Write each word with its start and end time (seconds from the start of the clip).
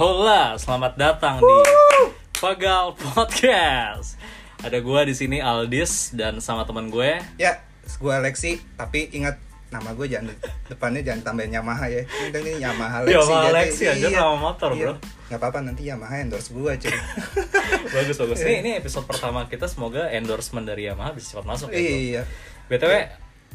Hola, 0.00 0.56
selamat 0.56 0.96
datang 0.96 1.44
di 1.44 1.56
Pagal 2.40 2.96
Podcast. 2.96 4.16
Ada 4.64 4.80
gua 4.80 5.04
di 5.04 5.12
sini 5.12 5.44
Aldis 5.44 6.16
dan 6.16 6.40
sama 6.40 6.64
teman 6.64 6.88
gue. 6.88 7.20
Ya, 7.36 7.60
gue 7.84 8.08
Alexi, 8.08 8.64
tapi 8.80 9.12
ingat 9.12 9.36
nama 9.68 9.92
gue 9.92 10.08
jangan 10.08 10.32
depannya 10.72 11.04
jangan 11.04 11.20
tambahin 11.20 11.52
Yamaha 11.52 11.92
ya. 11.92 12.08
Ini 12.32 12.64
Yamaha 12.64 13.04
Alexi. 13.04 13.12
Yamaha 13.12 13.44
Alexi 13.52 13.84
aja 13.92 14.06
nama 14.08 14.40
motor, 14.40 14.72
bro. 14.72 14.96
Gak 15.28 15.36
apa-apa 15.36 15.68
nanti 15.68 15.84
Yamaha 15.84 16.24
endorse 16.24 16.48
gue 16.48 16.72
cuy. 16.80 16.96
Bagus 18.00 18.16
bagus. 18.16 18.40
Ini 18.40 18.54
ini 18.64 18.70
episode 18.80 19.04
pertama 19.04 19.52
kita 19.52 19.68
semoga 19.68 20.08
endorsement 20.16 20.64
dari 20.64 20.88
Yamaha 20.88 21.12
bisa 21.12 21.36
cepat 21.36 21.44
masuk 21.44 21.68
ya. 21.68 21.76
bro. 21.76 21.92
iya. 21.92 22.22
BTW, 22.72 22.92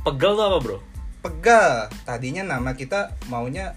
pegel 0.06 0.32
tuh 0.38 0.46
apa, 0.46 0.58
Bro? 0.62 0.78
Pegal. 1.26 1.90
Tadinya 2.06 2.46
nama 2.46 2.78
kita 2.78 3.18
maunya 3.34 3.74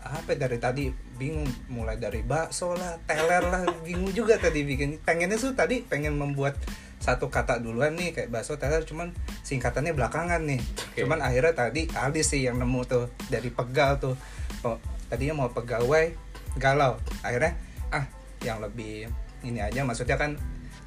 apa 0.00 0.32
ya, 0.32 0.48
dari 0.48 0.56
tadi 0.56 0.88
bingung 1.18 1.50
mulai 1.66 1.98
dari 1.98 2.22
bakso 2.22 2.72
lah, 2.78 2.96
teler 3.04 3.42
lah, 3.42 3.66
bingung 3.82 4.14
juga 4.14 4.38
tadi 4.38 4.62
bikin. 4.62 5.02
Pengennya 5.02 5.36
tuh 5.36 5.52
tadi 5.52 5.82
pengen 5.82 6.14
membuat 6.14 6.54
satu 6.98 7.30
kata 7.30 7.62
duluan 7.62 7.94
nih 7.94 8.10
kayak 8.10 8.30
bakso 8.30 8.58
teler 8.58 8.82
cuman 8.86 9.10
singkatannya 9.42 9.94
belakangan 9.94 10.42
nih. 10.46 10.62
Oke. 10.62 11.02
Cuman 11.02 11.18
akhirnya 11.22 11.54
tadi 11.54 11.90
Aldi 11.90 12.22
sih 12.22 12.46
yang 12.46 12.58
nemu 12.62 12.80
tuh 12.86 13.10
dari 13.26 13.50
pegal 13.50 13.98
tuh. 13.98 14.14
Oh, 14.62 14.78
tadinya 15.10 15.44
mau 15.44 15.50
pegawai 15.50 16.14
galau. 16.58 16.98
Akhirnya 17.22 17.54
ah 17.90 18.06
yang 18.42 18.62
lebih 18.62 19.10
ini 19.42 19.62
aja 19.62 19.82
maksudnya 19.86 20.18
kan 20.18 20.34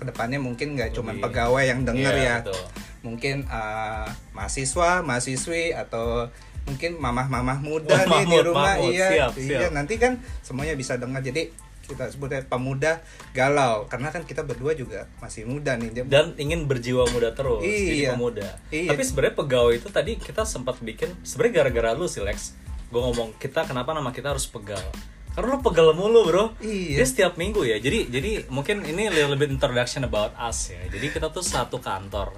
ke 0.01 0.03
depannya 0.09 0.41
mungkin 0.41 0.73
nggak 0.73 0.97
cuman 0.97 1.21
pegawai 1.21 1.61
yang 1.61 1.85
denger 1.85 2.13
Iya, 2.17 2.25
ya 2.25 2.37
betul. 2.41 2.65
mungkin 3.05 3.35
uh, 3.45 4.09
mahasiswa, 4.33 5.05
mahasiswi 5.05 5.77
atau 5.77 6.25
mungkin 6.63 6.91
mamah-mamah 6.95 7.57
muda 7.59 7.89
Wah, 7.91 8.01
nih 8.01 8.07
di 8.07 8.11
Mahmud, 8.29 8.43
rumah 8.47 8.63
Mahmud. 8.75 8.91
iya. 8.91 9.07
Siap, 9.09 9.31
iya 9.37 9.59
siap. 9.67 9.71
nanti 9.73 9.93
kan 9.97 10.13
semuanya 10.41 10.73
bisa 10.73 10.95
dengar. 10.95 11.19
Jadi 11.19 11.49
kita 11.81 12.07
sebutnya 12.07 12.39
pemuda 12.41 13.01
galau. 13.31 13.83
Karena 13.85 14.09
kan 14.09 14.23
kita 14.23 14.41
berdua 14.41 14.71
juga 14.71 15.09
masih 15.17 15.43
muda 15.43 15.75
nih. 15.75 15.89
Dia 15.91 16.03
dan 16.05 16.31
ingin 16.35 16.63
berjiwa 16.63 17.03
muda 17.09 17.33
terus 17.33 17.59
jadi 17.59 18.07
Iya. 18.07 18.09
pemuda. 18.13 18.47
Iya. 18.69 18.89
tapi 18.89 19.01
sebenarnya 19.01 19.35
pegawai 19.35 19.73
itu 19.75 19.89
tadi 19.89 20.11
kita 20.15 20.43
sempat 20.43 20.79
bikin 20.79 21.11
sebenarnya 21.21 21.53
gara-gara 21.61 21.91
lu 21.91 22.05
sih 22.05 22.21
Lex. 22.21 22.55
Gue 22.87 23.01
ngomong 23.01 23.35
kita 23.35 23.65
kenapa 23.65 23.91
nama 23.91 24.11
kita 24.11 24.31
harus 24.31 24.45
pegal? 24.45 24.83
Karena 25.31 25.55
lu 25.55 25.63
pegal 25.63 25.95
mulu 25.95 26.27
bro. 26.27 26.45
Iya. 26.59 26.99
dia 26.99 27.07
setiap 27.07 27.35
minggu 27.35 27.63
ya. 27.63 27.79
Jadi 27.79 28.07
jadi 28.07 28.31
mungkin 28.47 28.83
ini 28.83 29.07
bit 29.33 29.47
introduction 29.49 30.03
about 30.03 30.31
us 30.37 30.71
ya. 30.71 30.79
Jadi 30.87 31.07
kita 31.09 31.31
tuh 31.31 31.39
satu 31.41 31.79
kantor 31.79 32.35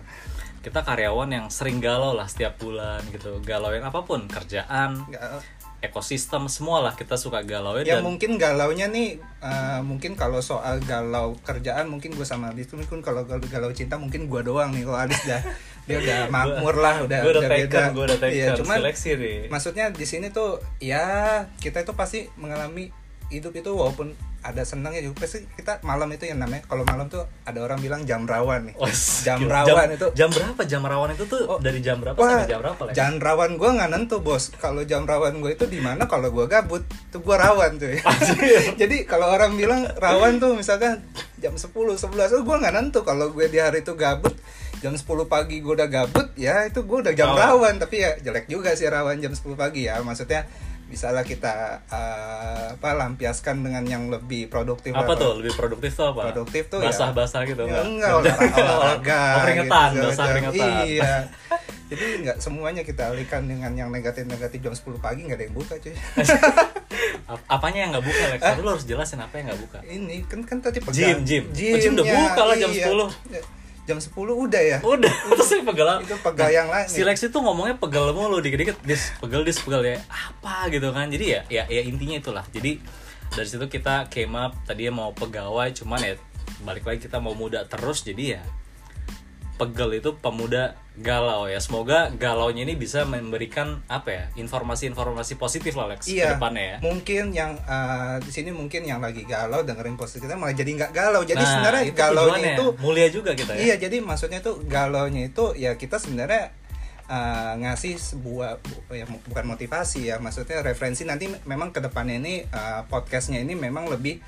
kita 0.63 0.79
karyawan 0.79 1.27
yang 1.27 1.45
sering 1.47 1.77
galau 1.77 2.11
lah 2.11 2.25
setiap 2.25 2.55
bulan 2.55 3.03
gitu. 3.09 3.37
Galauin 3.41 3.83
apa 3.83 4.01
pun 4.01 4.25
kerjaan 4.25 4.95
Nggak- 5.03 5.43
ekosistem 5.83 6.47
semua 6.47 6.79
lah 6.79 6.95
kita 6.95 7.13
suka 7.13 7.43
galauin 7.43 7.83
ya 7.83 7.99
dan 7.99 8.07
mungkin 8.07 8.39
galaunya 8.39 8.87
nih 8.87 9.19
uh, 9.37 9.83
mungkin 9.83 10.15
kalau 10.15 10.39
soal 10.39 10.79
galau 10.81 11.35
kerjaan 11.43 11.91
mungkin 11.91 12.15
gue 12.15 12.23
sama 12.23 12.49
Adis 12.49 12.71
mungkin 12.71 13.03
kalau 13.03 13.27
galau, 13.27 13.43
galau 13.43 13.67
cinta 13.69 13.99
mungkin 13.99 14.25
gue 14.25 14.41
doang 14.41 14.71
nih. 14.71 14.81
Kalau 14.81 14.95
Adis 14.97 15.19
dah 15.21 15.43
dia 15.83 15.99
udah 15.99 16.19
makmur 16.33 16.79
lah 16.79 17.03
udah 17.03 17.19
gue 17.19 17.31
udah 17.35 17.43
beda. 17.43 17.67
taken 17.67 17.99
udah 17.99 18.17
taken 18.17 18.31
Iya, 18.33 18.47
cuman 18.55 18.77
seleksi 18.79 19.09
nih. 19.13 19.39
maksudnya 19.51 19.85
di 19.91 20.05
sini 20.07 20.31
tuh 20.31 20.63
ya 20.79 21.03
kita 21.59 21.83
itu 21.83 21.91
pasti 21.91 22.31
mengalami 22.39 22.87
hidup 23.33 23.51
itu 23.51 23.69
walaupun 23.69 24.13
ada 24.39 24.61
senangnya 24.61 25.01
juga 25.01 25.23
pasti 25.23 25.47
kita 25.49 25.79
malam 25.81 26.05
itu 26.09 26.25
yang 26.25 26.37
namanya 26.37 26.61
kalau 26.63 26.83
malam 26.83 27.07
tuh 27.07 27.23
ada 27.43 27.59
orang 27.59 27.79
bilang 27.79 28.03
jam 28.03 28.23
rawan 28.23 28.67
nih 28.67 28.75
Oh, 28.75 28.91
jam 29.23 29.39
gila. 29.39 29.63
rawan 29.63 29.87
itu 29.91 30.07
jam 30.11 30.27
berapa 30.27 30.61
jam 30.63 30.81
rawan 30.81 31.09
itu 31.11 31.23
tuh 31.23 31.41
Oh. 31.45 31.57
dari 31.57 31.79
jam 31.79 31.97
berapa 31.97 32.13
Wah, 32.13 32.27
sampai 32.37 32.47
jam 32.47 32.59
berapa 32.59 32.81
Lex? 32.83 32.93
jam 32.93 33.11
rawan 33.17 33.51
gue 33.55 33.69
nggak 33.71 33.89
nentu 33.89 34.17
bos 34.19 34.43
kalau 34.53 34.83
jam 34.83 35.03
rawan 35.03 35.39
gue 35.39 35.51
itu 35.51 35.65
di 35.65 35.79
mana 35.79 36.05
kalau 36.05 36.27
gue 36.29 36.45
gabut 36.45 36.83
tuh 37.09 37.19
gue 37.19 37.35
rawan 37.35 37.71
tuh 37.77 37.87
ya. 37.95 38.01
jadi 38.81 38.95
kalau 39.03 39.31
orang 39.31 39.55
bilang 39.55 39.87
rawan 39.95 40.37
tuh 40.37 40.53
misalkan 40.53 40.99
jam 41.37 41.55
10 41.55 41.71
11 41.71 42.03
oh, 42.31 42.41
gue 42.41 42.55
nggak 42.57 42.73
nentu 42.73 43.01
kalau 43.01 43.31
gue 43.31 43.47
di 43.47 43.57
hari 43.57 43.79
itu 43.79 43.95
gabut 43.95 44.35
jam 44.79 44.91
10 44.91 45.01
pagi 45.25 45.63
gue 45.63 45.73
udah 45.73 45.87
gabut 45.87 46.27
ya 46.35 46.67
itu 46.67 46.83
gue 46.83 46.97
udah 46.99 47.13
jam 47.13 47.31
Rawan. 47.31 47.39
rawan 47.39 47.73
tapi 47.79 48.03
ya 48.03 48.19
jelek 48.19 48.47
juga 48.47 48.75
sih 48.75 48.83
rawan 48.85 49.15
jam 49.17 49.31
10 49.31 49.55
pagi 49.55 49.87
ya 49.87 50.03
maksudnya 50.03 50.43
bisalah 50.93 51.25
kita 51.25 51.81
eh, 51.83 52.65
apa 52.73 52.89
lampiaskan 52.93 53.59
dengan 53.59 53.81
yang 53.83 54.03
lebih 54.07 54.45
produktif 54.45 54.93
apa 54.93 55.17
tuh? 55.17 55.41
Lebih 55.41 55.53
produktif 55.53 55.91
tuh 55.91 56.13
apa? 56.13 56.29
Produktif 56.29 56.69
tuh 56.69 56.79
ya- 56.79 56.93
basah-basah 56.93 57.41
gitu? 57.43 57.65
Ya, 57.65 57.81
enggak. 57.81 57.83
enggak 57.83 58.11
olahraga, 58.15 58.61
olahraga. 58.77 59.21
keringetan 59.41 59.89
gitu, 59.89 60.01
basah 60.03 60.13
segala 60.13 60.29
keringetan 60.31 60.73
iya. 60.85 61.13
Jadi 61.83 62.05
nggak 62.23 62.37
semuanya 62.39 62.81
kita 62.81 63.03
alihkan 63.07 63.41
dengan 63.43 63.69
yang 63.71 63.89
negatif-negatif 63.89 64.57
jam 64.59 64.73
10 64.73 64.97
pagi 64.97 65.25
nggak 65.25 65.37
ada 65.37 65.45
yang 65.45 65.53
buka 65.53 65.73
cuy. 65.77 65.93
Ap- 67.23 67.45
apanya 67.49 67.79
yang 67.79 67.91
nggak 67.93 68.05
buka 68.05 68.23
Lex? 68.29 68.39
Tapi 68.39 68.59
lu 68.61 68.69
harus 68.69 68.85
jelasin 68.85 69.19
apa 69.19 69.33
yang 69.35 69.45
nggak 69.49 69.61
buka. 69.61 69.77
Ini 69.83 70.15
kan 70.25 70.39
kan 70.43 70.57
tadi 70.59 70.77
Gym, 70.79 71.21
gym. 71.21 71.43
Oh, 71.49 71.77
gym 71.77 71.91
udah 71.95 72.05
buka 72.05 72.41
lah 72.43 72.55
jam 72.55 72.69
10. 72.69 73.62
Jam 73.83 73.99
10 73.99 74.13
udah 74.15 74.61
ya? 74.61 74.77
Udah 74.79 75.13
itu 75.35 75.43
sih 75.43 75.61
pegal. 75.61 75.99
Itu 76.01 76.15
pegal 76.23 76.49
yang 76.49 76.67
lain 76.71 76.87
si 76.87 77.03
Lex 77.03 77.27
itu 77.27 77.37
ngomongnya 77.37 77.75
pegal 77.75 78.15
mulu 78.15 78.39
dikit-dikit. 78.39 78.79
Dis 78.83 79.11
pegal 79.19 79.43
dis 79.43 79.59
pegal 79.59 79.83
ya. 79.83 79.99
Apa 80.07 80.71
gitu 80.71 80.89
kan. 80.95 81.11
Jadi 81.11 81.25
ya 81.37 81.41
ya 81.51 81.63
ya 81.67 81.81
intinya 81.83 82.15
itulah. 82.17 82.45
Jadi 82.51 82.79
dari 83.33 83.47
situ 83.49 83.65
kita 83.67 84.07
came 84.07 84.33
up 84.37 84.55
tadinya 84.63 85.03
mau 85.03 85.09
pegawai 85.11 85.73
cuman 85.73 85.99
ya 85.99 86.13
balik 86.63 86.87
lagi 86.87 87.03
kita 87.05 87.19
mau 87.19 87.35
muda 87.35 87.67
terus. 87.67 88.07
Jadi 88.07 88.39
ya 88.39 88.41
pegel 89.53 90.01
itu 90.01 90.17
pemuda 90.17 90.73
galau 90.93 91.49
ya. 91.49 91.57
Semoga 91.57 92.13
galaunya 92.13 92.65
ini 92.65 92.77
bisa 92.77 93.05
memberikan 93.05 93.81
apa 93.89 94.09
ya 94.09 94.23
informasi-informasi 94.37 95.37
positif 95.37 95.73
lah 95.73 95.93
Lex 95.93 96.05
Iya, 96.09 96.33
ke 96.33 96.41
depannya 96.41 96.63
ya. 96.65 96.77
Mungkin 96.81 97.23
yang 97.33 97.57
eh, 97.57 98.17
di 98.21 98.31
sini 98.33 98.49
mungkin 98.53 98.85
yang 98.85 99.01
lagi 99.01 99.25
galau 99.25 99.65
dengerin 99.65 99.97
positif 99.97 100.25
kita 100.25 100.37
malah 100.37 100.53
jadi 100.53 100.69
nggak 100.73 100.91
galau. 100.93 101.21
Jadi 101.25 101.41
Nah, 101.41 101.49
sebenarnya 101.49 101.83
itu 101.89 101.97
galaunya 101.97 102.51
itu 102.57 102.65
mulia 102.81 103.07
juga 103.09 103.31
kita 103.33 103.51
ya. 103.57 103.61
Iya, 103.61 103.75
jadi 103.89 103.97
maksudnya 104.01 104.39
tuh 104.41 104.61
galaunya 104.65 105.29
itu 105.29 105.53
ya 105.57 105.73
kita 105.77 105.97
sebenarnya 105.97 106.53
uh, 107.09 107.53
ngasih 107.57 107.97
sebuah 107.97 108.61
bu- 108.61 108.93
ya, 108.93 109.05
bukan 109.09 109.45
motivasi 109.49 110.07
ya, 110.13 110.21
maksudnya 110.21 110.61
referensi. 110.61 111.03
Nanti 111.05 111.29
memang 111.45 111.73
ke 111.73 111.81
depannya 111.81 112.21
ini 112.21 112.45
uh, 112.47 112.85
podcastnya 112.89 113.41
ini 113.41 113.57
memang 113.57 113.89
lebih 113.89 114.21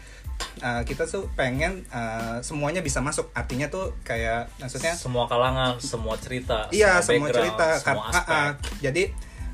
uh, 0.61 0.81
kita 0.83 1.05
tuh 1.05 1.27
pengen 1.35 1.85
uh, 1.91 2.39
semuanya 2.41 2.79
bisa 2.81 2.99
masuk. 3.03 3.31
Artinya 3.35 3.67
tuh 3.67 3.95
kayak 4.03 4.49
maksudnya 4.59 4.93
semua 4.95 5.29
kalangan 5.29 5.77
semua 5.77 6.15
cerita 6.17 6.67
iya 6.73 6.97
semua 7.03 7.29
cerita 7.29 7.77
semua 7.77 8.09
aspek 8.09 8.33
ah, 8.33 8.49
ah. 8.49 8.51
jadi 8.81 9.03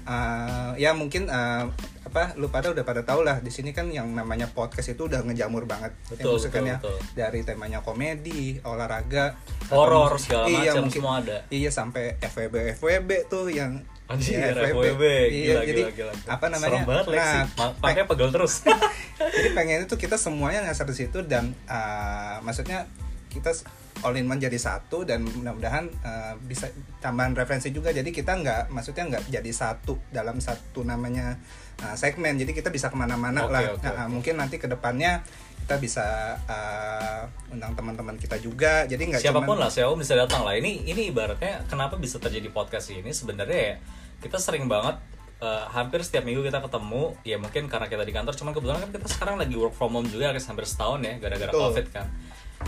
uh, 0.07 0.71
ya 0.79 0.95
mungkin 0.95 1.27
uh, 1.27 1.67
apa 2.01 2.35
lu 2.35 2.51
pada 2.51 2.73
udah 2.75 2.83
pada 2.83 3.07
tau 3.07 3.23
lah 3.23 3.39
di 3.39 3.47
sini 3.53 3.71
kan 3.71 3.87
yang 3.87 4.11
namanya 4.11 4.49
podcast 4.51 4.91
itu 4.91 5.07
udah 5.07 5.23
ngejamur 5.23 5.63
banget 5.63 5.95
Betul, 6.11 6.35
ya, 6.35 6.49
betul, 6.49 6.63
ya, 6.67 6.77
betul. 6.79 6.97
dari 7.15 7.39
temanya 7.47 7.79
komedi 7.85 8.59
olahraga 8.67 9.39
Horor, 9.71 10.19
segala 10.19 10.51
iya, 10.51 10.75
macam, 10.75 10.91
mungkin- 10.91 10.99
semua 10.99 11.13
ada. 11.23 11.37
iya 11.47 11.71
sampai 11.71 12.19
FWB 12.19 12.75
FWB 12.75 13.09
tuh 13.31 13.47
yang 13.47 13.79
Anjir, 14.09 14.39
ya, 14.39 14.51
FWB, 14.73 15.03
iya 15.29 15.53
gila, 15.55 15.61
jadi 15.63 15.81
gila, 15.87 16.11
gila. 16.11 16.13
apa 16.27 16.45
namanya 16.51 16.69
Serem 16.73 16.83
banget 16.83 17.05
Lexi. 17.11 17.21
nah 17.21 17.43
Makanya 17.79 18.05
pegel 18.07 18.29
terus. 18.33 18.53
jadi 19.37 19.49
pengen 19.55 19.79
itu 19.87 19.95
kita 19.95 20.19
semuanya 20.19 20.67
ngasar 20.67 20.83
di 20.89 20.95
situ 20.97 21.23
dan 21.23 21.55
uh, 21.69 22.43
maksudnya 22.43 22.91
kita 23.31 23.55
all 24.01 24.17
in 24.17 24.27
one 24.27 24.41
jadi 24.41 24.57
satu 24.57 25.05
dan 25.05 25.23
mudah-mudahan 25.23 25.87
uh, 26.03 26.33
bisa 26.43 26.67
tambahan 26.99 27.31
referensi 27.31 27.69
juga 27.69 27.93
jadi 27.93 28.09
kita 28.09 28.33
nggak 28.33 28.61
maksudnya 28.67 29.07
nggak 29.07 29.23
jadi 29.29 29.51
satu 29.53 29.95
dalam 30.09 30.41
satu 30.41 30.83
namanya 30.83 31.37
uh, 31.79 31.95
segmen 31.95 32.35
jadi 32.35 32.51
kita 32.51 32.67
bisa 32.67 32.89
ke 32.89 32.97
mana-mana 32.97 33.45
Oke, 33.45 33.53
lah 33.53 33.61
oke, 33.77 33.85
Nah, 33.85 34.03
oke. 34.03 34.11
mungkin 34.11 34.35
nanti 34.35 34.59
ke 34.59 34.67
depannya 34.67 35.21
kita 35.61 35.75
bisa 35.79 36.35
uh, 36.49 37.23
undang 37.53 37.71
teman-teman 37.77 38.17
kita 38.19 38.35
juga. 38.41 38.83
Jadi 38.89 39.13
nggak 39.13 39.21
Siapa 39.23 39.39
pun 39.39 39.55
cuman- 39.55 39.61
lah, 39.65 39.69
siapa 39.71 39.93
pun 39.93 40.01
bisa 40.01 40.17
datang 40.17 40.43
lah. 40.43 40.57
Ini 40.57 40.83
ini 40.83 41.13
ibaratnya 41.13 41.63
kenapa 41.69 41.95
bisa 41.95 42.19
terjadi 42.19 42.51
podcast 42.51 42.91
ini? 42.91 43.13
Sebenarnya 43.13 43.59
ya 43.59 43.75
kita 44.19 44.35
sering 44.41 44.67
banget 44.67 44.99
eh, 45.41 45.63
hampir 45.71 46.03
setiap 46.03 46.27
minggu 46.27 46.43
kita 46.43 46.59
ketemu. 46.59 47.15
Ya 47.23 47.37
mungkin 47.39 47.71
karena 47.71 47.87
kita 47.87 48.03
di 48.03 48.13
kantor 48.13 48.33
cuman 48.35 48.51
kebetulan 48.51 48.79
kan 48.83 48.91
kita 48.91 49.07
sekarang 49.07 49.35
lagi 49.39 49.55
work 49.55 49.73
from 49.77 49.95
home 49.95 50.09
juga 50.11 50.33
hampir 50.35 50.65
setahun 50.67 50.99
ya 51.05 51.13
gara-gara 51.21 51.51
Betul. 51.53 51.61
covid 51.71 51.87
kan. 51.93 52.07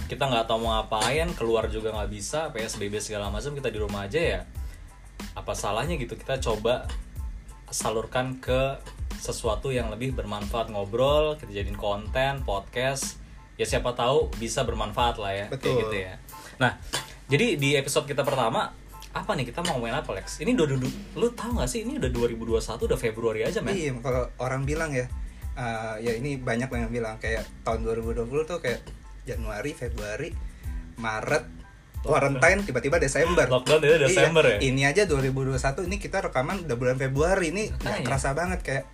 Kita 0.07 0.23
nggak 0.25 0.45
tahu 0.50 0.57
mau 0.63 0.79
ngapain 0.79 1.27
keluar 1.35 1.67
juga 1.69 1.94
nggak 1.94 2.09
bisa 2.09 2.50
psbb 2.50 2.97
segala 3.03 3.29
macam 3.29 3.51
kita 3.53 3.67
di 3.67 3.79
rumah 3.83 4.07
aja 4.07 4.21
ya. 4.21 4.41
Apa 5.35 5.53
salahnya 5.57 6.00
gitu 6.00 6.15
kita 6.15 6.39
coba 6.39 6.88
salurkan 7.73 8.38
ke 8.38 8.77
sesuatu 9.19 9.69
yang 9.69 9.89
lebih 9.94 10.15
bermanfaat 10.15 10.71
ngobrol 10.71 11.36
kita 11.38 11.51
jadiin 11.63 11.77
konten 11.77 12.42
podcast 12.48 13.19
ya 13.57 13.65
siapa 13.69 13.94
tahu 13.94 14.33
bisa 14.42 14.65
bermanfaat 14.65 15.15
lah 15.21 15.33
ya 15.33 15.45
Betul. 15.50 15.77
kayak 15.77 15.81
gitu 15.86 15.98
ya. 15.98 16.13
Nah 16.57 16.71
jadi 17.30 17.57
di 17.57 17.77
episode 17.77 18.10
kita 18.10 18.25
pertama 18.25 18.74
apa 19.13 19.31
nih 19.38 19.45
kita 19.54 19.62
mau 19.62 19.77
ngomongin 19.77 20.01
apa 20.01 20.10
Lex? 20.18 20.42
Ini 20.42 20.57
udah 20.57 20.68
duduk 20.74 20.94
lu 21.13 21.27
tahu 21.38 21.62
nggak 21.62 21.69
sih? 21.69 21.86
Ini 21.86 22.01
udah 22.01 22.10
2021 22.10 22.89
udah 22.89 23.00
Februari 23.00 23.42
aja 23.45 23.62
men. 23.62 23.77
Iya, 23.77 23.94
kalau 24.01 24.25
orang 24.42 24.65
bilang 24.65 24.89
ya, 24.89 25.06
uh, 25.54 26.01
ya 26.01 26.18
ini 26.18 26.42
banyak 26.42 26.65
yang 26.65 26.89
bilang 26.89 27.21
kayak 27.21 27.45
tahun 27.62 27.86
2020 27.86 28.25
tuh 28.50 28.57
kayak 28.57 28.81
Januari, 29.30 29.71
Februari, 29.77 30.33
Maret, 30.98 31.62
Quarantine 32.03 32.61
tiba-tiba 32.61 32.97
Desember. 32.97 33.47
Lockdown 33.47 33.79
itu 33.79 33.95
Desember 34.01 34.44
ya? 34.45 34.57
Ini 34.59 34.81
aja 34.85 35.03
2021 35.03 35.55
ini 35.83 35.97
kita 35.97 36.19
rekaman 36.21 36.63
udah 36.63 36.75
bulan 36.75 36.95
Februari 36.95 37.50
ini 37.50 37.69
nggak 37.69 37.79
Makanya. 37.79 38.05
kerasa 38.05 38.29
banget 38.31 38.59
kayak 38.61 38.85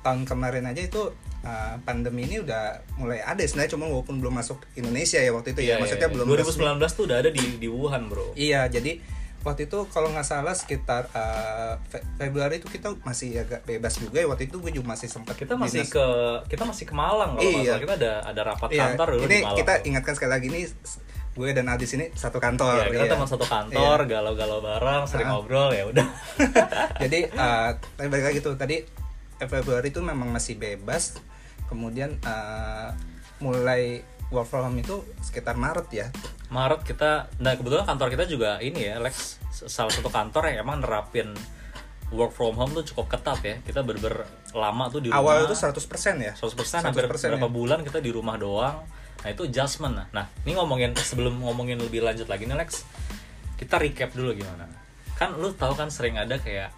tahun 0.00 0.22
kemarin 0.22 0.64
aja 0.64 0.80
itu 0.80 1.02
uh, 1.40 1.74
pandemi 1.80 2.24
ini 2.24 2.38
udah 2.38 2.62
mulai 2.94 3.18
ada 3.20 3.40
sebenarnya 3.40 3.72
cuma 3.72 3.84
walaupun 3.86 4.20
belum 4.20 4.34
masuk 4.34 4.60
Indonesia 4.74 5.16
ya 5.16 5.30
waktu 5.30 5.50
itu 5.50 5.60
Iya, 5.62 5.70
ya 5.70 5.80
maksudnya 5.80 6.06
iya. 6.06 6.14
belum 6.14 6.26
2019 6.28 6.60
tuh 6.92 7.04
udah 7.04 7.16
ada 7.18 7.30
di 7.30 7.44
di 7.56 7.66
Wuhan 7.66 8.06
bro 8.06 8.32
Iya, 8.34 8.68
jadi 8.68 9.00
waktu 9.40 9.64
itu 9.64 9.78
kalau 9.88 10.08
nggak 10.08 10.24
salah 10.24 10.52
sekitar 10.52 11.08
uh, 11.10 11.76
Fe- 11.84 12.04
Februari 12.18 12.56
itu 12.58 12.64
kita 12.66 12.96
masih 12.98 13.36
agak 13.38 13.60
bebas 13.62 13.92
juga 13.94 14.16
ya. 14.16 14.26
Waktu 14.26 14.46
itu 14.46 14.56
gue 14.58 14.72
juga 14.72 14.88
masih 14.90 15.04
sempat 15.06 15.34
kita 15.34 15.52
masih 15.54 15.82
dinas- 15.82 15.92
ke 15.92 16.06
kita 16.48 16.64
masih 16.64 16.84
ke 16.84 16.94
Malang 16.94 17.34
kalau 17.34 17.44
Iya. 17.58 17.76
kita 17.78 17.94
ada 17.94 18.12
ada 18.22 18.40
rapat 18.42 18.68
Iya, 18.70 18.84
kantor 18.90 19.06
dulu 19.10 19.22
ini 19.22 19.28
di 19.30 19.40
Malang 19.42 19.56
kita 19.56 19.72
ingatkan 19.84 20.12
sekali 20.14 20.30
lagi 20.32 20.46
nih 20.50 20.64
s- 20.64 21.00
gue 21.34 21.50
dan 21.50 21.66
Adis 21.66 21.90
ini 21.98 22.14
satu 22.14 22.38
kantor. 22.38 22.86
Iya, 22.88 22.94
kita 22.94 23.04
iya. 23.06 23.12
teman 23.18 23.26
satu 23.26 23.42
kantor 23.42 23.98
Iya. 24.06 24.10
galau-galau 24.10 24.58
bareng 24.62 25.02
sering 25.10 25.26
Ah. 25.26 25.32
ngobrol 25.34 25.74
ya 25.74 25.82
udah 25.90 26.06
jadi 27.02 27.26
uh, 27.34 27.74
tapi 27.98 28.06
balik 28.06 28.30
lagi 28.30 28.38
tuh 28.38 28.54
tadi 28.54 28.78
eh, 29.34 29.48
Februari 29.50 29.90
itu 29.90 29.98
memang 29.98 30.30
masih 30.30 30.54
bebas. 30.54 31.18
Kemudian 31.66 32.14
uh, 32.22 32.94
mulai 33.42 33.98
work 34.30 34.46
from 34.46 34.70
home 34.70 34.78
itu 34.78 35.02
sekitar 35.20 35.58
Maret 35.58 35.88
ya. 35.90 36.06
Maret 36.54 36.86
kita 36.86 37.26
nah 37.42 37.58
kebetulan 37.58 37.82
kantor 37.82 38.08
kita 38.14 38.24
juga 38.30 38.50
ini 38.62 38.86
ya 38.86 39.02
Lex 39.02 39.42
salah 39.50 39.90
satu 39.90 40.06
kantor 40.06 40.54
yang 40.54 40.66
emang 40.66 40.86
nerapin 40.86 41.34
work 42.14 42.30
from 42.30 42.54
home 42.54 42.70
tuh 42.78 42.86
cukup 42.94 43.18
ketat 43.18 43.40
ya 43.42 43.56
kita 43.66 43.82
berber 43.82 44.22
lama 44.54 44.86
tuh 44.86 45.02
di 45.02 45.10
rumah 45.10 45.34
Awal 45.42 45.50
itu 45.50 45.56
100% 45.58 45.82
ya. 46.22 46.32
100% 46.38 46.86
hampir 46.86 47.02
100% 47.10 47.10
berapa 47.10 47.48
ya. 47.48 47.50
bulan 47.50 47.80
kita 47.82 47.98
di 47.98 48.14
rumah 48.14 48.38
doang 48.38 48.86
nah 49.24 49.28
itu 49.32 49.48
adjustment. 49.48 49.96
Nah 49.96 50.06
nah 50.12 50.28
ini 50.44 50.52
ngomongin 50.54 50.92
sebelum 50.94 51.40
ngomongin 51.40 51.80
lebih 51.80 52.04
lanjut 52.04 52.28
lagi 52.28 52.44
nih 52.44 52.54
Lex 52.60 52.84
kita 53.56 53.80
recap 53.80 54.12
dulu 54.12 54.36
gimana. 54.36 54.68
Kan 55.16 55.40
lu 55.40 55.56
tahu 55.56 55.72
kan 55.72 55.88
sering 55.88 56.20
ada 56.20 56.36
kayak 56.36 56.70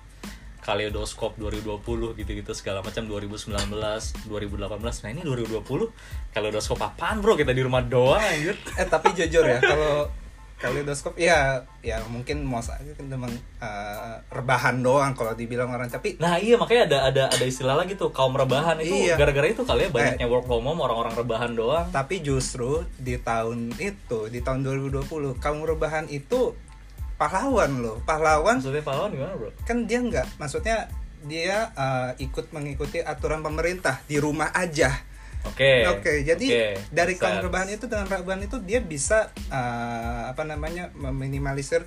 kaleidoskop 0.63 1.39
2020 1.39 2.19
gitu-gitu 2.19 2.51
segala 2.51 2.83
macam 2.83 3.07
2019 3.07 3.55
2018 3.55 4.27
nah 4.83 5.11
ini 5.15 5.23
2020 5.23 5.63
kaleidoskop 6.35 6.79
apaan 6.79 7.19
bro? 7.19 7.35
Kita 7.35 7.51
di 7.51 7.67
rumah 7.67 7.83
doang 7.83 8.23
anjir. 8.23 8.55
Eh 8.79 8.87
tapi 8.87 9.11
jujur 9.19 9.43
ya 9.43 9.59
kalau 9.59 10.07
kaleidoskop 10.57 11.15
ya 11.15 11.61
ya 11.81 12.01
mungkin 12.07 12.41
mau 12.41 12.59
saja 12.59 12.89
kan 12.91 13.05
memang 13.05 13.29
uh, 13.59 14.17
rebahan 14.29 14.81
doang 14.81 15.13
kalau 15.13 15.33
dibilang 15.33 15.69
orang 15.69 15.87
tapi 15.87 16.17
Nah 16.17 16.37
iya 16.37 16.57
makanya 16.57 16.83
ada 16.87 16.99
ada 17.07 17.23
ada 17.29 17.45
istilah 17.45 17.77
lagi 17.77 17.93
tuh 17.93 18.09
kaum 18.09 18.33
rebahan 18.33 18.79
itu 18.79 18.89
Iya. 19.07 19.15
gara-gara 19.15 19.47
itu 19.47 19.63
kali 19.63 19.85
ya 19.85 19.91
banyaknya 19.91 20.27
work 20.27 20.45
from 20.45 20.65
home 20.65 20.81
orang-orang 20.81 21.13
rebahan 21.15 21.53
doang. 21.53 21.87
tapi 21.91 22.21
justru 22.21 22.81
di 22.97 23.17
tahun 23.17 23.77
itu 23.77 24.27
di 24.27 24.41
tahun 24.41 24.65
2020 24.65 25.05
kaum 25.37 25.61
rebahan 25.63 26.09
itu 26.09 26.57
pahlawan 27.15 27.81
loh 27.81 27.97
pahlawan 28.03 28.57
Maksudnya 28.57 28.81
pahlawan 28.83 29.11
gimana 29.11 29.35
bro? 29.35 29.51
kan 29.63 29.85
dia 29.85 30.01
nggak 30.01 30.37
maksudnya 30.37 30.89
dia 31.23 31.73
uh, 31.73 32.13
ikut 32.17 32.49
mengikuti 32.51 33.01
aturan 33.01 33.41
pemerintah 33.41 34.01
di 34.05 34.17
rumah 34.17 34.53
aja 34.53 34.93
Oke. 35.49 35.73
Oke, 35.89 36.13
jadi 36.27 36.47
Oke, 36.47 36.65
dari 36.93 37.15
kaum 37.17 37.41
rebahan 37.43 37.71
itu 37.71 37.87
dengan 37.87 38.07
rebahan 38.11 38.43
itu 38.43 38.59
dia 38.63 38.83
bisa 38.83 39.31
uh, 39.51 40.31
apa 40.31 40.43
namanya 40.43 40.91
meminimalisir 40.95 41.87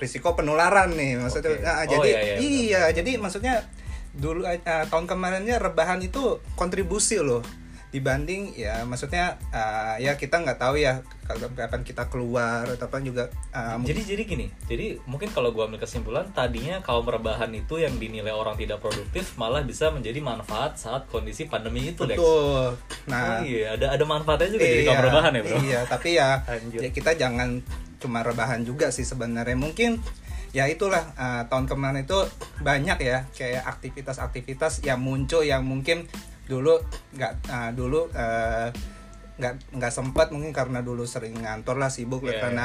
risiko 0.00 0.32
penularan 0.32 0.96
nih 0.96 1.20
maksudnya. 1.20 1.52
Oke. 1.54 1.62
Nah, 1.62 1.76
Oh, 1.80 1.86
jadi 1.86 2.10
iya, 2.10 2.20
iya, 2.38 2.38
iya, 2.40 2.82
jadi 2.94 3.20
maksudnya 3.20 3.68
dulu 4.16 4.42
uh, 4.42 4.58
tahun 4.90 5.06
kemarinnya 5.06 5.62
rebahan 5.62 6.02
itu 6.02 6.42
kontribusi 6.58 7.22
loh 7.22 7.46
dibanding 7.90 8.54
ya 8.54 8.86
maksudnya 8.86 9.34
uh, 9.50 9.98
ya 9.98 10.14
kita 10.14 10.38
nggak 10.38 10.56
tahu 10.56 10.78
ya 10.78 11.02
kalau 11.26 11.46
kapan 11.50 11.82
kita 11.82 12.06
keluar 12.06 12.62
atau 12.66 12.86
apa 12.86 13.02
juga 13.02 13.26
uh, 13.50 13.74
mungkin- 13.74 13.90
Jadi 13.94 14.00
jadi 14.06 14.22
gini, 14.24 14.46
jadi 14.66 14.86
mungkin 15.06 15.30
kalau 15.30 15.50
gua 15.50 15.66
ambil 15.66 15.78
kesimpulan 15.78 16.26
tadinya 16.30 16.78
kaum 16.80 17.02
rebahan 17.02 17.50
itu 17.50 17.78
yang 17.78 17.98
dinilai 17.98 18.30
orang 18.30 18.54
tidak 18.54 18.78
produktif 18.78 19.34
malah 19.34 19.62
bisa 19.62 19.90
menjadi 19.90 20.18
manfaat 20.18 20.74
saat 20.74 21.06
kondisi 21.06 21.46
pandemi 21.46 21.90
itu 21.90 22.02
Lex. 22.02 22.18
betul. 22.18 22.78
Nah, 23.06 23.38
oh 23.38 23.42
iya, 23.42 23.74
ada 23.74 23.90
ada 23.90 24.04
manfaatnya 24.04 24.50
juga 24.50 24.62
jadi 24.64 24.82
Iya, 24.82 24.88
kaum 24.90 25.02
rebahan 25.04 25.32
ya 25.34 25.40
bro. 25.40 25.56
Iya, 25.60 25.80
tapi 25.86 26.08
ya, 26.14 26.28
ya 26.74 26.90
kita 26.90 27.10
jangan 27.14 27.48
cuma 27.98 28.22
rebahan 28.22 28.62
juga 28.62 28.90
sih 28.90 29.02
sebenarnya. 29.02 29.54
Mungkin 29.54 29.98
ya 30.50 30.66
itulah 30.66 31.14
uh, 31.14 31.46
tahun 31.46 31.66
kemarin 31.66 32.02
itu 32.02 32.18
banyak 32.58 32.98
ya 32.98 33.26
kayak 33.30 33.62
aktivitas-aktivitas 33.68 34.82
yang 34.82 34.98
muncul 34.98 35.42
yang 35.42 35.62
mungkin 35.62 36.10
dulu 36.50 36.82
nggak 37.14 37.32
uh, 37.46 37.70
dulu 37.70 38.10
uh, 38.10 38.68
nggak 39.38 39.54
nggak 39.78 39.92
sempat 39.94 40.34
mungkin 40.34 40.50
karena 40.50 40.82
dulu 40.82 41.06
sering 41.06 41.38
ngantor 41.38 41.78
lah 41.78 41.88
sibuk 41.88 42.26
lah 42.26 42.34
Iya, 42.36 42.42
karena 42.42 42.64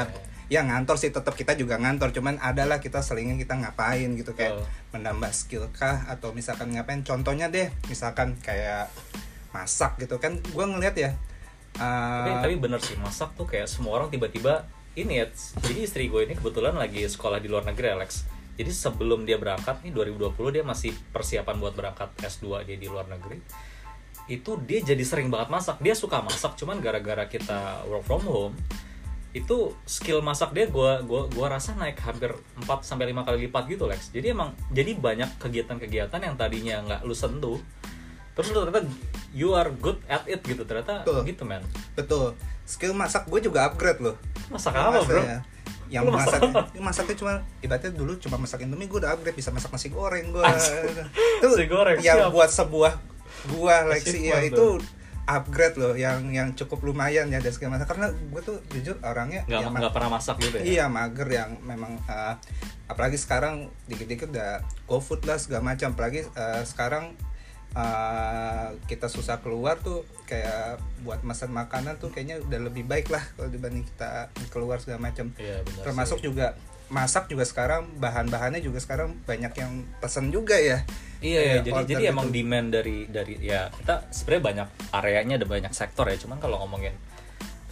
iya, 0.50 0.62
ya 0.66 0.68
ngantor 0.68 0.98
sih 0.98 1.14
tetap 1.14 1.38
kita 1.38 1.54
juga 1.54 1.78
ngantor 1.78 2.12
cuman 2.12 2.42
adalah 2.42 2.82
kita 2.82 3.00
selingnya 3.06 3.38
kita 3.38 3.56
ngapain 3.56 4.10
gitu 4.18 4.34
kayak 4.34 4.60
Betul. 4.60 4.68
menambah 4.98 5.32
skill 5.32 5.64
kah 5.72 6.04
atau 6.10 6.34
misalkan 6.34 6.74
ngapain 6.74 7.06
contohnya 7.06 7.48
deh 7.48 7.70
misalkan 7.88 8.36
kayak 8.42 8.90
masak 9.56 9.96
gitu 10.04 10.20
kan 10.20 10.36
gue 10.42 10.66
ngeliat 10.66 10.98
ya 10.98 11.12
Tapi, 11.76 12.32
uh, 12.32 12.40
tapi 12.44 12.56
bener 12.60 12.80
sih 12.80 12.96
masak 13.00 13.36
tuh 13.36 13.48
kayak 13.48 13.68
semua 13.68 14.00
orang 14.00 14.08
tiba-tiba 14.08 14.64
ini 14.96 15.20
ya. 15.20 15.28
Jadi 15.60 15.84
istri 15.84 16.08
gue 16.08 16.24
ini 16.24 16.34
kebetulan 16.40 16.72
lagi 16.72 17.04
sekolah 17.04 17.44
di 17.44 17.52
luar 17.52 17.68
negeri 17.68 18.00
Alex. 18.00 18.24
Jadi 18.56 18.72
sebelum 18.72 19.28
dia 19.28 19.36
berangkat 19.36 19.84
nih 19.84 19.92
2020 19.92 20.56
dia 20.56 20.64
masih 20.64 20.96
persiapan 21.12 21.60
buat 21.60 21.76
berangkat 21.76 22.16
S2 22.24 22.64
dia 22.64 22.80
di 22.80 22.88
luar 22.88 23.12
negeri. 23.12 23.44
Itu 24.26 24.58
dia 24.64 24.82
jadi 24.82 25.04
sering 25.06 25.30
banget 25.30 25.50
masak. 25.54 25.78
Dia 25.82 25.94
suka 25.94 26.22
masak 26.22 26.58
cuman 26.58 26.82
gara-gara 26.82 27.26
kita 27.30 27.86
work 27.90 28.06
from 28.06 28.24
home 28.26 28.56
itu 29.36 29.76
skill 29.84 30.24
masak 30.24 30.56
dia 30.56 30.64
gua 30.72 31.04
gua 31.04 31.28
gua 31.28 31.52
rasa 31.60 31.76
naik 31.76 32.00
hampir 32.00 32.32
4 32.56 32.64
sampai 32.88 33.12
5 33.12 33.28
kali 33.28 33.38
lipat 33.52 33.64
gitu 33.68 33.84
Lex. 33.84 34.16
Jadi 34.16 34.32
emang 34.32 34.56
jadi 34.72 34.96
banyak 34.96 35.28
kegiatan-kegiatan 35.44 36.24
yang 36.24 36.40
tadinya 36.40 36.80
nggak 36.88 37.02
lu 37.04 37.12
sentuh 37.12 37.60
terus 38.36 38.52
lu 38.52 38.68
ternyata 38.68 38.84
you 39.32 39.56
are 39.56 39.72
good 39.80 39.96
at 40.12 40.28
it 40.28 40.44
gitu 40.44 40.68
ternyata 40.68 41.08
Betul. 41.08 41.24
gitu 41.24 41.44
man 41.48 41.64
betul 41.96 42.36
skill 42.68 42.92
masak 42.92 43.24
gue 43.32 43.40
juga 43.40 43.72
upgrade 43.72 44.04
loh 44.04 44.16
masak 44.52 44.76
apa 44.76 45.00
bro 45.08 45.24
ya. 45.24 45.40
yang 45.88 46.04
Lu 46.04 46.12
masak 46.12 46.44
masak 46.44 46.52
apa? 46.52 46.84
masaknya 46.84 47.16
cuma 47.16 47.34
ibaratnya 47.64 47.92
dulu 47.96 48.20
cuma 48.20 48.36
masak 48.36 48.68
indomie 48.68 48.92
gue 48.92 49.00
udah 49.00 49.16
upgrade 49.16 49.40
bisa 49.40 49.56
masak 49.56 49.72
nasi 49.72 49.88
goreng 49.88 50.36
gue 50.36 50.44
itu 50.44 51.48
Nasi 51.48 51.64
goreng, 51.72 51.98
yang 52.04 52.28
siap. 52.28 52.36
buat 52.36 52.52
sebuah 52.52 52.92
gua 53.52 53.86
Lexi 53.88 54.32
ya 54.32 54.42
itu 54.44 54.80
upgrade 55.26 55.76
loh 55.82 55.94
yang 55.98 56.30
yang 56.30 56.54
cukup 56.54 56.86
lumayan 56.86 57.26
ya 57.34 57.42
dari 57.42 57.50
skill 57.50 57.74
masak 57.74 57.90
karena 57.90 58.14
gue 58.14 58.42
tuh 58.46 58.62
jujur 58.70 59.02
orangnya 59.02 59.42
nggak 59.50 59.62
ya, 59.62 59.70
nggak 59.74 59.94
pernah 59.94 60.10
masak 60.14 60.38
gitu 60.38 60.62
ya? 60.62 60.64
Iya 60.64 60.86
mager 60.86 61.26
yang 61.26 61.58
memang 61.66 61.98
uh, 62.06 62.38
apalagi 62.86 63.18
sekarang 63.18 63.74
dikit-dikit 63.90 64.30
udah 64.30 64.62
GoFood 64.86 65.26
lah 65.26 65.42
segala 65.42 65.74
macam. 65.74 65.98
Apalagi 65.98 66.30
uh, 66.38 66.62
sekarang 66.62 67.18
uh, 67.74 68.78
kita 68.86 69.10
susah 69.10 69.42
keluar 69.42 69.82
tuh 69.82 70.06
kayak 70.30 70.78
buat 71.02 71.26
pesan 71.26 71.50
makanan 71.50 71.98
tuh 71.98 72.14
kayaknya 72.14 72.46
udah 72.46 72.60
lebih 72.70 72.86
baik 72.86 73.10
lah 73.10 73.26
kalau 73.34 73.50
dibanding 73.50 73.82
kita 73.82 74.30
keluar 74.54 74.78
segala 74.78 75.10
macam. 75.10 75.34
Iya, 75.42 75.66
benar 75.66 75.84
termasuk 75.90 76.22
sih. 76.22 76.30
juga 76.30 76.54
masak 76.90 77.32
juga 77.32 77.44
sekarang 77.48 77.98
bahan-bahannya 77.98 78.62
juga 78.62 78.78
sekarang 78.78 79.18
banyak 79.26 79.54
yang 79.58 79.86
pesen 79.98 80.30
juga 80.30 80.58
ya. 80.58 80.86
Iya 81.24 81.42
Kayak 81.42 81.64
jadi 81.66 81.82
jadi 81.90 82.04
gitu. 82.06 82.14
emang 82.14 82.28
demand 82.30 82.68
dari 82.70 82.98
dari 83.10 83.36
ya 83.42 83.74
kita 83.74 84.14
sebenarnya 84.14 84.44
banyak 84.44 84.68
areanya 84.94 85.36
ada 85.42 85.48
banyak 85.50 85.74
sektor 85.74 86.06
ya. 86.06 86.18
Cuman 86.20 86.38
kalau 86.38 86.62
ngomongin 86.62 86.94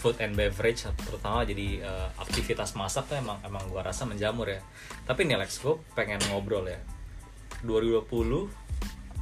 food 0.02 0.18
and 0.20 0.34
beverage 0.36 0.84
terutama 1.06 1.46
jadi 1.46 1.86
eh, 1.86 2.08
aktivitas 2.18 2.74
masak 2.76 3.08
tuh 3.08 3.22
emang 3.22 3.38
emang 3.46 3.64
gua 3.70 3.86
rasa 3.86 4.10
menjamur 4.10 4.50
ya. 4.50 4.60
Tapi 5.06 5.30
nih 5.30 5.38
Lex 5.38 5.62
gue 5.62 5.78
pengen 5.94 6.20
ngobrol 6.34 6.66
ya. 6.66 6.80
2020 7.64 8.12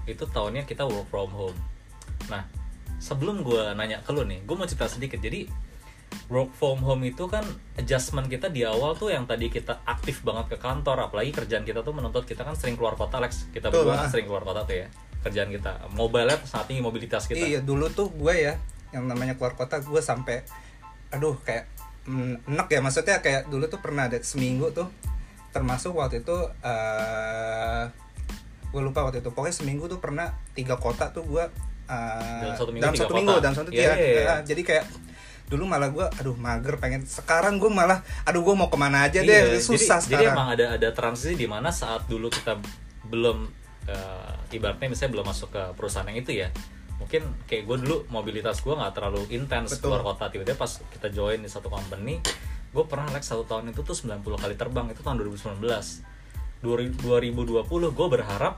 itu 0.10 0.24
tahunnya 0.26 0.66
kita 0.66 0.88
work 0.88 1.12
from 1.12 1.30
home. 1.36 1.60
Nah 2.32 2.48
sebelum 2.98 3.44
gua 3.44 3.76
nanya 3.76 4.00
ke 4.02 4.10
lu 4.16 4.24
nih 4.24 4.42
gue 4.48 4.56
mau 4.56 4.66
cerita 4.66 4.88
sedikit. 4.88 5.20
Jadi 5.20 5.71
work 6.32 6.52
from 6.56 6.80
home 6.80 7.04
itu 7.04 7.28
kan 7.28 7.44
adjustment 7.76 8.32
kita 8.32 8.48
di 8.48 8.64
awal 8.64 8.96
tuh 8.96 9.12
yang 9.12 9.28
tadi 9.28 9.52
kita 9.52 9.84
aktif 9.84 10.24
banget 10.24 10.56
ke 10.56 10.58
kantor 10.64 11.12
apalagi 11.12 11.36
kerjaan 11.36 11.68
kita 11.68 11.84
tuh 11.84 11.92
menuntut 11.92 12.24
kita 12.24 12.48
kan 12.48 12.56
sering 12.56 12.80
keluar 12.80 12.96
kota 12.96 13.20
Lex. 13.20 13.52
Kita 13.52 13.68
berdua 13.68 14.00
kan 14.00 14.08
sering 14.08 14.32
keluar 14.32 14.48
kota 14.48 14.64
tuh 14.64 14.80
ya 14.80 14.88
kerjaan 15.22 15.52
kita. 15.52 15.92
Mobile 15.92 16.32
sangat 16.48 16.72
tinggi 16.72 16.84
mobilitas 16.84 17.28
kita. 17.28 17.44
Iya 17.44 17.60
dulu 17.60 17.92
tuh 17.92 18.08
gue 18.16 18.32
ya 18.32 18.56
yang 18.96 19.08
namanya 19.12 19.36
keluar 19.36 19.60
kota 19.60 19.84
gue 19.84 20.00
sampai 20.00 20.44
aduh 21.12 21.36
kayak 21.44 21.68
mm, 22.08 22.48
enek 22.48 22.68
ya. 22.72 22.80
Maksudnya 22.80 23.20
kayak 23.20 23.52
dulu 23.52 23.68
tuh 23.68 23.80
pernah 23.84 24.08
ada 24.08 24.18
seminggu 24.24 24.72
tuh 24.72 24.88
termasuk 25.52 25.92
waktu 25.92 26.24
itu 26.24 26.38
eh 26.64 27.84
gue 28.72 28.82
lupa 28.84 29.04
waktu 29.04 29.20
itu. 29.20 29.36
Pokoknya 29.36 29.56
seminggu 29.56 29.92
tuh 29.92 30.00
pernah 30.00 30.32
tiga 30.56 30.80
kota 30.80 31.12
tuh 31.12 31.28
gue 31.28 31.44
eh, 31.92 32.40
Dalam 32.48 32.56
satu 32.56 32.72
minggu 32.72 32.84
dalam 32.88 32.96
satu 32.96 33.14
minggu 33.20 33.36
dalam 33.44 33.56
satu 33.60 33.70
Iya, 33.76 33.80
tiga. 33.84 33.94
iya, 34.00 34.08
iya. 34.08 34.24
ya, 34.24 34.36
jadi 34.48 34.62
kayak 34.64 34.86
dulu 35.52 35.68
malah 35.68 35.92
gue 35.92 36.06
aduh 36.08 36.34
mager 36.40 36.80
pengen. 36.80 37.04
Sekarang 37.04 37.60
gue 37.60 37.68
malah 37.68 38.00
aduh 38.24 38.40
gue 38.40 38.56
mau 38.56 38.72
ke 38.72 38.78
mana 38.80 39.04
aja 39.04 39.20
Iya, 39.20 39.52
deh 39.52 39.60
susah 39.60 40.00
jadi, 40.00 40.08
sekarang. 40.08 40.24
jadi 40.24 40.26
emang 40.32 40.48
ada 40.56 40.66
ada 40.80 40.90
transisi 40.96 41.36
di 41.36 41.44
mana 41.46 41.70
saat 41.76 42.08
dulu 42.08 42.32
kita 42.32 42.56
belum 43.12 43.52
eh, 43.86 44.56
ibaratnya 44.56 44.88
misalnya 44.88 45.20
belum 45.20 45.26
masuk 45.28 45.50
ke 45.52 45.64
perusahaan 45.76 46.08
yang 46.08 46.24
itu 46.24 46.32
ya 46.40 46.48
mungkin 46.96 47.26
kayak 47.50 47.66
gue 47.66 47.78
dulu 47.82 47.98
mobilitas 48.14 48.62
gue 48.62 48.72
nggak 48.72 48.94
terlalu 48.96 49.28
intens 49.36 49.76
keluar 49.84 50.00
kota. 50.00 50.32
Tiba-tiba 50.32 50.56
pas 50.56 50.72
kita 50.80 51.12
join 51.12 51.44
di 51.44 51.50
satu 51.52 51.68
company 51.68 52.24
gue 52.72 52.84
pernah 52.88 53.12
like 53.12 53.26
satu 53.28 53.44
tahun 53.44 53.76
itu 53.76 53.84
tuh 53.84 53.92
90 53.92 54.24
kali 54.24 54.56
terbang. 54.56 54.88
Itu 54.96 55.04
tahun 55.04 55.20
2019 55.20 55.60
2020 56.62 57.28
gue 57.92 58.08
berharap 58.08 58.56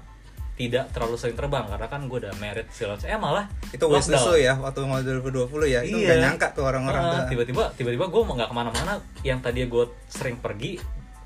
tidak 0.53 0.93
terlalu 0.93 1.17
sering 1.17 1.33
terbang 1.33 1.65
karena 1.65 1.87
kan 1.89 2.05
gue 2.05 2.17
udah 2.21 2.33
merit 2.37 2.69
macam. 2.69 3.05
eh 3.09 3.17
malah 3.17 3.45
itu 3.73 3.81
wishlist 3.89 4.29
lo 4.29 4.37
ya 4.37 4.53
waktu 4.61 4.85
mau 4.85 5.01
2020 5.01 5.49
ya? 5.65 5.81
Itu 5.81 5.97
Iya. 5.97 6.05
nggak 6.05 6.19
nyangka 6.21 6.47
tuh 6.53 6.63
orang-orang 6.69 7.01
tuh. 7.03 7.21
tiba-tiba 7.33 7.63
tiba-tiba 7.73 8.05
gue 8.05 8.21
nggak 8.21 8.49
ke 8.49 8.55
mana-mana. 8.55 8.93
Yang 9.25 9.39
tadi 9.41 9.59
gue 9.65 9.85
sering 10.07 10.37
pergi 10.37 10.77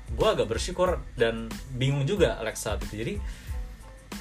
gue 0.08 0.28
agak 0.28 0.48
bersyukur 0.48 0.96
dan 1.14 1.52
bingung 1.76 2.08
juga 2.08 2.40
Alex 2.40 2.56
saat 2.64 2.80
itu 2.80 2.96
jadi 2.96 3.14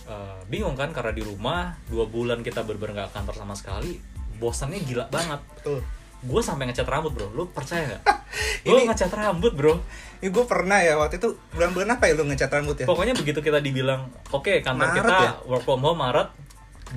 eh, 0.07 0.39
bingung 0.51 0.75
kan 0.75 0.91
karena 0.91 1.15
di 1.15 1.23
rumah 1.23 1.79
dua 1.87 2.03
bulan 2.07 2.43
kita 2.43 2.67
bener-bener 2.67 3.07
nggak 3.07 3.15
kantor 3.15 3.35
sama 3.35 3.55
sekali 3.55 3.99
bosannya 4.37 4.83
gila 4.83 5.07
banget. 5.07 5.39
Betul 5.63 5.79
gue 6.23 6.41
sampai 6.41 6.65
ngecat 6.69 6.87
rambut 6.89 7.13
bro. 7.13 7.29
Lu 7.33 7.43
percaya 7.53 7.85
nggak? 7.85 8.01
Gue 8.65 8.83
Ini- 8.83 8.87
ngecat 8.89 9.11
rambut 9.13 9.53
bro. 9.53 9.79
Ini 10.17 10.33
gue 10.33 10.45
pernah 10.49 10.81
ya 10.81 10.97
waktu 10.97 11.21
itu 11.21 11.37
bulan-bulan 11.53 11.93
apa 11.93 12.09
ya 12.09 12.17
lu 12.17 12.25
ngecat 12.25 12.49
rambut 12.49 12.75
ya? 12.81 12.85
Pokoknya 12.89 13.13
begitu 13.13 13.39
kita 13.39 13.61
dibilang 13.61 14.09
oke 14.33 14.65
kantor 14.65 14.89
Maret 14.89 14.97
kita 14.97 15.15
ya? 15.21 15.31
work 15.45 15.63
from 15.63 15.85
home 15.85 16.01
Maret. 16.01 16.33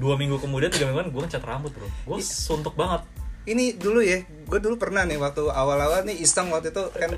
Dua 0.01 0.17
minggu 0.17 0.41
kemudian 0.41 0.73
tiga 0.73 0.89
mingguan 0.89 1.13
gue 1.13 1.21
ngecat 1.21 1.45
rambut 1.45 1.71
bro. 1.77 1.85
Gue 2.09 2.19
suntuk 2.25 2.73
banget. 2.75 3.05
Ini 3.45 3.77
dulu 3.77 4.01
ya 4.01 4.25
gue 4.25 4.59
dulu 4.61 4.81
pernah 4.81 5.05
nih 5.05 5.21
waktu 5.21 5.49
awal-awal 5.49 6.05
nih 6.09 6.17
iseng 6.17 6.49
waktu 6.49 6.73
itu 6.73 6.83
kan 6.97 7.11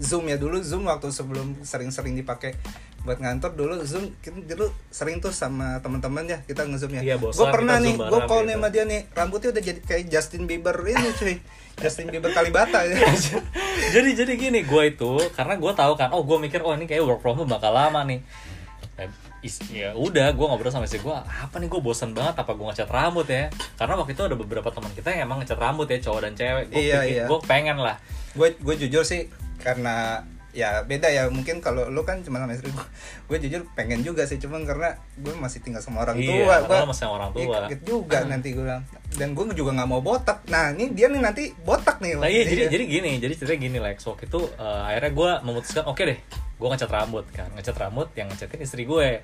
zoom 0.00 0.26
ya. 0.32 0.40
Dulu 0.40 0.56
zoom 0.64 0.88
waktu 0.88 1.12
sebelum 1.12 1.60
sering-sering 1.62 2.16
dipakai 2.16 2.56
buat 3.02 3.18
ngantor 3.18 3.50
dulu 3.52 3.74
zoom 3.82 4.14
kita 4.18 4.38
dulu 4.48 4.70
sering 4.88 5.18
tuh 5.18 5.30
sama 5.30 5.82
teman-teman 5.82 6.22
ya 6.22 6.38
kita 6.40 6.62
ngezoom 6.62 6.94
ya 6.94 7.02
Iya, 7.02 7.16
gue 7.18 7.46
pernah 7.48 7.76
nih 7.76 7.94
gue 7.94 8.20
call 8.22 8.42
gitu. 8.42 8.46
nih 8.46 8.54
sama 8.54 8.68
dia 8.68 8.84
nih 8.84 9.00
rambutnya 9.10 9.48
udah 9.50 9.62
jadi 9.64 9.80
kayak 9.80 10.02
Justin 10.08 10.42
Bieber 10.44 10.76
ini 10.80 11.10
cuy. 11.12 11.36
Justin 11.74 12.06
Bieber 12.06 12.30
Kalibata 12.30 12.84
ya. 12.84 12.94
Jadi 13.90 14.10
jadi 14.14 14.32
gini 14.36 14.60
gue 14.62 14.82
itu 14.88 15.10
karena 15.32 15.56
gue 15.56 15.72
tahu 15.72 15.92
kan 15.94 16.10
oh 16.10 16.22
gue 16.22 16.38
mikir 16.38 16.60
oh 16.60 16.72
ini 16.72 16.84
kayak 16.84 17.02
work 17.02 17.20
from 17.20 17.36
home 17.36 17.48
bakal 17.48 17.70
lama 17.70 18.04
nih. 18.04 18.22
Dan 18.92 19.08
is- 19.40 19.58
ya 19.66 19.90
udah 19.92 20.30
gue 20.30 20.46
ngobrol 20.46 20.68
sama 20.68 20.84
istri 20.84 21.00
gue 21.00 21.10
apa 21.10 21.56
nih 21.56 21.66
gue 21.66 21.80
bosan 21.80 22.12
banget 22.12 22.38
apa 22.38 22.52
gue 22.52 22.64
ngecat 22.64 22.86
rambut 22.86 23.26
ya? 23.26 23.50
Karena 23.74 23.96
waktu 23.96 24.12
itu 24.12 24.22
ada 24.22 24.36
beberapa 24.36 24.68
teman 24.68 24.92
kita 24.92 25.10
yang 25.10 25.26
emang 25.26 25.42
ngecat 25.42 25.58
rambut 25.58 25.86
ya 25.86 25.98
cowok 25.98 26.20
dan 26.22 26.32
cewek. 26.32 26.64
Gue 26.68 26.78
Iya, 26.78 26.98
iya. 27.02 27.24
gue 27.26 27.38
pengen 27.42 27.76
lah. 27.76 27.98
Gue 28.32 28.54
gue 28.54 28.74
jujur 28.78 29.02
sih 29.02 29.26
karena 29.58 30.22
ya 30.52 30.80
beda 30.82 31.08
ya. 31.08 31.26
Mungkin 31.26 31.58
kalau 31.58 31.88
lu 31.88 32.00
kan 32.02 32.20
cuma 32.20 32.36
sama 32.36 32.52
istri 32.52 32.68
gue 32.68 32.86
gue 33.28 33.38
jujur 33.42 33.64
pengen 33.72 34.00
juga 34.00 34.22
sih 34.22 34.36
cuman 34.36 34.62
karena 34.62 34.92
gue 35.16 35.32
masih 35.34 35.58
tinggal 35.58 35.80
sama 35.80 36.02
orang 36.02 36.16
Iya, 36.16 36.28
tua. 36.28 36.56
gue 36.62 36.86
masih 36.86 37.02
sama 37.02 37.14
orang 37.18 37.30
tua. 37.32 37.56
kaget 37.64 37.80
juga 37.82 38.18
nanti 38.22 38.48
gue 38.52 38.64
dan 39.12 39.28
gue 39.30 39.44
juga 39.52 39.70
nggak 39.74 39.88
mau 39.88 40.00
botak. 40.00 40.44
Nah 40.46 40.70
ini 40.70 40.92
dia 40.92 41.08
nih 41.08 41.20
nanti 41.20 41.52
botak 41.58 41.98
nih. 41.98 42.16
Nah 42.16 42.28
iya 42.28 42.44
jadi 42.44 42.68
jadi 42.68 42.84
gini, 42.86 43.10
jadi 43.18 43.32
ceritanya 43.34 43.60
gini 43.60 43.78
Lex. 43.78 43.98
Waktu 44.04 44.24
itu 44.26 44.40
eh, 44.52 44.82
akhirnya 44.86 45.12
gue 45.12 45.30
memutuskan 45.42 45.84
oke 45.84 46.00
deh, 46.00 46.18
gue 46.54 46.68
ngecat 46.68 46.88
rambut 46.88 47.24
kan, 47.30 47.48
ngecat 47.52 47.76
rambut 47.76 48.08
yang 48.14 48.28
ngecatin 48.28 48.60
istri 48.60 48.84
gue. 48.84 49.20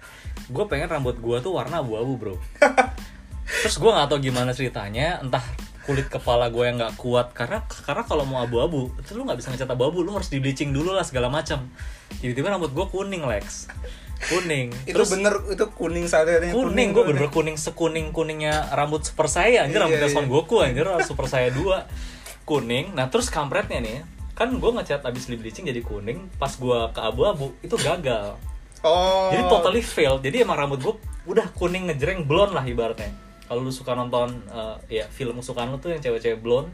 Gue 0.47 0.65
pengen 0.65 0.89
rambut 0.89 1.17
gue 1.17 1.37
tuh 1.39 1.53
warna 1.53 1.81
abu-abu 1.81 2.15
bro. 2.17 2.35
Terus 3.65 3.77
gue 3.77 3.89
nggak 3.89 4.07
tahu 4.07 4.21
gimana 4.21 4.53
ceritanya, 4.53 5.19
entah 5.19 5.41
kulit 5.89 6.13
kepala 6.13 6.53
gue 6.53 6.69
yang 6.69 6.77
nggak 6.77 7.01
kuat. 7.01 7.33
Karena 7.33 7.65
karena 7.65 8.05
kalau 8.05 8.29
mau 8.29 8.45
abu-abu 8.45 8.93
itu 9.01 9.17
lu 9.17 9.25
nggak 9.25 9.41
bisa 9.41 9.49
ngecat 9.49 9.73
abu-abu 9.73 10.05
lu 10.05 10.13
harus 10.13 10.29
di 10.29 10.37
bleaching 10.37 10.77
dulu 10.77 10.93
lah 10.93 11.01
segala 11.01 11.33
macam. 11.33 11.65
Tiba-tiba 12.21 12.53
rambut 12.53 12.77
gue 12.77 12.87
kuning 12.93 13.25
Lex. 13.25 13.73
Kuning. 14.29 14.69
Itu 14.85 15.01
bener 15.09 15.41
itu 15.49 15.65
kuning 15.73 16.05
sadar 16.05 16.45
kuning 16.53 16.93
gue 16.93 17.05
bener 17.09 17.33
kuning 17.33 17.57
sekuning 17.57 18.13
kuningnya 18.13 18.69
rambut 18.77 19.09
super 19.09 19.33
saya 19.33 19.65
anjir 19.65 19.81
Iya, 19.81 19.89
rambutnya 19.89 20.09
iya. 20.13 20.17
Son 20.21 20.29
Goku 20.29 20.61
anjir 20.61 20.85
super 21.09 21.25
saya 21.25 21.49
dua. 21.49 21.89
Kuning. 22.45 22.93
Nah 22.93 23.09
terus 23.09 23.33
kampretnya 23.33 23.81
nih 23.81 24.05
kan 24.37 24.53
gue 24.53 24.71
ngecat 24.71 25.03
abis 25.09 25.27
di 25.27 25.41
bleaching 25.41 25.67
jadi 25.67 25.81
kuning 25.81 26.29
pas 26.37 26.53
gue 26.53 26.79
ke 26.93 27.01
abu-abu 27.01 27.57
itu 27.65 27.81
gagal. 27.81 28.37
Oh. 28.85 29.33
Jadi 29.33 29.43
totally 29.49 29.81
fail. 29.81 30.21
Jadi 30.21 30.45
emang 30.45 30.61
rambut 30.61 30.85
gue 30.85 30.95
udah 31.33 31.49
kuning 31.57 31.89
ngejreng 31.89 32.29
blonde 32.29 32.53
lah 32.53 32.69
ibaratnya 32.69 33.28
kalau 33.49 33.65
lu 33.65 33.73
suka 33.73 33.97
nonton 33.97 34.29
eh, 34.47 35.01
ya 35.01 35.05
film 35.09 35.41
kesukaan 35.41 35.73
lu 35.73 35.81
tuh 35.81 35.97
yang 35.97 36.05
cewek-cewek 36.05 36.39
blonde. 36.39 36.69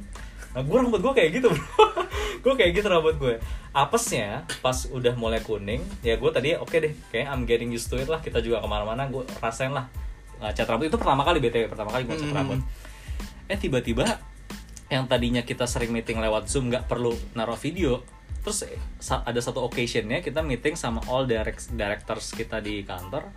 Nah 0.52 0.62
gue 0.62 0.76
rambut 0.76 0.98
gue 0.98 1.12
kayak 1.14 1.30
gitu 1.38 1.48
bro. 1.50 1.62
Gue 2.44 2.52
kayak 2.60 2.76
gitu 2.76 2.92
rambut 2.92 3.16
gue 3.16 3.40
apesnya 3.72 4.44
pas 4.60 4.76
udah 4.92 5.16
mulai 5.16 5.40
kuning 5.40 5.80
ya 6.04 6.20
gue 6.20 6.28
tadi 6.28 6.52
oke 6.60 6.76
deh 6.76 6.92
kayak 7.08 7.32
I'm 7.32 7.48
getting 7.48 7.72
used 7.72 7.88
to 7.88 7.96
it 7.96 8.04
lah. 8.04 8.20
Kita 8.20 8.44
juga 8.44 8.60
ke 8.60 8.68
mana-mana 8.68 9.08
gue 9.08 9.24
rasain 9.40 9.72
lah. 9.72 9.88
Ngecat 10.44 10.68
rambut 10.68 10.92
itu 10.92 10.98
pertama 11.00 11.24
kali 11.24 11.40
btw 11.40 11.72
pertama 11.72 11.88
kali 11.88 12.04
gue 12.04 12.20
cat 12.20 12.28
Hmm. 12.28 12.36
rambut. 12.36 12.60
Eh 13.48 13.56
tiba-tiba 13.56 14.20
yang 14.92 15.08
tadinya 15.08 15.40
kita 15.40 15.64
sering 15.64 15.88
meeting 15.88 16.20
lewat 16.20 16.44
zoom 16.52 16.68
nggak 16.68 16.84
perlu 16.84 17.16
naruh 17.32 17.56
video 17.56 18.04
terus 18.44 18.68
ada 19.08 19.40
satu 19.40 19.64
occasionnya 19.64 20.20
kita 20.20 20.44
meeting 20.44 20.76
sama 20.76 21.00
all 21.08 21.24
direct 21.24 21.72
directors 21.72 22.28
kita 22.36 22.60
di 22.60 22.84
kantor. 22.84 23.32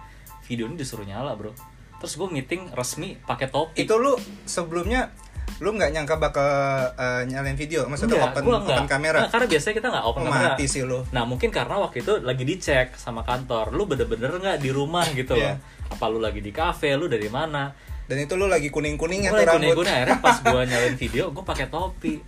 Video 0.51 0.67
ini 0.67 0.75
disuruh 0.75 1.08
nyala 1.08 1.32
bro 1.39 1.56
terus 1.98 2.13
gue 2.13 2.27
meeting 2.27 2.70
resmi 2.72 3.18
pakai 3.20 3.48
topi. 3.48 3.77
Itu 3.80 3.98
lu 3.98 4.16
sebelumnya 4.44 5.10
lu 5.58 5.74
nggak 5.74 5.89
nyangka 5.89 6.16
bakal 6.18 6.46
eh, 6.94 7.24
nyalain 7.25 7.56
video? 7.56 7.88
Maksudnya 7.88 8.20
Enggak, 8.20 8.30
open 8.30 8.44
gua 8.44 8.56
open 8.56 8.68
enggak. 8.77 8.88
kamera? 8.88 9.20
Nah, 9.25 9.30
karena 9.30 9.48
biasanya 9.48 9.75
kita 9.75 9.88
nggak 9.89 10.06
open 10.06 10.22
Oh, 10.22 10.25
kamera. 10.27 10.50
mati 10.54 10.66
sih 10.66 10.82
lu. 10.84 11.00
nah 11.10 11.24
mungkin 11.24 11.50
karena 11.50 11.75
waktu 11.80 11.98
itu 12.00 12.13
lagi 12.22 12.44
dicek 12.44 12.88
sama 12.94 13.22
kantor. 13.22 13.74
Lu 13.74 13.84
bener-bener 13.86 14.30
nggak 14.34 14.58
di 14.58 14.70
rumah 14.70 15.08
gitu 15.10 15.34
Iya. 15.34 15.58
loh 15.58 15.75
apa 15.88 16.06
lu 16.12 16.20
lagi 16.20 16.39
di 16.39 16.51
cafe? 16.51 16.94
Lu 16.94 17.08
dari 17.08 17.25
mana? 17.27 17.72
Dan 18.06 18.22
itu 18.22 18.36
lu 18.36 18.46
lagi 18.46 18.70
kuning 18.70 18.96
kuningnya 18.96 19.32
tuh 19.32 19.44
rambut? 19.44 19.75
kuning 19.75 19.92
akhirnya 19.92 20.20
pas 20.20 20.38
gue 20.38 20.62
nyalain 20.70 20.96
video 20.96 21.32
gue 21.32 21.42
pakai 21.42 21.68
topi. 21.68 22.22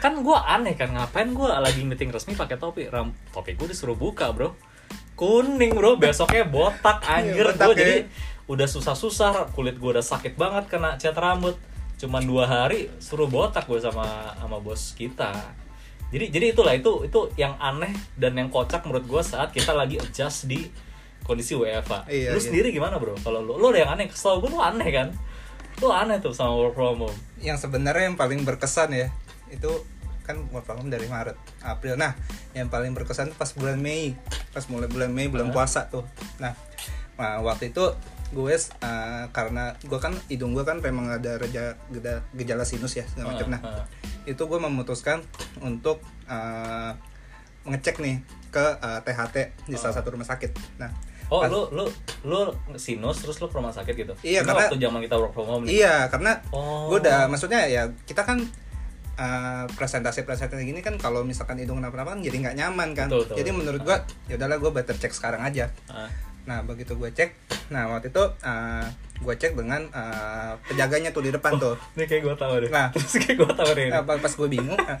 Kan 0.00 0.18
gue 0.18 0.34
aneh 0.34 0.74
kan 0.74 0.90
ngapain 0.90 1.30
gue 1.30 1.46
lagi 1.46 1.80
meeting 1.82 2.10
resmi 2.10 2.34
pakai 2.34 2.56
topi? 2.56 2.88
Ram 2.88 3.14
topi 3.30 3.54
gue 3.54 3.68
disuruh 3.68 3.94
buka 3.94 4.32
bro. 4.32 4.56
Kuning 5.14 5.70
bro. 5.70 5.94
Besoknya 5.94 6.42
botak 6.44 7.04
anjir. 7.04 7.46
Iya, 7.46 7.54
botak 7.54 7.66
gue 7.70 7.78
ya. 7.78 8.02
Udah 8.50 8.66
susah-susah 8.66 9.54
kulit 9.54 9.78
gue 9.78 9.90
udah 9.94 10.04
sakit 10.04 10.34
banget 10.34 10.66
kena 10.70 10.98
cat 10.98 11.14
rambut. 11.14 11.54
Cuman 11.98 12.26
dua 12.26 12.50
hari 12.50 12.90
suruh 12.98 13.30
botak 13.30 13.70
gue 13.70 13.78
sama 13.78 14.34
sama 14.34 14.58
bos 14.58 14.94
kita. 14.98 15.30
Jadi 16.12 16.28
jadi 16.28 16.46
itulah 16.52 16.74
itu 16.76 17.06
itu 17.06 17.20
yang 17.40 17.56
aneh 17.56 17.94
dan 18.18 18.36
yang 18.36 18.50
kocak 18.50 18.84
menurut 18.84 19.06
gue 19.06 19.22
saat 19.22 19.54
kita 19.54 19.72
lagi 19.72 19.96
adjust 19.96 20.50
di 20.50 20.68
kondisi 21.22 21.54
WFA 21.54 22.04
Iya, 22.10 22.34
lu 22.34 22.38
iya. 22.38 22.42
sendiri 22.42 22.68
gimana 22.74 22.98
bro? 22.98 23.14
Kalau 23.22 23.40
lu 23.40 23.56
lu 23.56 23.70
ada 23.70 23.86
yang 23.86 23.92
aneh 23.94 24.10
kesel 24.10 24.42
gue 24.42 24.50
tuh 24.50 24.60
aneh 24.60 24.90
kan? 24.90 25.08
Lu 25.80 25.88
aneh 25.88 26.18
tuh 26.18 26.34
sama 26.34 26.52
work 26.58 26.74
from 26.74 27.06
home. 27.06 27.18
Yang 27.38 27.64
sebenarnya 27.64 28.10
yang 28.12 28.18
paling 28.18 28.42
berkesan 28.42 28.92
ya 28.92 29.08
itu 29.48 29.70
kan 30.26 30.38
work 30.50 30.66
from 30.66 30.82
home 30.84 30.90
dari 30.90 31.06
Maret 31.06 31.38
April. 31.62 31.94
Nah 31.96 32.18
yang 32.52 32.68
paling 32.68 32.92
berkesan 32.92 33.32
tuh 33.32 33.38
pas 33.38 33.48
bulan 33.54 33.78
Mei. 33.78 34.18
Pas 34.52 34.66
mulai 34.68 34.90
bulan 34.90 35.10
Mei 35.14 35.30
bulan 35.30 35.48
puasa 35.54 35.88
tuh. 35.88 36.04
Nah, 36.42 36.52
nah, 37.16 37.40
waktu 37.40 37.72
itu 37.72 37.88
gue 38.32 38.48
eh, 38.48 38.64
karena 39.28 39.76
gue 39.78 39.98
kan 39.98 40.16
hidung 40.26 40.52
gue 40.52 40.62
kan 40.62 40.78
memang 40.78 41.06
ada 41.06 41.36
reja, 41.36 41.76
geda- 41.88 42.24
gejala 42.32 42.64
sinus 42.64 42.94
ya 42.94 43.04
segala 43.04 43.32
macam 43.32 43.48
nah 43.48 43.60
Ah, 43.62 43.68
ah. 43.78 43.86
itu 44.24 44.40
gue 44.40 44.58
memutuskan 44.58 45.20
untuk 45.58 46.00
eh, 46.24 46.92
mengecek 47.62 47.96
nih 47.98 48.18
ke 48.48 48.64
eh, 48.74 49.00
THT 49.02 49.36
di 49.64 49.76
salah 49.76 49.94
satu 49.94 50.10
rumah 50.10 50.24
sakit 50.24 50.50
nah 50.76 50.88
Oh, 51.28 51.40
pas- 51.40 51.48
lu 51.48 51.64
lu 51.72 51.88
lu 52.22 52.40
sinus 52.74 53.16
terus 53.18 53.36
lu 53.36 53.48
ke 53.48 53.56
rumah 53.56 53.72
sakit 53.72 53.94
gitu? 53.94 54.12
Iya, 54.20 54.40
Ini 54.40 54.46
karena- 54.46 54.68
waktu 54.68 54.76
zaman 54.76 55.00
kita 55.00 55.16
work 55.16 55.32
from 55.32 55.48
home 55.48 55.64
nih. 55.64 55.80
Iya, 55.80 56.04
karena 56.06 56.36
Oh. 56.50 56.92
gue 56.92 57.00
udah 57.00 57.24
maksudnya 57.24 57.64
ya 57.64 57.88
kita 58.04 58.20
kan 58.20 58.36
uh, 59.16 59.64
presentasi-presentasi 59.70 60.60
gini 60.62 60.80
kan 60.80 60.96
kalau 60.96 61.20
misalkan 61.22 61.56
hidung 61.56 61.80
kenapa-napa 61.80 62.12
kan 62.12 62.20
jadi 62.20 62.36
nggak 62.36 62.56
nyaman 62.58 62.92
kan. 62.92 63.08
Betul, 63.08 63.24
betul. 63.24 63.36
jadi 63.38 63.48
menurut 63.50 63.80
gue 63.80 63.96
ya 64.28 64.34
udahlah 64.36 64.56
gue 64.58 64.70
better 64.72 64.92
cek 64.94 65.08
sekarang 65.10 65.40
aja. 65.40 65.72
Ah, 65.86 66.12
Nah 66.48 66.58
begitu 66.66 66.98
gue 66.98 67.10
cek, 67.14 67.30
nah 67.70 67.86
waktu 67.86 68.10
itu 68.10 68.24
uh, 68.42 68.86
gue 69.22 69.34
cek 69.38 69.54
dengan 69.54 69.86
uh, 69.94 70.58
penjaganya 70.66 71.14
tuh 71.14 71.22
di 71.22 71.30
depan 71.30 71.54
tuh. 71.58 71.78
ini 71.94 72.04
kayak 72.10 72.22
gua 72.26 72.34
tahu 72.34 72.66
deh. 72.66 72.70
Nah. 72.70 72.90
terus 72.90 73.14
kayak 73.22 73.36
gua 73.38 73.52
tahu 73.54 73.70
deh. 73.78 73.86
Nah, 73.94 74.02
pas, 74.02 74.32
gue 74.34 74.48
bingung, 74.50 74.74
nah, 74.74 74.98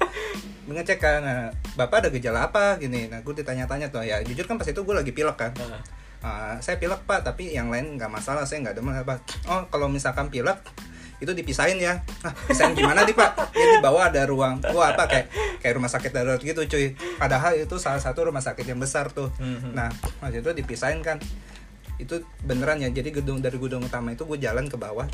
ngecek 0.70 0.98
kan, 1.02 1.18
nah, 1.18 1.50
bapak 1.74 2.06
ada 2.06 2.08
gejala 2.14 2.46
apa 2.46 2.78
gini. 2.78 3.10
Nah 3.10 3.26
gue 3.26 3.34
ditanya-tanya 3.34 3.90
tuh, 3.90 4.06
ya 4.06 4.22
jujur 4.22 4.46
kan 4.46 4.54
pas 4.54 4.68
itu 4.70 4.78
gue 4.78 4.94
lagi 4.94 5.10
pilek 5.10 5.34
kan. 5.34 5.50
Ah, 6.22 6.54
saya 6.62 6.78
pilek 6.78 7.02
pak 7.02 7.26
tapi 7.26 7.50
yang 7.50 7.66
lain 7.66 7.98
nggak 7.98 8.06
masalah 8.06 8.46
saya 8.46 8.62
nggak 8.62 8.78
demam 8.78 8.94
apa 8.94 9.18
oh 9.50 9.66
kalau 9.74 9.90
misalkan 9.90 10.30
pilek 10.30 10.54
itu 11.22 11.30
dipisahin 11.32 11.78
ya. 11.78 12.02
Ah, 12.26 12.34
pisahin 12.50 12.74
gimana 12.74 13.06
nih 13.06 13.14
pak? 13.14 13.54
Ya 13.54 13.66
di 13.72 13.78
bawah 13.78 14.10
ada 14.10 14.26
ruang 14.26 14.58
gua 14.74 14.90
apa 14.90 15.06
kayak 15.06 15.26
kayak 15.62 15.74
rumah 15.78 15.86
sakit 15.86 16.10
darurat 16.10 16.42
gitu 16.42 16.66
cuy. 16.66 16.98
Padahal 17.16 17.54
itu 17.54 17.78
salah 17.78 18.02
satu 18.02 18.26
rumah 18.26 18.42
sakit 18.42 18.66
yang 18.66 18.82
besar 18.82 19.14
tuh. 19.14 19.30
Mhm. 19.38 19.78
nah 19.78 19.88
waktu 20.18 20.42
itu 20.42 20.50
dipisahin 20.50 20.98
kan. 21.06 21.22
Itu 22.02 22.26
beneran 22.42 22.82
ya. 22.82 22.90
Jadi 22.90 23.14
gedung 23.22 23.38
dari 23.38 23.54
gedung 23.54 23.86
utama 23.86 24.10
itu 24.10 24.26
gue 24.26 24.42
jalan 24.42 24.66
ke 24.66 24.74
bawah. 24.74 25.06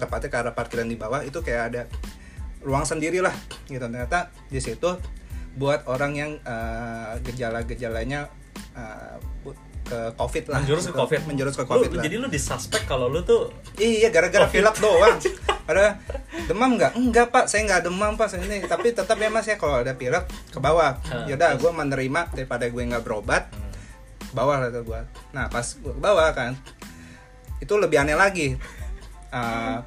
Tepatnya 0.00 0.28
ke 0.32 0.36
arah 0.40 0.54
parkiran 0.56 0.88
di 0.88 0.96
bawah. 0.96 1.20
Itu 1.20 1.44
kayak 1.44 1.62
ada 1.68 1.82
ruang 2.64 2.88
sendiri 2.88 3.20
lah 3.20 3.36
gitu. 3.68 3.84
Ternyata 3.84 4.32
di 4.48 4.58
situ 4.64 4.88
buat 5.52 5.84
orang 5.84 6.12
yang 6.16 6.32
eh, 6.40 7.12
gejala-gejalanya 7.28 8.32
bu- 9.44 9.71
ke 9.92 9.98
covid 10.16 10.44
lah. 10.48 10.58
Menjurus 10.64 10.84
ke 10.88 10.92
gitu. 10.96 11.00
covid. 11.04 11.20
menjurus 11.28 11.54
ke 11.60 11.64
Lu- 11.64 11.70
covid 11.76 11.90
lah. 11.92 12.04
Jadi 12.08 12.16
lu 12.16 12.26
disuspek 12.32 12.82
kalau 12.88 13.12
lu 13.12 13.20
tuh 13.20 13.52
iya 13.76 14.08
gara-gara 14.08 14.48
pilek 14.48 14.80
doang. 14.80 15.20
Ada 15.70 16.00
demam 16.48 16.80
nggak? 16.80 16.96
Enggak 16.96 17.28
pak 17.28 17.44
saya 17.52 17.68
nggak 17.68 17.92
demam 17.92 18.16
pak 18.16 18.32
saya 18.32 18.40
ini. 18.48 18.64
Tapi 18.64 18.96
tetap 18.96 19.20
ya 19.20 19.28
mas 19.28 19.44
ya 19.44 19.60
kalau 19.60 19.84
ada 19.84 19.94
pilek 19.94 20.26
ke 20.50 20.58
bawah. 20.58 20.98
Ah, 21.06 21.28
yaudah 21.30 21.54
terus? 21.54 21.68
gue 21.68 21.70
menerima 21.70 22.20
daripada 22.34 22.64
gue 22.66 22.82
nggak 22.82 23.04
berobat 23.06 23.46
ke 24.32 24.32
bawah 24.34 24.64
lah 24.64 24.72
tuh 24.72 24.82
gue 24.88 25.00
nah 25.36 25.52
pas 25.52 25.62
gue 25.62 25.92
ke 25.92 26.00
bawah 26.00 26.32
kan 26.32 26.56
itu 27.62 27.78
lebih 27.78 28.02
aneh 28.02 28.18
lagi. 28.18 28.58
Uh, 29.30 29.78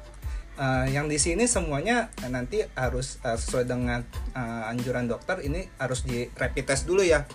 uh, 0.56 0.88
yang 0.88 1.06
di 1.06 1.20
sini 1.20 1.44
semuanya 1.44 2.08
nanti 2.32 2.64
harus 2.74 3.20
uh, 3.22 3.36
sesuai 3.36 3.68
dengan 3.68 4.00
uh, 4.32 4.72
anjuran 4.72 5.06
dokter 5.06 5.44
ini 5.44 5.68
harus 5.76 6.02
di 6.02 6.26
rapid 6.34 6.64
test 6.66 6.88
dulu 6.88 7.04
ya 7.04 7.28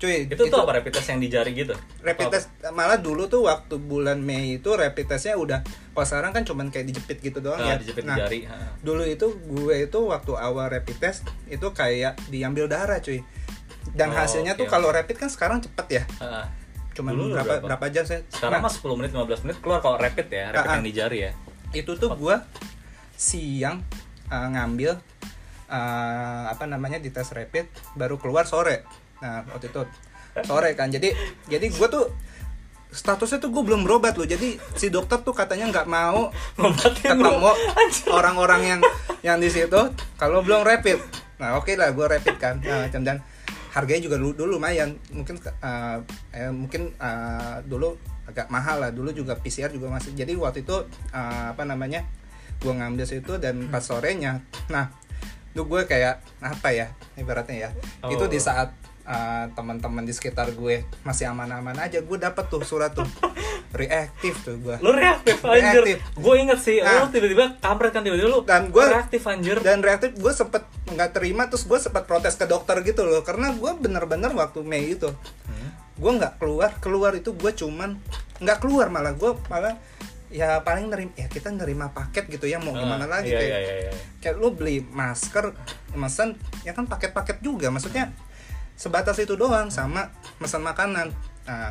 cuy 0.00 0.24
itu, 0.24 0.32
tuh 0.42 0.58
apa 0.58 0.72
rapid 0.74 0.92
test 0.92 1.12
yang 1.12 1.20
di 1.20 1.28
jari 1.28 1.52
gitu 1.52 1.76
rapid 2.00 2.26
Apa? 2.26 2.32
test 2.34 2.48
malah 2.70 2.96
dulu 2.96 3.28
tuh 3.28 3.44
waktu 3.44 3.76
bulan 3.76 4.16
Mei 4.18 4.56
itu 4.56 4.72
rapid 4.72 5.04
testnya 5.06 5.36
udah 5.36 5.60
kalau 5.90 6.06
sekarang 6.08 6.32
kan 6.32 6.42
cuman 6.42 6.66
kayak 6.68 6.88
dijepit 6.88 7.20
gitu 7.20 7.38
doang 7.38 7.60
Nah, 7.60 7.68
ya 7.68 7.76
dijepit 7.76 8.02
nah 8.02 8.16
di 8.16 8.20
jari 8.20 8.40
ha. 8.44 8.80
dulu 8.80 9.04
itu 9.04 9.28
gue 9.38 9.76
itu 9.78 9.98
waktu 10.00 10.32
awal 10.32 10.66
rapid 10.66 10.96
test 10.98 11.28
itu 11.46 11.68
kayak 11.70 12.16
diambil 12.26 12.64
darah 12.64 12.96
cuy 12.98 13.20
dan 13.90 14.08
Oh, 14.08 14.16
hasilnya 14.16 14.54
tuh 14.54 14.64
oke, 14.64 14.72
kalau 14.72 14.88
rapid 14.88 15.16
kan 15.16 15.28
sekarang 15.28 15.60
cepet 15.60 15.86
ya 15.92 16.04
Ha. 16.18 16.48
cuman 16.90 17.12
Dulu 17.12 17.24
berapa, 17.30 17.60
berapa? 17.60 17.64
berapa 17.68 17.86
jam 17.90 18.02
saya 18.02 18.24
sekarang 18.26 18.58
Nah, 18.58 18.66
mah 18.66 18.72
10 18.72 18.96
menit 18.96 19.10
15 19.12 19.44
menit 19.44 19.56
keluar 19.60 19.78
kalau 19.78 19.96
rapid 19.96 20.26
ya 20.26 20.48
rapid 20.50 20.64
ah. 20.64 20.74
yang 20.74 20.84
di 20.84 20.92
jari 20.92 21.18
ya 21.20 21.32
itu 21.70 21.92
tuh 21.94 22.08
gue 22.10 22.36
siang 23.14 23.84
uh, 24.26 24.48
ngambil 24.48 24.96
uh, 25.68 26.44
apa 26.48 26.64
namanya 26.64 26.96
di 26.96 27.08
tes 27.08 27.28
rapid 27.30 27.68
baru 27.94 28.16
keluar 28.16 28.42
sore 28.44 28.82
nah 29.20 29.44
waktu 29.52 29.68
itu. 29.68 29.82
Sore 30.46 30.70
kan. 30.78 30.88
Jadi 30.88 31.10
jadi 31.50 31.66
gue 31.68 31.88
tuh 31.90 32.06
statusnya 32.90 33.38
tuh 33.38 33.50
gue 33.54 33.62
belum 33.62 33.86
berobat 33.86 34.18
loh. 34.18 34.26
Jadi 34.26 34.58
si 34.74 34.90
dokter 34.90 35.22
tuh 35.22 35.34
katanya 35.34 35.70
nggak 35.70 35.86
mau 35.86 36.30
ketemu 36.82 37.50
orang-orang 38.10 38.62
yang 38.76 38.80
yang 39.22 39.38
di 39.38 39.50
situ. 39.50 39.80
Kalau 40.18 40.42
belum 40.42 40.66
rapid. 40.66 40.98
Nah 41.38 41.56
oke 41.58 41.72
lah 41.78 41.94
gue 41.94 42.06
rapid 42.06 42.36
kan. 42.36 42.58
Nah, 42.60 42.86
macam 42.86 43.02
dan 43.06 43.16
harganya 43.70 44.02
juga 44.10 44.16
dulu, 44.18 44.32
dulu 44.34 44.50
lumayan. 44.58 44.98
Mungkin 45.14 45.38
uh, 45.62 46.02
eh, 46.34 46.50
mungkin 46.50 46.94
uh, 46.98 47.62
dulu 47.62 47.94
agak 48.26 48.50
mahal 48.50 48.82
lah. 48.82 48.90
Dulu 48.90 49.14
juga 49.14 49.38
PCR 49.38 49.70
juga 49.70 49.90
masih. 49.90 50.14
Jadi 50.14 50.34
waktu 50.34 50.66
itu 50.66 50.76
uh, 51.14 51.46
apa 51.54 51.62
namanya 51.62 52.06
gue 52.60 52.72
ngambil 52.74 53.06
situ 53.08 53.38
dan 53.38 53.70
pas 53.70 53.82
sorenya. 53.82 54.42
Nah 54.68 54.90
itu 55.50 55.66
gue 55.66 55.82
kayak 55.82 56.22
apa 56.42 56.68
ya 56.70 56.86
ibaratnya 57.18 57.56
ya. 57.66 57.70
Oh. 58.06 58.10
itu 58.10 58.26
di 58.30 58.38
saat 58.38 58.70
uh, 59.10 59.44
teman-teman 59.50 60.00
di 60.00 60.10
sekitar 60.10 60.52
gue 60.52 60.86
masih 61.02 61.26
aman-aman 61.26 61.74
aja 61.76 61.98
gue 61.98 62.14
dapet 62.16 62.46
tuh 62.46 62.62
surat 62.62 62.90
tuh 62.90 63.02
reaktif 63.72 64.38
tuh 64.40 64.56
gue 64.56 64.78
lu 64.78 64.90
reaktif 64.92 65.42
anjir 65.42 65.82
Reaktif. 65.84 65.98
gue 66.14 66.34
inget 66.36 66.58
sih 66.58 66.78
Nah. 66.78 67.02
lu 67.02 67.10
tiba-tiba 67.10 67.58
kampret 67.58 67.90
kan 67.90 68.00
tiba-tiba 68.00 68.28
lu 68.28 68.40
Dan 68.42 68.70
gua- 68.70 68.86
reaktif 68.88 69.22
anjir 69.24 69.58
dan 69.58 69.78
reaktif 69.80 70.14
gue 70.14 70.32
sempet 70.32 70.62
nggak 70.86 71.10
terima 71.12 71.46
terus 71.46 71.62
gue 71.64 71.76
sempet 71.76 72.02
protes 72.04 72.34
ke 72.34 72.46
dokter 72.46 72.78
gitu 72.82 73.02
loh 73.02 73.20
karena 73.20 73.50
gue 73.52 73.70
bener-bener 73.76 74.30
waktu 74.32 74.62
Mei 74.62 74.92
itu 74.92 75.10
Hmm. 75.44 75.70
gue 75.96 76.12
nggak 76.16 76.38
keluar 76.38 76.70
keluar 76.78 77.12
itu 77.12 77.30
gue 77.32 77.50
cuman 77.52 77.98
nggak 78.38 78.58
keluar 78.58 78.88
malah 78.88 79.12
gue 79.12 79.30
malah 79.46 79.74
ya 80.28 80.58
paling 80.60 80.86
nerima 80.86 81.10
ya 81.12 81.26
kita 81.26 81.50
nerima 81.50 81.90
paket 81.90 82.30
gitu 82.30 82.46
ya 82.46 82.56
mau 82.56 82.70
gimana 82.70 83.02
Ah, 83.04 83.18
lagi 83.18 83.28
iya, 83.28 83.36
kayak 83.36 83.50
iya, 83.50 83.58
iya, 83.60 83.74
iya. 83.84 83.92
kayak 84.18 84.36
lu 84.36 84.48
beli 84.50 84.78
masker 84.80 85.50
mesen 85.92 86.34
ya 86.62 86.70
kan 86.70 86.86
paket-paket 86.86 87.38
juga 87.40 87.66
maksudnya 87.68 88.14
sebatas 88.80 89.20
itu 89.20 89.36
doang 89.36 89.68
sama 89.68 90.08
mesen 90.40 90.64
makanan. 90.64 91.12
Nah 91.44 91.68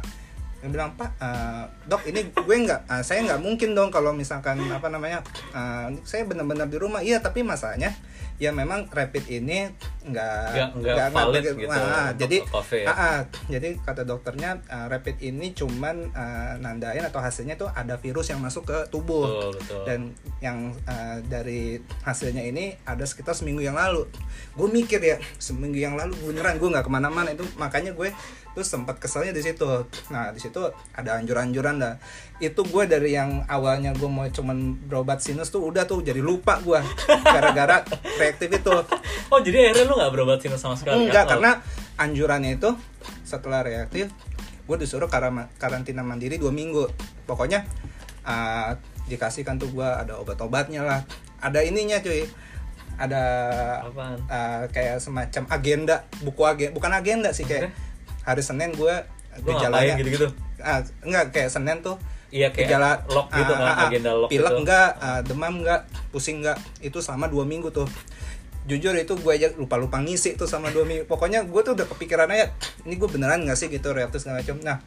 dia 0.59 0.69
bilang 0.69 0.93
pak 0.93 1.15
eh, 1.17 1.65
dok 1.89 2.03
ini 2.05 2.29
gue 2.29 2.55
nggak 2.69 2.81
eh, 2.85 3.01
saya 3.01 3.25
nggak 3.25 3.41
mungkin 3.41 3.73
dong 3.73 3.89
kalau 3.89 4.11
misalkan 4.13 4.59
apa 4.69 4.91
namanya 4.93 5.25
eh, 5.55 5.97
saya 6.05 6.29
benar-benar 6.29 6.69
di 6.69 6.77
rumah. 6.77 7.01
Iya 7.01 7.17
tapi 7.17 7.41
masalahnya 7.41 7.97
ya 8.39 8.49
memang 8.49 8.87
rapid 8.87 9.27
ini 9.27 9.67
nggak 9.99 10.73
Nggak- 10.79 11.11
valid 11.11 11.43
gitu, 11.43 11.67
Ah, 11.67 12.09
untuk 12.09 12.17
jadi 12.17 12.37
COVID. 12.47 12.85
ah, 12.87 12.95
ah, 12.95 13.19
jadi 13.45 13.69
kata 13.77 14.01
dokternya 14.03 14.63
eh, 14.63 14.87
rapid 14.87 15.19
ini 15.19 15.51
cuman 15.51 16.07
eh, 16.09 16.53
nandain 16.57 17.03
atau 17.03 17.19
hasilnya 17.19 17.53
tuh 17.53 17.67
ada 17.69 17.99
virus 17.99 18.31
yang 18.31 18.39
masuk 18.39 18.63
ke 18.65 18.77
tubuh. 18.87 19.27
Betul 19.27 19.51
betul. 19.59 19.83
Dan 19.83 19.99
yang 20.39 20.57
uh, 20.87 21.19
dari 21.21 21.75
hasilnya 22.01 22.41
ini 22.41 22.71
ada 22.81 23.03
sekitar 23.03 23.35
seminggu 23.35 23.59
yang 23.59 23.75
lalu. 23.75 24.07
Gue 24.55 24.71
mikir 24.71 25.03
ya 25.03 25.19
seminggu 25.35 25.75
yang 25.75 25.99
lalu 25.99 26.15
beneran 26.23 26.55
gue 26.55 26.69
nggak 26.69 26.87
ke 26.87 26.91
mana-mana. 26.91 27.35
Itu 27.35 27.43
makanya 27.59 27.91
gue 27.91 28.15
tuh 28.49 28.63
sempat 28.63 28.97
keselnya 28.97 29.35
di 29.35 29.43
situ. 29.43 29.67
Nah 30.09 30.31
di 30.31 30.39
situ 30.39 30.63
ada 30.95 31.19
anjuran-anjuran 31.19 31.75
dah 31.77 31.99
itu 32.39 32.61
gue 32.63 32.83
dari 32.87 33.11
yang 33.13 33.43
awalnya 33.45 33.91
gue 33.91 34.07
mau 34.07 34.23
cuman 34.23 34.79
berobat 34.87 35.19
sinus 35.19 35.51
tuh 35.51 35.59
udah 35.59 35.83
tuh 35.83 35.99
jadi 35.99 36.23
lupa 36.23 36.63
gue 36.63 36.79
gara-gara 37.21 37.83
reaktif 38.15 38.47
itu. 38.49 38.71
Oh 39.27 39.39
jadi 39.43 39.69
akhirnya 39.69 39.85
lu 39.91 39.95
gak 39.99 40.11
berobat 40.15 40.39
sinus 40.39 40.63
sama 40.63 40.79
sekali? 40.79 41.07
Enggak 41.07 41.27
Oh. 41.27 41.35
karena 41.35 41.59
anjurannya 41.99 42.55
itu 42.55 42.71
setelah 43.27 43.59
reaktif 43.59 44.07
gue 44.65 44.77
disuruh 44.79 45.11
karam- 45.11 45.51
karantina 45.59 45.99
mandiri 45.99 46.39
dua 46.39 46.55
minggu. 46.55 46.87
Pokoknya 47.27 47.67
uh, 48.23 48.71
dikasihkan 49.11 49.59
tuh 49.59 49.67
gue 49.75 49.83
ada 49.85 50.15
obat-obatnya 50.15 50.87
lah. 50.87 51.03
Ada 51.43 51.67
ininya 51.67 51.99
cuy. 51.99 52.23
Ada 52.99 53.23
Apaan? 53.83 54.19
uh, 54.27 54.63
kayak 54.71 54.99
semacam 54.99 55.43
agenda 55.51 56.03
buku 56.19 56.43
agenda 56.43 56.71
bukan 56.75 56.91
agenda 56.91 57.29
sih 57.31 57.47
kayak 57.47 57.71
hari 58.27 58.43
senin 58.43 58.75
gue 58.75 58.95
ngapain 59.43 59.95
gitu-gitu? 59.99 60.27
Ah, 60.59 60.83
enggak 61.03 61.31
kayak 61.31 61.47
senin 61.47 61.79
tuh 61.79 61.95
Iya 62.29 62.53
kayak 62.53 62.69
gejala 62.69 62.89
lock 63.09 63.27
gitu 63.33 63.53
ah, 63.53 63.57
kan, 63.57 63.65
ah, 63.65 63.73
ah, 63.73 63.87
agenda 63.89 64.11
lock 64.13 64.29
pilek 64.29 64.51
gitu. 64.53 64.61
enggak 64.61 64.89
ah, 65.01 65.19
demam 65.25 65.53
enggak 65.65 65.81
pusing 66.13 66.45
enggak 66.45 66.57
itu 66.79 67.01
selama 67.01 67.25
dua 67.29 67.43
minggu 67.45 67.73
tuh. 67.73 67.89
Jujur 68.69 68.93
itu 68.93 69.17
gue 69.17 69.33
aja 69.33 69.49
lupa 69.57 69.81
lupa 69.81 69.97
ngisi 69.97 70.37
tuh 70.37 70.45
sama 70.45 70.69
dua 70.69 70.85
minggu. 70.85 71.09
Pokoknya 71.09 71.41
gue 71.41 71.61
tuh 71.65 71.73
udah 71.73 71.89
kepikiran 71.89 72.29
aja 72.29 72.53
ini 72.85 73.01
gue 73.01 73.09
beneran 73.09 73.41
nggak 73.41 73.57
sih? 73.57 73.67
gitu 73.73 73.89
reaktif 73.97 74.21
segala 74.21 74.45
macam. 74.45 74.61
Nah 74.61 74.77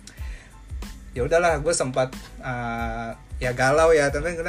ya 1.12 1.26
udahlah 1.26 1.60
gue 1.60 1.74
sempat 1.74 2.14
ah, 2.40 3.18
ya 3.42 3.52
galau 3.52 3.90
ya 3.90 4.08
tapi 4.08 4.38
gue 4.38 4.44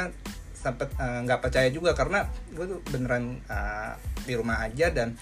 sempat 0.54 0.88
ah, 0.96 1.20
nggak 1.26 1.44
percaya 1.44 1.68
juga 1.68 1.92
karena 1.92 2.24
gue 2.54 2.64
tuh 2.64 2.80
beneran 2.88 3.42
ah, 3.50 3.98
di 4.22 4.32
rumah 4.38 4.64
aja 4.64 4.88
dan 4.94 5.12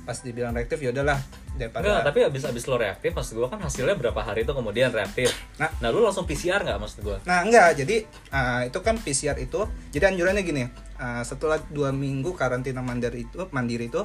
pas 0.00 0.16
dibilang 0.16 0.50
reaktif 0.50 0.78
ya 0.78 0.90
udahlah 0.90 1.20
daripada 1.52 1.84
Enggak, 1.84 2.02
tapi 2.04 2.18
abis 2.24 2.42
abis 2.44 2.64
lo 2.64 2.76
reaktif 2.76 3.10
maksud 3.10 3.34
gua 3.36 3.48
kan 3.48 3.60
hasilnya 3.60 3.92
berapa 3.92 4.16
hari 4.16 4.42
itu 4.42 4.50
kemudian 4.50 4.88
reaktif. 4.88 5.28
Nah. 5.56 5.68
Nah, 5.76 5.88
lu 5.88 6.00
langsung 6.00 6.24
PCR 6.24 6.58
nggak 6.58 6.78
maksud 6.78 6.98
gua? 7.00 7.20
Nah 7.22 7.42
enggak, 7.42 7.76
jadi 7.76 7.96
uh, 8.28 8.60
itu 8.64 8.78
kan 8.78 8.96
PCR 8.96 9.36
itu, 9.36 9.60
jadi 9.90 10.08
anjurannya 10.08 10.40
gini, 10.40 10.64
uh, 10.96 11.20
setelah 11.20 11.60
dua 11.66 11.90
minggu 11.90 12.32
karantina 12.32 12.80
mandiri 12.80 13.24
itu, 13.24 13.44
mandiri 13.50 13.86
itu, 13.86 14.02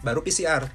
baru 0.00 0.20
PCR. 0.20 0.66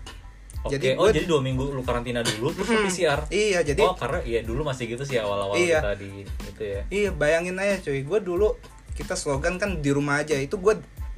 Oke, 0.59 0.75
Jadi 0.75 0.91
oh 0.93 1.07
gua- 1.07 1.13
jadi 1.13 1.23
dua 1.23 1.39
minggu 1.39 1.67
lu 1.69 1.83
karantina 1.83 2.19
dulu 2.19 2.51
terus 2.51 2.67
PCR. 2.67 3.23
Iya, 3.29 3.63
jadi 3.63 3.79
oh 3.79 3.95
karena 3.95 4.19
iya 4.23 4.39
dulu 4.41 4.63
masih 4.63 4.87
gitu 4.89 5.03
sih 5.03 5.15
awal-awal 5.15 5.55
Iya. 5.55 5.79
kita 5.79 5.93
di 5.95 6.09
itu 6.23 6.61
ya. 6.61 6.81
iya 6.89 7.09
bayangin 7.11 7.55
aja 7.55 7.79
cuy, 7.81 8.03
gue 8.03 8.19
dulu 8.19 8.59
kita 8.91 9.15
slogan 9.15 9.55
kan 9.55 9.79
di 9.79 9.87
rumah 9.87 10.19
aja, 10.19 10.35
itu 10.35 10.55
gue 10.55 10.75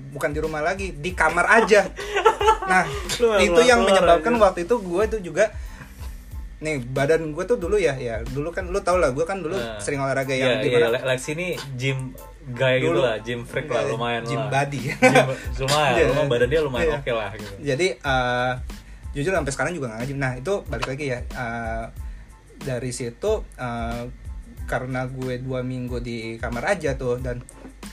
bukan 0.09 0.29
di 0.29 0.39
rumah 0.39 0.61
lagi, 0.61 0.93
di 0.93 1.11
kamar 1.11 1.45
aja. 1.57 1.85
Nah 2.63 2.83
itu 3.39 3.61
yang 3.61 3.81
menyebabkan 3.81 4.33
aja. 4.33 4.41
waktu 4.43 4.59
itu 4.63 4.75
gue 4.77 5.03
tuh 5.07 5.21
juga 5.21 5.45
nih 6.57 6.77
badan 6.83 7.31
gue 7.31 7.41
tuh 7.43 7.57
dulu 7.57 7.73
ya 7.73 7.97
ya 7.97 8.21
dulu 8.23 8.49
kan 8.49 8.69
lu 8.69 8.77
tau 8.79 8.95
lah 8.95 9.09
gue 9.09 9.25
kan 9.25 9.41
dulu 9.41 9.53
Nah. 9.53 9.77
sering 9.77 9.97
olahraga 9.97 10.29
Iya, 10.29 10.37
yang 10.37 10.53
iya, 10.53 10.61
di 10.61 10.69
mana 10.71 10.87
Le- 10.91 11.05
Lex 11.07 11.21
ini 11.27 11.47
gym 11.73 12.13
guy 12.47 12.77
gitu 12.77 12.93
Dulu. 12.93 13.01
lah, 13.01 13.17
gym 13.17 13.41
freak 13.43 13.65
lah, 13.65 13.81
Enggak, 13.81 13.93
lumayan 13.93 14.21
gym 14.23 14.37
lah. 14.39 14.49
body. 14.51 14.81
Gym, 14.93 15.25
lumayan, 15.59 15.91
Iya. 15.91 16.05
lumayan 16.07 16.27
badan 16.29 16.47
dia 16.47 16.61
lumayan 16.61 16.87
Iya. 16.87 16.97
oke 16.99 17.11
lah 17.11 17.29
gitu. 17.33 17.53
jadi 17.63 17.87
eh, 17.97 18.51
jujur 19.11 19.31
sampai 19.31 19.51
sekarang 19.51 19.73
juga 19.73 19.85
nggak 19.87 19.99
ngajim 19.99 20.17
nah 20.17 20.33
itu 20.35 20.53
balik 20.63 20.87
lagi 20.87 21.05
ya 21.07 21.19
eh, 21.25 21.85
dari 22.59 22.91
situ 22.91 23.31
eh, 23.57 24.01
karena 24.63 25.01
gue 25.03 25.33
dua 25.41 25.59
minggu 25.61 25.97
di 25.97 26.17
kamar 26.37 26.63
aja 26.71 26.93
tuh 26.93 27.17
dan 27.17 27.41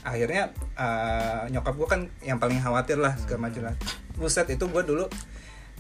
akhirnya 0.05 0.53
eh, 0.77 1.43
nyokap 1.53 1.75
gue 1.75 1.89
kan 1.89 2.01
yang 2.25 2.39
paling 2.41 2.61
khawatir 2.61 3.01
lah 3.01 3.17
segala 3.19 3.49
macam 3.49 3.73
lah 3.73 3.75
buset 4.17 4.49
itu 4.51 4.65
gue 4.69 4.83
dulu 4.85 5.05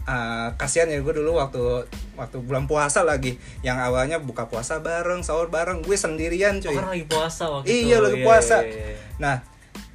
eh, 0.08 0.48
kasihan 0.56 0.88
ya 0.88 1.00
gue 1.00 1.14
dulu 1.14 1.38
waktu 1.38 1.86
waktu 2.18 2.36
bulan 2.42 2.66
puasa 2.66 3.06
lagi 3.06 3.38
yang 3.62 3.78
awalnya 3.78 4.18
buka 4.18 4.50
puasa 4.50 4.82
bareng 4.82 5.22
sahur 5.22 5.52
bareng 5.52 5.84
gue 5.86 5.96
sendirian 5.96 6.58
cuy 6.58 6.74
karena 6.74 6.92
lagi 6.92 7.06
puasa 7.06 7.44
waktu 7.48 7.66
itu. 7.68 7.92
Iya, 7.92 7.96
lagi 8.02 8.18
puasa. 8.26 8.56
iya, 8.66 8.74
iya. 8.74 8.96
Nah, 9.22 9.36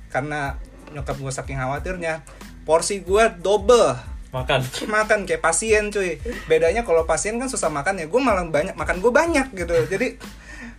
karena 0.08 0.56
nyokap 0.94 1.18
gue 1.18 1.34
saking 1.34 1.58
khawatirnya, 1.58 2.22
porsi 2.64 3.02
gue 3.02 3.26
double 3.42 4.14
Makan. 4.34 4.66
makan 4.98 5.20
kayak 5.30 5.46
pasien 5.46 5.94
cuy. 5.94 6.18
Bedanya 6.50 6.82
kalau 6.82 7.06
pasien 7.06 7.38
kan 7.38 7.46
susah 7.46 7.70
makan 7.70 8.02
ya, 8.02 8.10
gue 8.10 8.22
malah 8.22 8.42
banyak 8.50 8.74
makan 8.74 8.98
gue 8.98 9.12
banyak 9.14 9.48
gitu. 9.54 9.74
Jadi 9.86 10.18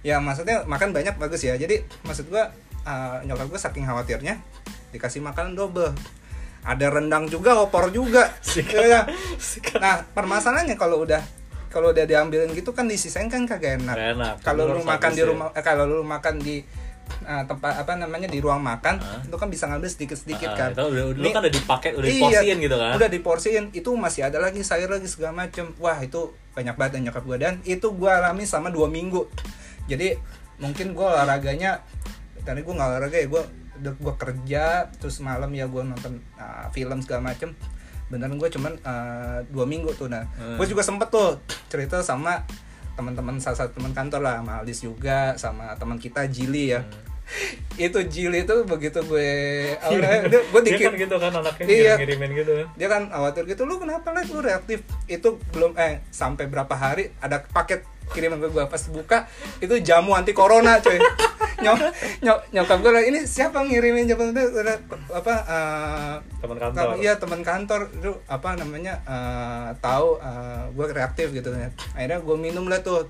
ya 0.03 0.19
maksudnya 0.19 0.67
makan 0.67 0.91
banyak 0.91 1.15
bagus 1.15 1.47
ya. 1.47 1.55
Jadi 1.55 1.87
maksud 2.03 2.27
gue 2.35 2.43
uh, 2.85 3.21
nyokap 3.25 3.47
gue 3.49 3.61
saking 3.61 3.85
khawatirnya 3.85 4.41
dikasih 4.91 5.21
makanan 5.21 5.53
double. 5.53 5.91
Ada 6.65 6.89
rendang 6.89 7.29
juga, 7.29 7.61
opor 7.61 7.93
juga. 7.93 8.33
Sikat. 8.45 9.11
Nah, 9.85 10.01
permasalahannya 10.15 10.77
kalau 10.77 11.05
udah 11.05 11.21
kalau 11.69 11.91
udah 11.91 12.07
diambilin 12.07 12.55
gitu 12.55 12.71
kan 12.71 12.87
disisain 12.87 13.27
kan 13.27 13.45
kagak 13.45 13.83
enak. 13.83 13.97
Enak. 14.17 14.35
Kalau 14.41 14.71
Lu 14.71 14.81
makan 14.81 15.11
di 15.11 15.21
ya. 15.21 15.27
rumah 15.27 15.51
eh, 15.51 15.61
kalau 15.61 15.85
lu 15.85 16.07
makan 16.07 16.39
di 16.39 16.63
uh, 17.27 17.43
tempat 17.45 17.83
apa 17.83 17.99
namanya 17.99 18.31
di 18.31 18.39
ruang 18.39 18.63
makan, 18.63 18.97
Hah? 18.97 19.27
itu 19.27 19.35
kan 19.35 19.51
bisa 19.51 19.67
ngambil 19.67 19.91
sedikit-sedikit 19.91 20.55
Ah, 20.55 20.57
kan. 20.57 20.71
itu 20.71 20.83
udah, 20.87 21.03
lu 21.11 21.21
Ini- 21.21 21.35
kan 21.35 21.41
udah 21.43 21.53
dipakai, 21.53 21.91
udah 21.99 22.07
Iya, 22.07 22.15
diporsiin 22.15 22.57
gitu 22.63 22.77
kan. 22.79 22.93
Udah 22.95 23.09
diporsiin, 23.11 23.65
itu 23.75 23.91
masih 23.99 24.23
ada 24.23 24.39
lagi 24.39 24.63
sayur 24.63 24.87
lagi 24.89 25.11
segala 25.11 25.45
macem. 25.45 25.75
Wah, 25.77 25.99
itu 25.99 26.31
banyak 26.55 26.75
banget 26.79 26.93
yang 26.97 27.11
nyokap 27.11 27.25
gue 27.27 27.37
dan 27.43 27.55
itu 27.67 27.87
gue 27.91 28.09
alami 28.09 28.47
sama 28.47 28.71
dua 28.71 28.87
minggu. 28.87 29.27
Jadi 29.91 30.15
mungkin 30.57 30.95
gue 30.95 31.03
olahraganya 31.03 31.83
tadi 32.45 32.61
gue 32.61 32.71
nggak 32.71 32.89
olahraga 32.89 33.17
ya 33.17 33.27
gue 33.27 33.43
gue 33.83 34.15
kerja 34.15 34.65
terus 34.93 35.19
malam 35.19 35.51
ya 35.51 35.65
gue 35.65 35.83
nonton 35.83 36.21
uh, 36.35 36.71
film 36.71 37.01
segala 37.01 37.21
macem 37.27 37.53
beneran 38.07 38.37
gue 38.37 38.49
cuman 38.49 38.73
uh, 38.79 39.39
dua 39.47 39.65
minggu 39.65 39.91
tuh 39.93 40.07
nah 40.07 40.29
Hmm. 40.31 40.57
gue 40.57 40.67
juga 40.67 40.81
sempet 40.81 41.09
tuh 41.09 41.41
cerita 41.67 42.01
sama 42.01 42.45
teman-teman 42.95 43.37
salah 43.39 43.59
satu 43.59 43.77
teman 43.77 43.91
kantor 43.91 44.21
lah 44.21 44.35
sama 44.39 44.53
Aldis 44.57 44.81
juga 44.81 45.35
sama 45.35 45.75
teman 45.75 45.97
kita 45.97 46.25
Jili 46.27 46.71
ya 46.71 46.81
Hmm. 46.81 47.13
itu 47.81 47.99
Jili 48.05 48.45
itu 48.45 48.55
begitu 48.63 49.01
gue 49.03 49.33
awalnya 49.83 50.29
dia- 50.29 50.45
gue 50.45 50.61
Dia 50.61 50.69
dikit 50.71 50.87
kan 50.87 50.95
gitu 51.01 51.17
kan 51.19 51.33
anaknya 51.35 51.65
Iya. 51.67 51.95
ngirimin 51.97 52.31
gitu 52.37 52.53
dia 52.71 52.89
kan 52.89 53.09
khawatir 53.09 53.43
gitu 53.47 53.65
lu 53.65 53.77
kenapa 53.77 54.13
lah 54.13 54.23
lu 54.23 54.39
reaktif 54.39 54.79
itu 55.09 55.29
belum 55.51 55.73
eh 55.75 56.05
sampai 56.07 56.45
berapa 56.47 56.71
hari 56.71 57.17
ada 57.19 57.41
paket 57.43 57.81
kiriman 58.13 58.43
ke 58.43 58.49
gua. 58.53 58.69
Pas 58.69 58.83
buka 58.91 59.25
itu 59.63 59.73
jamu 59.81 60.13
anti 60.13 60.37
corona 60.37 60.83
coy. 60.83 60.99
Nyok 61.65 61.81
nyok 62.21 62.39
nyokap 62.53 62.79
gue 62.85 63.03
ini 63.09 63.25
siapa 63.25 63.65
ngirimin 63.65 64.05
jamu 64.05 64.37
itu? 64.37 64.43
Apa 65.09 65.35
eh, 65.49 66.15
teman 66.45 66.59
kantor. 66.61 67.01
iya 67.01 67.17
teman 67.17 67.41
kantor. 67.41 67.89
Itu 67.95 68.21
apa 68.29 68.59
namanya 68.59 69.01
eh, 69.09 69.69
tahu 69.81 70.21
gue 70.77 70.87
reaktif 70.93 71.33
gitu 71.33 71.55
ya 71.55 71.73
akhirnya 71.97 72.21
gue 72.21 72.37
minum 72.37 72.69
lah 72.69 72.85
tuh. 72.85 73.09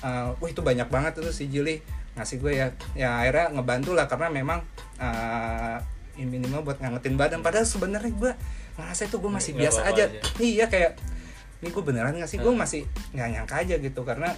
Eh, 0.00 0.28
wah 0.40 0.48
itu 0.48 0.64
banyak 0.64 0.88
banget 0.88 1.20
tuh 1.20 1.28
si 1.34 1.52
Juli 1.52 1.82
ngasih 2.16 2.40
gue 2.40 2.52
ya. 2.56 2.72
Ya 2.96 3.20
akhirnya 3.20 3.52
ngebantu 3.60 3.92
lah 3.92 4.08
karena 4.08 4.32
memang 4.32 4.64
eh, 4.96 5.76
ini 6.16 6.40
minimal 6.40 6.64
buat 6.64 6.80
ngangetin 6.80 7.20
badan. 7.20 7.40
Padahal 7.44 7.68
sebenarnya 7.68 8.08
gue 8.14 8.32
ngerasa 8.76 9.08
itu 9.08 9.16
gue 9.20 9.32
masih 9.32 9.52
Nggak 9.52 9.62
biasa 9.68 9.80
apa-apa 9.84 9.96
aja. 9.96 10.04
aja. 10.06 10.20
iya 10.40 10.64
kayak 10.68 10.92
ini 11.58 11.68
gue 11.68 11.82
beneran 11.82 12.12
nggak 12.12 12.26
sih? 12.26 12.36
Gue 12.36 12.50
Hmm. 12.50 12.60
masih 12.60 12.82
nggak 13.10 13.28
nyangka 13.30 13.54
aja 13.58 13.74
gitu. 13.76 14.00
Karena 14.02 14.30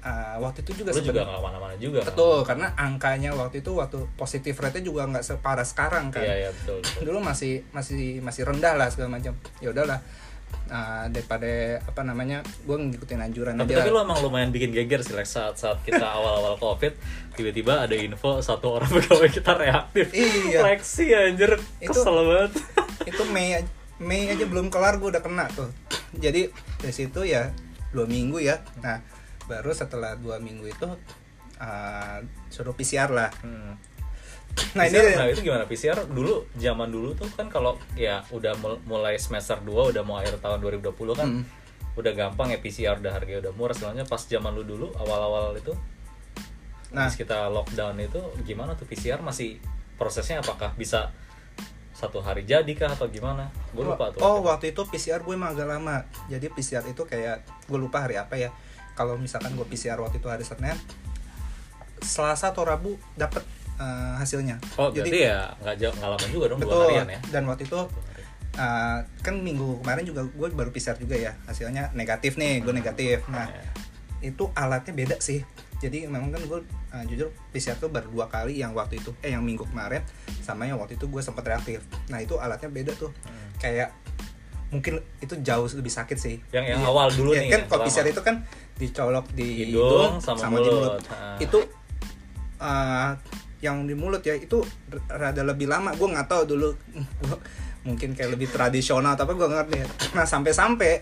eh, 0.00 0.36
waktu 0.36 0.62
itu 0.62 0.80
juga 0.80 0.90
lu 0.90 1.02
juga 1.02 1.20
nggak 1.20 1.36
ke 1.36 1.44
mana-mana 1.44 1.74
juga 1.76 2.00
kan? 2.00 2.08
betul 2.08 2.38
karena 2.40 2.66
angkanya 2.74 3.30
waktu 3.30 3.60
itu 3.60 3.70
waktu 3.70 4.00
positif 4.14 4.56
rate-nya 4.56 4.80
juga 4.82 5.04
nggak 5.04 5.20
separah 5.22 5.60
sekarang 5.62 6.08
kan. 6.08 6.20
Iya 6.20 6.34
iya 6.38 6.50
betul, 6.50 6.80
betul. 6.80 7.00
dulu 7.06 7.18
masih 7.20 7.60
masih 7.70 8.18
masih 8.20 8.42
rendah 8.42 8.74
lah 8.74 8.88
segala 8.88 9.14
macam. 9.14 9.36
Ya 9.58 9.68
udahlah 9.68 10.00
Nah, 10.66 11.06
daripada 11.06 11.46
apa 11.80 12.02
namanya 12.02 12.42
gue 12.64 12.74
ngikutin 12.74 13.18
anjuran 13.20 13.54
tapi, 13.54 13.70
aja. 13.70 13.82
tapi 13.82 13.90
lu 13.90 13.98
emang 14.00 14.18
lumayan 14.18 14.50
bikin 14.50 14.70
geger 14.70 14.98
sih 14.98 15.14
Lex 15.14 15.30
saat 15.30 15.54
saat 15.54 15.78
kita 15.80 16.02
awal-awal 16.16 16.56
covid 16.56 16.90
tiba-tiba 17.34 17.78
ada 17.80 17.94
info 17.94 18.38
satu 18.40 18.72
orang 18.72 18.90
pegawai 18.96 19.30
kita 19.30 19.52
reaktif. 19.52 20.10
Iya. 20.10 20.62
Lexi 20.64 21.10
anjir. 21.10 21.54
Itu- 21.78 21.90
kesel 21.92 22.16
banget. 22.16 22.52
itu 23.04 23.22
Mei 23.28 23.62
Mei 23.98 24.26
aja 24.28 24.42
belum 24.42 24.68
kelar 24.68 24.96
gue 24.96 25.06
udah 25.08 25.20
kena 25.20 25.46
tuh 25.50 25.70
jadi 26.14 26.50
dari 26.78 26.94
situ 26.94 27.20
ya 27.22 27.50
dua 27.90 28.06
minggu 28.06 28.38
ya. 28.38 28.58
Nah 28.80 28.98
baru 29.46 29.70
setelah 29.70 30.14
dua 30.14 30.38
minggu 30.38 30.66
itu 30.66 30.88
uh, 31.58 32.18
suruh 32.48 32.72
PCR 32.72 33.10
lah. 33.10 33.30
Hmm. 33.42 33.74
nah 34.74 34.82
PCR, 34.82 35.14
ini 35.14 35.14
nah 35.14 35.26
itu 35.30 35.40
gimana? 35.46 35.62
PCR 35.62 35.98
dulu 36.10 36.42
zaman 36.58 36.90
dulu 36.90 37.14
tuh 37.14 37.30
kan 37.38 37.46
kalau 37.46 37.78
ya 37.94 38.26
udah 38.34 38.58
mul- 38.58 38.82
mulai 38.82 39.14
semester 39.14 39.62
2 39.62 39.94
udah 39.94 40.02
mau 40.02 40.18
akhir 40.18 40.42
tahun 40.42 40.58
2020 40.58 40.90
kan 41.14 41.28
Hmm. 41.30 41.44
udah 41.94 42.12
gampang 42.14 42.50
ya 42.50 42.58
PCR 42.58 42.98
udah 42.98 43.12
harganya 43.14 43.46
udah 43.46 43.54
murah. 43.54 43.74
Sebenarnya 43.78 44.10
pas 44.10 44.18
zaman 44.22 44.50
lu 44.54 44.66
dulu 44.66 44.90
awal-awal 44.98 45.54
itu 45.54 45.70
nah. 46.90 47.06
kita 47.06 47.46
lockdown 47.46 48.02
itu 48.02 48.18
gimana 48.42 48.74
tuh 48.74 48.90
PCR 48.90 49.22
masih 49.22 49.62
prosesnya 49.94 50.42
apakah 50.42 50.74
bisa 50.74 51.14
satu 52.00 52.24
hari 52.24 52.48
jadi 52.48 52.72
kah 52.72 52.96
atau 52.96 53.12
gimana? 53.12 53.52
Gue 53.76 53.84
lupa 53.84 54.08
tuh 54.08 54.24
oh 54.24 54.40
waktu 54.40 54.72
itu. 54.72 54.80
PCR 54.88 55.20
gue 55.20 55.36
emang 55.36 55.52
agak 55.52 55.68
lama. 55.68 56.08
Jadi 56.32 56.48
PCR 56.48 56.80
itu 56.88 57.04
kayak 57.04 57.44
gue 57.68 57.78
lupa 57.78 58.08
hari 58.08 58.16
apa 58.16 58.40
ya. 58.40 58.48
Kalau 58.96 59.20
misalkan 59.20 59.52
gue 59.52 59.68
PCR 59.68 60.00
waktu 60.00 60.16
itu 60.16 60.28
hari 60.32 60.40
Senin 60.40 60.76
Selasa 62.00 62.56
atau 62.56 62.64
Rabu 62.64 62.96
dapet 63.12 63.44
uh, 63.76 64.16
hasilnya. 64.16 64.56
Oh 64.80 64.88
jadi 64.88 65.28
ya 65.28 65.38
nggak 65.60 65.76
jauh 65.76 65.94
nggak 66.00 66.10
lama 66.16 66.26
juga 66.32 66.44
dong 66.56 66.60
dua 66.64 66.68
betul. 66.72 66.82
harian 66.88 67.08
ya? 67.12 67.20
Dan 67.28 67.42
waktu 67.44 67.68
itu 67.68 67.80
Dua 68.50 68.64
uh, 68.66 68.98
kan 69.22 69.34
minggu 69.38 69.84
kemarin 69.84 70.04
juga 70.08 70.24
gue 70.24 70.48
baru 70.56 70.72
PCR 70.72 70.96
juga 70.96 71.20
ya. 71.20 71.36
Hasilnya 71.44 71.92
negatif 71.92 72.40
nih 72.40 72.64
gue 72.64 72.72
negatif. 72.72 73.28
Nah 73.28 73.46
Ya. 73.46 73.64
itu 74.32 74.52
alatnya 74.52 74.92
beda 74.92 75.16
sih 75.16 75.40
jadi 75.80 76.04
memang 76.04 76.28
kan 76.28 76.42
gue 76.42 76.60
uh, 76.90 77.04
jujur 77.04 77.32
PCR 77.50 77.74
tuh 77.74 77.88
baru 77.88 78.06
dua 78.06 78.26
kali 78.26 78.56
yang 78.56 78.70
waktu 78.70 78.96
itu 78.96 79.16
eh 79.18 79.30
yang 79.30 79.40
minggu 79.40 79.64
kemarin 79.64 80.04
sama 80.38 80.64
yang 80.64 80.76
waktu 80.76 80.94
itu 80.94 81.04
gue 81.04 81.18
sempat 81.18 81.42
reaktif 81.42 81.80
nah 82.06 82.18
itu 82.18 82.36
alatnya 82.36 82.68
beda 82.68 82.92
tuh 82.94 83.08
Hmm. 83.24 83.48
kayak 83.58 83.90
mungkin 84.68 85.00
itu 85.18 85.34
jauh 85.36 85.66
lebih 85.66 85.90
sakit 85.90 86.14
sih 86.14 86.36
Yang- 86.50 86.68
yang 86.70 86.80
Iya. 86.80 86.86
awal 86.86 87.08
dulu 87.10 87.30
Iya, 87.32 87.42
nih, 87.42 87.50
kan 87.50 87.60
kalau. 87.66 87.84
PCR 87.84 88.06
itu 88.06 88.20
kan 88.20 88.36
dicolok 88.76 89.26
di 89.30 89.48
Hidung 89.66 90.14
hidung, 90.14 90.14
sama 90.20 90.38
di 90.38 90.46
mulut. 90.46 90.70
mulut 90.70 91.02
Ah. 91.10 91.36
itu 91.38 91.58
uh, 92.58 93.10
yang 93.60 93.84
di 93.84 93.92
mulut 93.92 94.22
ya 94.22 94.32
itu 94.32 94.62
rada 95.06 95.42
lebih 95.42 95.66
lama 95.66 95.92
gue 95.92 96.06
nggak 96.06 96.24
tahu 96.26 96.42
dulu 96.46 96.70
mungkin 97.80 98.12
kayak 98.12 98.30
lebih 98.30 98.48
tradisional 98.48 99.12
tapi 99.14 99.32
gue 99.32 99.44
ngerti 99.44 99.80
nah 100.12 100.24
sampai-sampai 100.24 100.92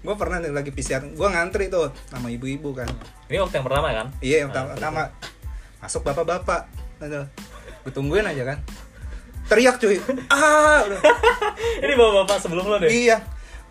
gue 0.00 0.14
pernah 0.16 0.40
nih 0.40 0.48
lagi 0.48 0.72
PCR 0.72 1.04
gue 1.04 1.28
ngantri 1.28 1.68
tuh 1.68 1.92
sama 2.08 2.32
ibu-ibu 2.32 2.72
kan. 2.72 2.88
Ini 3.28 3.36
waktu 3.44 3.60
yang 3.60 3.66
pertama 3.68 3.88
kan? 3.92 4.06
Iya 4.24 4.36
yang 4.44 4.48
Ah, 4.48 4.52
pertama 4.52 4.68
pertama. 4.76 5.02
Masuk 5.80 6.00
bapak-bapak 6.04 6.60
gue 7.84 7.92
tungguin 7.92 8.24
aja 8.24 8.42
kan. 8.44 8.58
Teriak 9.48 9.76
cuy. 9.80 10.00
Ah 10.32 10.84
udah. 10.88 11.00
ini 11.84 11.92
bapak-bapak 11.96 12.38
sebelum 12.40 12.64
lo 12.68 12.76
deh? 12.80 12.88
Iya, 12.88 13.20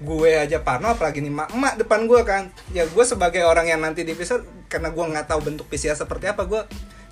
gue 0.02 0.32
aja 0.36 0.62
parno 0.62 0.94
apalagi 0.94 1.22
nih 1.24 1.34
mak 1.34 1.50
emak 1.54 1.74
depan 1.82 2.06
gue 2.06 2.22
kan. 2.26 2.54
Ya 2.74 2.86
gue 2.86 3.04
sebagai 3.06 3.42
orang 3.46 3.70
yang 3.70 3.82
nanti 3.82 4.06
di 4.06 4.14
PCR 4.14 4.42
karena 4.70 4.94
gue 4.94 5.06
nggak 5.06 5.26
tahu 5.30 5.40
bentuk 5.42 5.66
PCR 5.66 5.98
seperti 5.98 6.30
apa 6.30 6.46
gue 6.46 6.62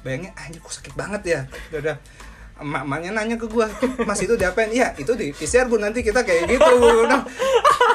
bayangin 0.06 0.30
anjir 0.38 0.62
kok 0.62 0.74
sakit 0.74 0.94
banget 0.94 1.22
ya. 1.26 1.40
Udah, 1.74 1.80
udah. 1.82 1.98
Emak-emaknya 2.62 3.12
nanya 3.14 3.36
ke 3.38 3.48
gue, 3.50 3.68
mas 4.08 4.20
itu 4.22 4.34
diapain? 4.34 4.70
Iya, 4.70 4.94
itu 4.98 5.14
di 5.14 5.34
PCR 5.34 5.70
bu 5.70 5.78
nanti 5.78 6.02
kita 6.02 6.22
kayak 6.26 6.50
gitu. 6.50 6.74
Udah. 7.06 7.22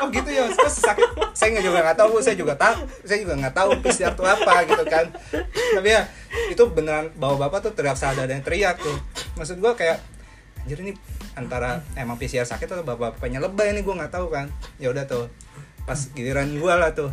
Oh 0.02 0.08
gitu 0.10 0.30
ya, 0.30 0.50
terus 0.50 0.82
sakit. 0.82 1.34
Saya 1.34 1.62
juga 1.62 1.82
nggak 1.82 1.98
tahu, 1.98 2.18
Bu. 2.18 2.20
saya 2.22 2.34
juga 2.34 2.54
tahu, 2.58 2.86
saya 3.06 3.18
juga 3.22 3.34
nggak 3.38 3.54
tahu 3.54 3.70
PCR 3.82 4.12
itu 4.14 4.24
apa 4.26 4.54
gitu 4.66 4.84
kan. 4.90 5.06
Tapi 5.78 5.88
ya 5.88 6.02
itu 6.50 6.62
beneran 6.70 7.14
bawa 7.14 7.46
bapak 7.46 7.70
tuh 7.70 7.72
teriak 7.74 7.94
sadar 7.94 8.26
dan 8.26 8.42
teriak 8.42 8.82
tuh. 8.82 8.98
Maksud 9.38 9.62
gue 9.62 9.72
kayak 9.78 10.02
anjir 10.62 10.78
ini 10.78 10.92
antara 11.34 11.82
emang 11.98 12.20
PCR 12.20 12.46
sakit 12.46 12.70
atau 12.70 12.84
bapak-bapaknya 12.86 13.42
lebay 13.42 13.74
nih 13.74 13.82
gue 13.82 13.94
nggak 13.98 14.12
tahu 14.14 14.30
kan 14.30 14.46
ya 14.78 14.92
udah 14.92 15.08
tuh 15.08 15.26
pas 15.82 15.98
giliran 16.14 16.46
gue 16.54 16.72
lah 16.72 16.94
tuh 16.94 17.10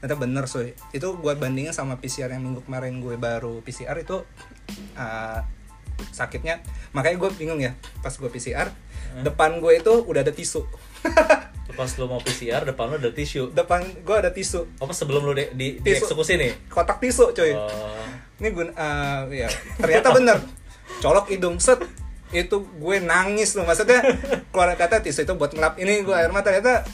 ternyata 0.00 0.16
bener 0.20 0.44
soy 0.44 0.76
itu 0.92 1.08
gue 1.16 1.32
bandingin 1.38 1.72
sama 1.72 1.96
PCR 1.96 2.36
yang 2.36 2.44
minggu 2.44 2.66
kemarin 2.68 3.00
gue 3.00 3.16
baru 3.16 3.64
PCR 3.64 3.96
itu 3.96 4.20
uh, 5.00 5.40
sakitnya. 6.12 6.60
Makanya 6.92 7.16
gue 7.20 7.30
bingung 7.36 7.60
ya 7.60 7.76
pas 8.00 8.12
gue 8.12 8.28
PCR 8.28 8.68
depan 9.24 9.60
gue 9.62 9.72
itu 9.80 9.92
udah 10.04 10.20
ada 10.20 10.32
tisu. 10.32 10.64
Pas 11.76 11.90
lo 12.00 12.08
mau 12.08 12.20
PCR 12.20 12.64
depan 12.64 12.88
lo 12.88 12.96
ada 12.96 13.12
tisu. 13.12 13.52
Depan 13.52 13.84
gue 13.84 14.16
ada 14.16 14.32
tisu. 14.32 14.64
Apa 14.80 14.92
sebelum 14.96 15.24
lo 15.28 15.32
di, 15.36 15.48
di, 15.52 15.68
Tisu. 15.80 16.08
dieksekusi 16.08 16.40
nih? 16.40 16.52
Kotak 16.72 17.00
tisu 17.00 17.36
coy 17.36 17.52
Oh, 17.52 18.00
ini 18.40 18.48
gue 18.52 18.72
uh, 18.72 19.28
ya 19.28 19.48
ternyata 19.76 20.12
bener. 20.12 20.38
Colok 21.04 21.28
hidung 21.32 21.60
set. 21.60 21.80
Itu 22.32 22.66
gue 22.80 22.96
nangis 23.00 23.54
loh 23.54 23.68
maksudnya 23.68 24.02
keluar 24.50 24.72
kata 24.76 25.04
tisu 25.04 25.24
itu 25.28 25.32
buat 25.36 25.52
ngelap. 25.52 25.76
Ini 25.76 26.04
gue 26.04 26.14
air 26.16 26.32
mata 26.32 26.48
ternyata 26.48 26.84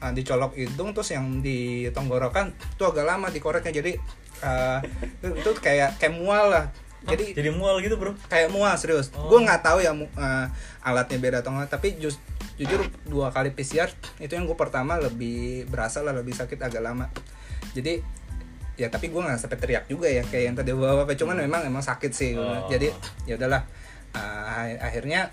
uh, 0.00 0.12
dicolok 0.12 0.52
hidung 0.58 0.92
terus 0.92 1.10
yang 1.14 1.40
di 1.40 1.88
tenggorokan 1.92 2.52
itu 2.52 2.82
agak 2.84 3.04
lama 3.06 3.28
dikoreknya 3.32 3.72
jadi 3.72 3.92
uh, 4.44 4.78
itu, 5.22 5.28
itu 5.40 5.50
kayak 5.60 5.96
kayak 6.00 6.14
mual 6.16 6.52
lah 6.52 6.64
jadi 7.06 7.24
jadi 7.34 7.50
mual 7.54 7.78
gitu 7.80 7.94
bro? 7.94 8.12
kayak 8.26 8.50
mual 8.50 8.74
serius. 8.74 9.08
Oh. 9.14 9.30
gue 9.30 9.38
nggak 9.46 9.62
tahu 9.62 9.78
ya 9.80 9.94
uh, 9.94 10.46
alatnya 10.82 11.18
beda 11.22 11.38
atau 11.42 11.54
enggak 11.54 11.70
tapi 11.70 11.96
jus, 11.96 12.18
jujur 12.58 12.82
dua 13.06 13.30
kali 13.30 13.54
PCR 13.54 13.90
itu 14.18 14.32
yang 14.32 14.44
gue 14.44 14.58
pertama 14.58 14.98
lebih 14.98 15.70
berasa 15.70 16.02
lah 16.02 16.12
lebih 16.12 16.34
sakit 16.34 16.58
agak 16.58 16.82
lama. 16.82 17.06
Jadi 17.72 18.02
ya 18.76 18.92
tapi 18.92 19.08
gue 19.08 19.20
nggak 19.22 19.40
sampai 19.40 19.56
teriak 19.56 19.84
juga 19.88 20.04
ya 20.10 20.20
kayak 20.20 20.44
yang 20.52 20.56
tadi 20.58 20.76
bawa 20.76 21.08
apa 21.08 21.16
cuman 21.16 21.40
memang 21.40 21.64
memang 21.64 21.80
sakit 21.80 22.12
sih. 22.12 22.34
Oh. 22.36 22.66
jadi 22.68 22.92
ya 23.24 23.38
udahlah. 23.38 23.62
Uh, 24.16 24.80
akhirnya 24.80 25.28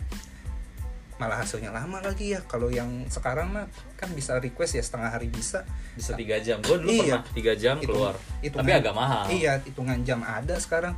malah 1.21 1.39
hasilnya 1.39 1.71
lama 1.71 2.03
lagi 2.03 2.35
ya. 2.35 2.43
Kalau 2.43 2.67
yang 2.67 3.07
sekarang 3.07 3.53
mah 3.53 3.65
kan 3.95 4.11
bisa 4.11 4.35
request 4.43 4.75
ya 4.75 4.83
setengah 4.83 5.07
hari 5.13 5.31
bisa. 5.31 5.63
Bisa 5.95 6.17
tiga 6.17 6.35
jam. 6.41 6.59
Gue 6.59 6.81
dulu 6.81 6.89
Iya. 6.91 7.21
pernah 7.23 7.23
tiga 7.31 7.53
jam 7.55 7.75
keluar. 7.79 8.15
Hitungan- 8.43 8.65
tapi 8.65 8.71
agak 8.75 8.93
mahal. 8.97 9.23
Iya, 9.29 9.53
hitungan 9.63 9.99
jam 10.03 10.19
ada 10.19 10.55
sekarang. 10.59 10.97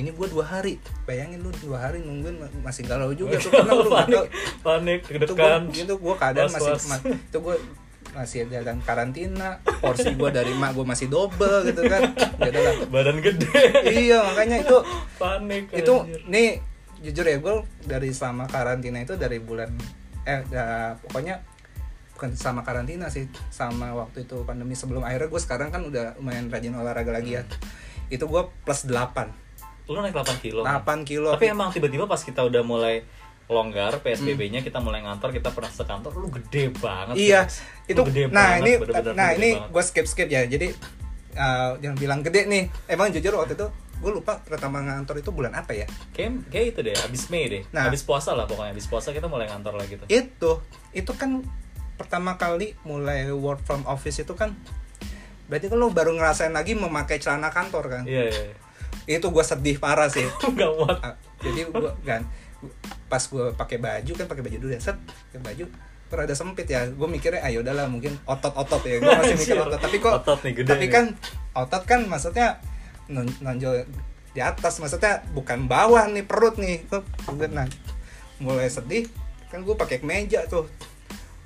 Ini 0.00 0.10
gue 0.10 0.26
dua 0.26 0.44
hari. 0.46 0.80
Bayangin 1.04 1.40
lu 1.40 1.52
dua 1.60 1.76
hari 1.78 2.00
nungguin 2.00 2.36
ma- 2.36 2.64
masih 2.64 2.82
galau 2.84 3.12
juga 3.20 3.36
tuh 3.36 3.52
karena 3.52 3.72
lu 3.74 3.86
panik 3.86 4.24
panik 4.60 5.00
Itu 5.04 5.12
gue, 5.12 5.36
deg-degan 5.36 5.62
itu 5.70 5.94
gue 5.94 6.14
keadaan 6.16 6.48
masih 6.48 6.72
Was-was. 6.72 6.88
ma- 6.88 7.04
itu 7.04 7.38
gue 7.38 7.56
masih 8.10 8.38
dalam 8.48 8.80
karantina. 8.80 9.48
Porsi 9.78 10.10
gue 10.10 10.30
dari 10.30 10.50
mak 10.52 10.72
gue 10.72 10.82
masih 10.82 11.06
double 11.06 11.62
gitu 11.64 11.82
kan. 11.84 12.02
Ya 12.36 12.48
udahlah. 12.48 12.74
badan 12.88 13.16
gede 13.20 13.60
iya 13.86 14.18
makanya 14.24 14.56
itu 14.60 14.76
panik 15.22 15.68
itu 15.70 15.94
anjir. 15.94 16.20
nih 16.26 16.48
jujur 17.00 17.24
ya 17.24 17.36
gue 17.36 17.54
dari 17.84 18.10
selama 18.10 18.44
karantina 18.44 18.98
itu 18.98 19.14
dari 19.14 19.38
bulan 19.38 19.72
eh 20.22 20.44
ya, 20.46 20.92
pokoknya 20.98 21.40
bukan 22.12 22.36
sama 22.36 22.60
karantina 22.60 23.08
sih 23.08 23.24
sama 23.48 23.96
waktu 23.96 24.24
itu 24.24 24.44
pandemi 24.44 24.76
sebelum 24.76 25.00
akhirnya 25.00 25.28
gue 25.28 25.40
sekarang 25.40 25.68
kan 25.68 25.80
udah 25.80 26.16
lumayan 26.16 26.48
rajin 26.48 26.76
olahraga 26.76 27.08
lagi 27.08 27.40
ya 27.40 27.42
itu 28.08 28.20
gue 28.20 28.42
plus 28.60 28.84
8 28.84 29.49
lu 29.90 29.98
naik 29.98 30.14
8 30.14 30.38
kilo 30.38 30.62
8 30.62 31.02
kilo. 31.02 31.34
Tapi 31.34 31.50
emang 31.50 31.74
tiba-tiba 31.74 32.06
pas 32.06 32.22
kita 32.22 32.46
udah 32.46 32.62
mulai 32.62 33.02
longgar 33.50 33.98
PSBB-nya 33.98 34.62
kita 34.62 34.78
mulai 34.78 35.02
ngantor 35.02 35.34
kita 35.34 35.50
pernah 35.50 35.74
sekantor 35.74 36.14
lu 36.14 36.30
gede 36.30 36.70
banget 36.70 37.18
iya 37.18 37.42
Lex. 37.42 37.66
itu 37.90 37.98
Lu 37.98 38.06
gede 38.06 38.30
nah 38.30 38.54
banget, 38.54 38.62
ini 38.62 38.72
bener-bener 38.78 39.14
nah 39.18 39.30
gede 39.34 39.38
ini 39.42 39.50
gue 39.58 39.82
skip 39.82 40.06
skip 40.06 40.28
ya. 40.30 40.46
Jadi 40.46 40.70
uh, 41.34 41.74
yang 41.82 41.98
bilang 41.98 42.22
gede 42.22 42.46
nih. 42.46 42.70
Emang 42.86 43.10
jujur 43.10 43.34
waktu 43.34 43.58
itu 43.58 43.66
gue 44.00 44.12
lupa 44.14 44.38
pertama 44.40 44.80
ngantor 44.80 45.18
itu 45.18 45.34
bulan 45.34 45.50
apa 45.58 45.74
ya? 45.74 45.90
Kayak 46.14 46.46
kayak 46.54 46.66
itu 46.72 46.80
deh 46.86 46.94
abis 46.94 47.22
Mei 47.34 47.50
deh. 47.50 47.62
Nah. 47.74 47.90
abis 47.90 48.06
puasa 48.06 48.38
lah 48.38 48.46
pokoknya 48.46 48.70
abis 48.70 48.86
puasa 48.86 49.10
kita 49.10 49.26
mulai 49.26 49.50
ngantor 49.50 49.74
lagi 49.74 49.98
tuh. 49.98 50.06
Itu 50.06 50.62
itu 50.94 51.10
kan 51.18 51.42
pertama 51.98 52.38
kali 52.38 52.78
mulai 52.86 53.28
work 53.34 53.66
from 53.66 53.82
office 53.90 54.22
itu 54.22 54.32
kan 54.38 54.54
berarti 55.50 55.66
kan 55.66 55.76
lo 55.82 55.90
baru 55.90 56.14
ngerasain 56.14 56.54
lagi 56.54 56.78
memakai 56.78 57.18
celana 57.18 57.50
kantor 57.50 57.90
kan? 57.90 58.04
Iya 58.06 58.30
iya 58.30 58.69
itu 59.12 59.26
gue 59.26 59.42
sedih 59.42 59.76
parah 59.76 60.06
sih. 60.06 60.22
Nggak 60.54 60.70
muat. 60.72 60.98
Ah, 61.00 61.14
jadi 61.40 61.66
gue 61.66 61.90
kan 62.02 62.22
pas 63.06 63.18
gue 63.20 63.50
pakai 63.52 63.76
baju 63.76 64.12
kan 64.14 64.26
pakai 64.26 64.42
baju 64.42 64.56
dulu 64.58 64.70
ya 64.70 64.78
set 64.78 64.94
pakai 65.26 65.40
baju 65.42 65.64
rada 66.10 66.34
sempit 66.34 66.66
ya. 66.66 66.86
Gue 66.86 67.06
mikirnya 67.06 67.40
ayo 67.40 67.60
udahlah 67.60 67.86
mungkin 67.86 68.14
otot 68.24 68.50
otot 68.52 68.82
ya. 68.82 68.98
Gue 68.98 69.10
masih 69.10 69.36
mikir 69.36 69.54
Anjir. 69.54 69.66
otot. 69.66 69.80
Tapi 69.80 69.96
kok 69.98 70.12
Otot 70.16 70.38
nih, 70.42 70.52
gede 70.54 70.68
tapi 70.68 70.84
nih. 70.84 70.92
kan 70.92 71.04
otot 71.54 71.82
kan 71.84 72.00
maksudnya 72.04 72.48
non- 73.06 73.38
nonjol 73.40 73.86
di 74.30 74.38
atas 74.38 74.78
maksudnya 74.78 75.26
bukan 75.30 75.66
bawah 75.66 76.06
nih 76.06 76.22
perut 76.22 76.54
nih. 76.54 76.86
Gue 77.26 77.46
nah 77.48 77.66
mulai 78.38 78.66
sedih 78.66 79.06
kan 79.48 79.60
gue 79.60 79.74
pakai 79.74 79.98
kemeja 79.98 80.46
tuh. 80.46 80.66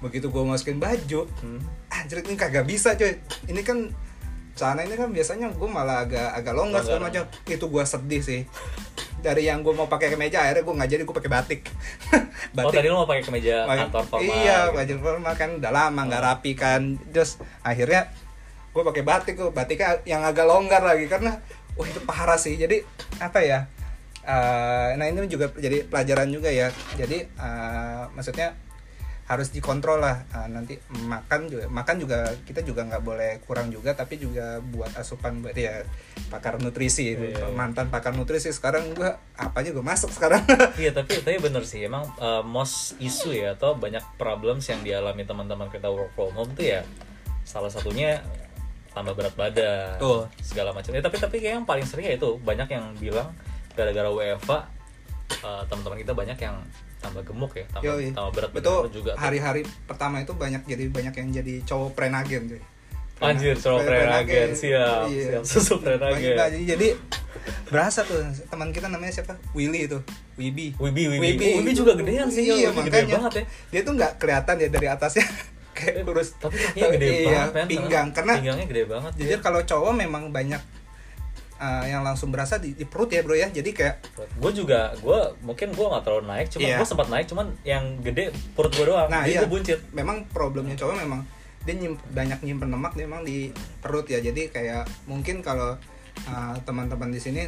Begitu 0.01 0.29
gue 0.29 0.43
masukin 0.43 0.77
baju 0.77 1.25
Hmm. 1.41 1.61
anjir 1.89 2.21
ini 2.21 2.35
kagak 2.35 2.65
bisa 2.65 2.93
coy. 2.93 3.17
Ini 3.47 3.61
kan 3.61 3.89
celana 4.55 4.81
ini 4.81 4.95
kan 4.95 5.11
biasanya 5.11 5.51
gue 5.51 5.69
malah 5.69 6.03
agak 6.03 6.31
agak 6.33 6.53
longgar 6.53 6.81
segala 6.81 7.07
macam. 7.07 7.23
Itu 7.45 7.67
gue 7.67 7.85
sedih 7.85 8.23
sih. 8.23 8.41
Dari 9.19 9.43
yang 9.45 9.61
gue 9.61 9.71
mau 9.71 9.85
pakai 9.85 10.11
kemeja 10.11 10.41
akhirnya 10.41 10.63
gue 10.63 10.75
nggak 10.75 10.91
jadi 10.91 11.03
gue 11.03 11.17
pakai 11.17 11.33
batik. 11.33 11.61
Oh 12.55 12.71
tadi 12.71 12.87
lu 12.87 12.95
mau 12.95 13.05
pakai 13.05 13.25
kemeja 13.25 13.65
Pakai- 13.65 13.89
kantor 13.89 14.05
formal 14.07 14.31
iya 14.37 14.59
gitu. 14.65 14.77
baju 14.77 14.95
formal 15.01 15.35
kan. 15.35 15.51
Udah 15.57 15.73
lama 15.73 16.01
nggak 16.05 16.23
Oh. 16.23 16.29
rapi 16.29 16.53
kan. 16.55 16.83
Terus 17.11 17.31
akhirnya 17.61 18.07
gue 18.71 18.83
pakai 18.85 19.03
batik 19.03 19.35
tuh. 19.35 19.51
Batiknya 19.51 19.99
yang 20.05 20.23
agak 20.23 20.45
longgar 20.45 20.81
lagi 20.81 21.07
karena 21.07 21.41
wah 21.75 21.85
itu 21.85 21.99
parah 22.01 22.37
sih. 22.37 22.55
Jadi 22.55 22.85
apa 23.19 23.41
ya? 23.41 23.67
Eh, 24.23 24.89
nah 24.95 25.05
ini 25.05 25.27
juga 25.27 25.51
jadi 25.53 25.85
pelajaran 25.85 26.29
juga 26.29 26.49
ya. 26.49 26.69
Jadi 26.95 27.27
eh, 27.27 28.03
maksudnya 28.13 28.55
harus 29.25 29.49
dikontrol 29.49 30.05
lah 30.05 30.25
Eh, 30.35 30.49
nanti 30.51 30.75
makan 30.91 31.47
juga 31.47 31.65
makan 31.71 31.97
juga 32.03 32.19
kita 32.43 32.61
juga 32.67 32.83
nggak 32.85 33.03
boleh 33.07 33.31
kurang 33.47 33.71
juga 33.71 33.95
tapi 33.95 34.19
juga 34.19 34.59
buat 34.59 34.91
asupan 34.99 35.41
buat 35.41 35.55
ya 35.55 35.87
pakar 36.27 36.59
nutrisi 36.59 37.15
iya. 37.15 37.49
mantan 37.55 37.87
pakar 37.87 38.19
nutrisi 38.19 38.51
sekarang 38.51 38.99
gua 38.99 39.15
apa 39.39 39.63
aja 39.63 39.71
gue 39.71 39.85
masuk 39.85 40.11
sekarang 40.11 40.43
Iya 40.83 40.91
tapi 40.91 41.23
tapi 41.23 41.39
bener 41.39 41.63
sih 41.63 41.87
emang 41.87 42.03
uh, 42.19 42.43
most 42.43 42.99
issue 42.99 43.31
ya 43.31 43.55
atau 43.55 43.79
banyak 43.79 44.03
problems 44.19 44.67
yang 44.67 44.83
dialami 44.83 45.23
teman-teman 45.23 45.71
kita 45.71 45.87
work 45.87 46.11
from 46.19 46.35
home 46.35 46.51
tuh 46.59 46.67
ya 46.67 46.83
salah 47.47 47.71
satunya 47.71 48.19
tambah 48.91 49.15
berat 49.15 49.35
badan 49.35 49.99
Tuh. 49.99 50.31
segala 50.39 50.71
macam. 50.71 50.95
Ya, 50.95 51.03
tapi 51.03 51.19
tapi 51.19 51.43
kayak 51.43 51.63
yang 51.63 51.67
paling 51.67 51.83
sering 51.83 52.07
ya 52.07 52.15
itu 52.15 52.39
banyak 52.39 52.71
yang 52.71 52.95
bilang 53.03 53.35
gara-gara 53.75 54.07
WFA 54.07 54.71
uh, 55.43 55.63
teman-teman 55.67 55.99
kita 55.99 56.15
banyak 56.15 56.39
yang 56.39 56.57
tambah 57.05 57.23
gemuk 57.23 57.53
ya 57.53 57.65
tambah, 57.69 57.85
Yoi. 57.85 58.09
tambah 58.11 58.33
berat 58.33 58.51
itu 58.51 58.65
badan 58.65 58.91
juga. 58.91 59.11
hari-hari 59.21 59.61
pertama 59.85 60.17
itu 60.19 60.33
banyak 60.33 60.63
jadi 60.65 60.85
banyak 60.89 61.15
yang 61.21 61.29
jadi 61.31 61.55
cowok 61.69 61.91
prenagen 61.93 62.49
cuy 62.49 62.63
Anjir, 63.15 63.55
cowok 63.55 63.87
Pre- 63.87 63.95
prenagen, 63.95 64.49
siap, 64.53 65.07
siap, 65.07 65.43
susu 65.47 65.79
prenagen. 65.79 66.35
Jadi 66.67 66.99
berasa 67.71 68.03
tuh 68.03 68.21
teman 68.51 68.75
kita 68.75 68.91
namanya 68.91 69.15
siapa 69.15 69.39
Willy 69.55 69.87
itu 69.87 70.03
Wibi 70.35 70.75
Wibi, 70.77 71.03
Wibi. 71.15 71.47
Oh, 71.55 71.63
Wibi 71.63 71.73
juga 71.73 71.95
gedean 71.95 72.27
sih, 72.27 72.43
iya, 72.43 72.75
Wibi 72.75 72.91
gede 72.91 73.07
makanya 73.07 73.15
banget 73.23 73.33
ya. 73.33 73.45
dia 73.71 73.81
tuh 73.87 73.93
nggak 73.95 74.13
kelihatan 74.19 74.55
ya 74.59 74.69
dari 74.69 74.87
atasnya 74.91 75.25
kayak 75.79 76.03
kurus 76.03 76.35
Tapi 76.43 76.59
kakinya 76.59 76.89
gede 76.91 77.07
iya, 77.07 77.23
banget 77.55 77.67
pinggang 77.71 78.09
karena 78.11 78.33
pinggangnya 78.35 78.67
gede 78.67 78.83
banget. 78.91 79.13
jujur 79.15 79.39
ya. 79.39 79.45
kalau 79.47 79.61
cowok 79.63 79.93
memang 79.95 80.23
banyak 80.35 80.61
uh, 81.61 81.85
yang 81.87 82.03
langsung 82.03 82.31
berasa 82.35 82.59
di, 82.59 82.75
di 82.75 82.87
perut 82.87 83.11
ya 83.11 83.21
bro 83.23 83.37
ya. 83.37 83.51
Jadi 83.51 83.71
kayak 83.71 83.97
gue 84.17 84.53
juga 84.55 84.95
gue 84.99 85.21
mungkin 85.43 85.75
gue 85.75 85.87
nggak 85.87 86.05
terlalu 86.05 86.25
naik 86.27 86.47
cuma 86.51 86.67
Iya. 86.67 86.77
gue 86.81 86.87
sempat 86.89 87.09
naik 87.11 87.27
cuman 87.31 87.47
yang 87.63 87.85
gede 88.03 88.35
perut 88.55 88.73
gue 88.75 88.87
doang 88.87 89.09
Nah, 89.11 89.23
jadi 89.27 89.39
iya. 89.39 89.41
gue 89.47 89.51
buncit. 89.51 89.79
Memang 89.95 90.27
problemnya 90.31 90.75
cowok 90.79 90.95
memang 91.03 91.23
dia 91.65 91.75
nyim, 91.81 91.97
banyak 92.13 92.45
nyimpen 92.45 92.69
lemak 92.69 92.93
dia 92.93 93.05
memang 93.09 93.25
di 93.25 93.51
perut 93.81 94.07
ya. 94.09 94.21
Jadi 94.21 94.53
kayak 94.53 94.85
mungkin 95.09 95.41
kalau 95.41 95.77
uh, 96.29 96.55
teman-teman 96.65 97.09
di 97.09 97.21
sini 97.21 97.43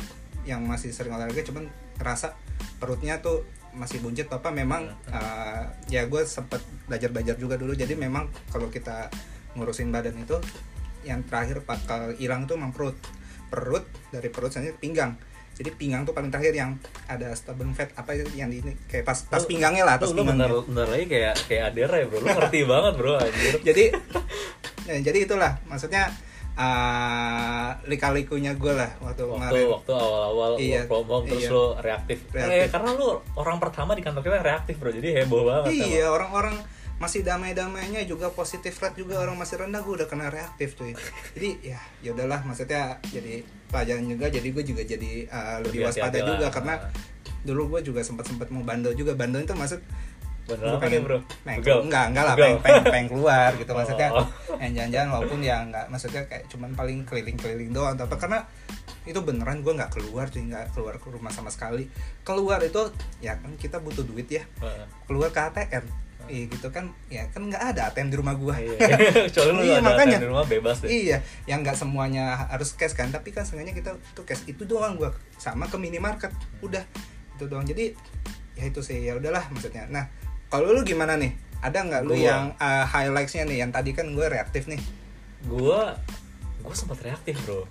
yang 0.46 0.62
masih 0.62 0.94
sering 0.94 1.12
olahraga 1.12 1.42
cuman 1.42 1.66
ngerasa 1.98 2.38
perutnya 2.78 3.18
tuh 3.18 3.42
masih 3.76 4.00
buncit 4.00 4.32
apa 4.32 4.48
memang 4.48 4.88
uh, 5.12 5.62
ya 5.92 6.08
gue 6.08 6.22
sempet 6.24 6.64
belajar 6.88 7.12
belajar 7.12 7.34
juga 7.36 7.60
dulu. 7.60 7.76
Jadi 7.76 7.92
memang 7.92 8.30
kalau 8.48 8.72
kita 8.72 9.12
ngurusin 9.56 9.92
badan 9.92 10.16
itu 10.16 10.36
yang 11.04 11.22
terakhir 11.22 11.62
bakal 11.62 12.12
hilang 12.16 12.48
tuh 12.50 12.58
memang 12.58 12.74
perut 12.74 12.96
perut 13.46 13.84
dari 14.08 14.28
perut 14.28 14.50
selanjutnya 14.50 14.76
pinggang. 14.76 15.12
Jadi 15.56 15.72
pinggang 15.72 16.04
tuh 16.04 16.12
paling 16.12 16.28
terakhir 16.28 16.52
yang 16.52 16.76
ada 17.06 17.32
stubborn 17.32 17.72
fat 17.72 17.88
apa 17.96 18.12
yang 18.36 18.52
di 18.52 18.60
ini 18.60 18.72
kayak 18.84 19.08
tas 19.08 19.24
Lu- 19.24 19.48
pinggangnya 19.48 19.84
lah 19.84 19.96
tas 19.96 20.12
lu, 20.12 20.20
lu 20.20 20.28
bentar, 20.28 20.44
pinggangnya. 20.46 20.68
bentar 20.68 20.86
lagi 20.86 21.06
kayak 21.08 21.34
kayak 21.48 21.62
Adera 21.72 21.96
ya 21.96 22.06
bro. 22.06 22.18
Lu 22.18 22.28
ngerti 22.28 22.60
banget 22.72 22.92
bro 22.94 23.12
anjir. 23.16 23.54
Jadi 23.64 23.84
ya, 24.88 24.96
jadi 25.00 25.18
itulah. 25.24 25.52
Maksudnya 25.64 26.12
uh, 26.56 27.70
lika-likunya 27.84 28.52
gue 28.52 28.72
lah 28.72 28.90
waktu, 29.00 29.22
waktu 29.24 29.48
kemarin. 29.48 29.66
waktu 29.72 29.92
awal-awal 29.92 30.50
Iya, 30.56 30.80
from 30.84 31.06
home 31.06 31.24
terus 31.24 31.42
iya. 31.42 31.52
lu 31.52 31.64
reaktif. 31.78 32.18
Reaktif. 32.28 32.52
Eh, 32.52 32.68
karena 32.68 32.90
lu 32.92 33.08
orang 33.34 33.56
pertama 33.56 33.96
di 33.96 34.02
kantor 34.04 34.22
kita 34.22 34.34
yang 34.36 34.46
reaktif 34.46 34.74
bro. 34.76 34.90
Jadi 34.90 35.08
heboh 35.14 35.42
banget 35.42 35.72
iya 35.72 36.06
orang-orang 36.08 36.56
masih 36.96 37.20
damai-damainya 37.20 38.08
juga 38.08 38.32
positif 38.32 38.80
rate 38.80 39.04
juga 39.04 39.20
orang 39.20 39.36
masih 39.36 39.60
rendah 39.60 39.84
gue 39.84 39.94
udah 40.00 40.08
kena 40.08 40.32
reaktif 40.32 40.80
cuy. 40.80 40.96
Jadi 41.36 41.50
ya 41.60 41.80
ya 42.00 42.16
udahlah 42.16 42.40
maksudnya 42.40 42.96
jadi 43.12 43.44
pelajaran 43.68 44.08
juga 44.08 44.26
jadi 44.32 44.48
gue 44.48 44.64
juga 44.64 44.82
jadi 44.86 45.28
uh, 45.28 45.60
lebih 45.60 45.84
Lebih 45.84 45.92
waspada 45.92 46.08
hati-hati 46.16 46.30
juga 46.32 46.46
karena 46.48 46.74
dulu 47.44 47.62
gue 47.76 47.80
juga 47.92 48.00
sempat 48.00 48.24
sempat 48.24 48.48
mau 48.48 48.64
bandel 48.64 48.96
juga. 48.96 49.12
Bandel 49.12 49.44
itu 49.44 49.52
maksud 49.52 49.80
beneran 50.46 50.72
Gua 50.72 50.78
apa 50.78 50.86
nih 50.86 51.00
bro? 51.02 51.18
pengen, 51.42 51.58
Begal? 51.58 51.78
enggak 51.84 52.04
enggak 52.14 52.24
lah 52.24 52.34
pengen, 52.38 52.58
pengen, 52.62 52.82
pengen 52.86 53.06
keluar 53.12 53.50
gitu. 53.58 53.70
Maksudnya 53.82 54.08
Oh. 54.14 54.26
yang 54.56 54.72
jalan-jalan 54.72 55.08
walaupun 55.12 55.38
ya 55.44 55.56
enggak 55.60 55.84
maksudnya 55.92 56.22
kayak 56.30 56.48
cuman 56.48 56.70
paling 56.72 57.04
keliling-keliling 57.04 57.76
doang 57.76 57.92
atau 57.98 58.08
apa. 58.08 58.16
Karena 58.16 58.40
itu 59.04 59.20
beneran 59.20 59.60
gue 59.60 59.74
nggak 59.74 59.92
keluar 59.92 60.32
cuy 60.32 60.48
nggak 60.48 60.72
keluar 60.72 60.96
ke 60.96 61.06
rumah 61.12 61.28
sama 61.28 61.52
sekali. 61.52 61.90
Keluar 62.24 62.62
itu 62.64 62.88
ya 63.20 63.36
kan 63.36 63.52
kita 63.60 63.84
butuh 63.84 64.06
duit 64.06 64.32
ya. 64.32 64.48
Keluar 65.04 65.28
ke 65.28 65.44
ATM 65.44 66.05
Iya 66.26 66.44
gitu 66.50 66.68
kan 66.74 66.90
ya 67.06 67.26
kan 67.30 67.46
nggak 67.46 67.62
ada 67.74 67.90
ATM 67.90 68.10
di 68.10 68.16
rumah 68.18 68.34
gua 68.34 68.58
Iya. 68.58 68.76
Iya, 69.66 69.78
makanya. 69.82 70.18
Di 70.18 70.28
rumah 70.28 70.46
bebas 70.46 70.82
deh. 70.82 70.88
iya 70.90 71.18
yang 71.46 71.62
nggak 71.62 71.78
semuanya 71.78 72.46
harus 72.50 72.74
cash 72.74 72.94
kan 72.98 73.10
tapi 73.14 73.30
kan 73.30 73.46
sengaja 73.46 73.70
kita 73.70 73.94
tuh 74.14 74.26
cash 74.26 74.42
itu 74.50 74.66
doang 74.66 74.98
gua 74.98 75.14
sama 75.38 75.70
ke 75.70 75.78
minimarket 75.78 76.30
udah 76.62 76.82
itu 77.36 77.44
doang 77.46 77.64
jadi 77.68 77.92
ya 78.56 78.64
itu 78.72 78.80
sih 78.80 79.04
ya 79.04 79.14
udahlah 79.20 79.44
maksudnya 79.52 79.84
nah 79.92 80.08
kalau 80.48 80.72
lu 80.72 80.80
gimana 80.82 81.20
nih 81.20 81.36
ada 81.60 81.84
nggak 81.84 82.02
lu 82.08 82.16
Gua. 82.16 82.24
yang 82.24 82.44
uh, 82.56 82.84
highlightsnya 82.88 83.44
nih 83.44 83.60
yang 83.64 83.70
tadi 83.72 83.92
kan 83.92 84.08
gue 84.12 84.26
reaktif 84.28 84.64
nih 84.70 84.80
Gua 85.44 85.94
gua 86.64 86.74
sempat 86.74 86.98
reaktif 87.04 87.36
bro. 87.46 87.68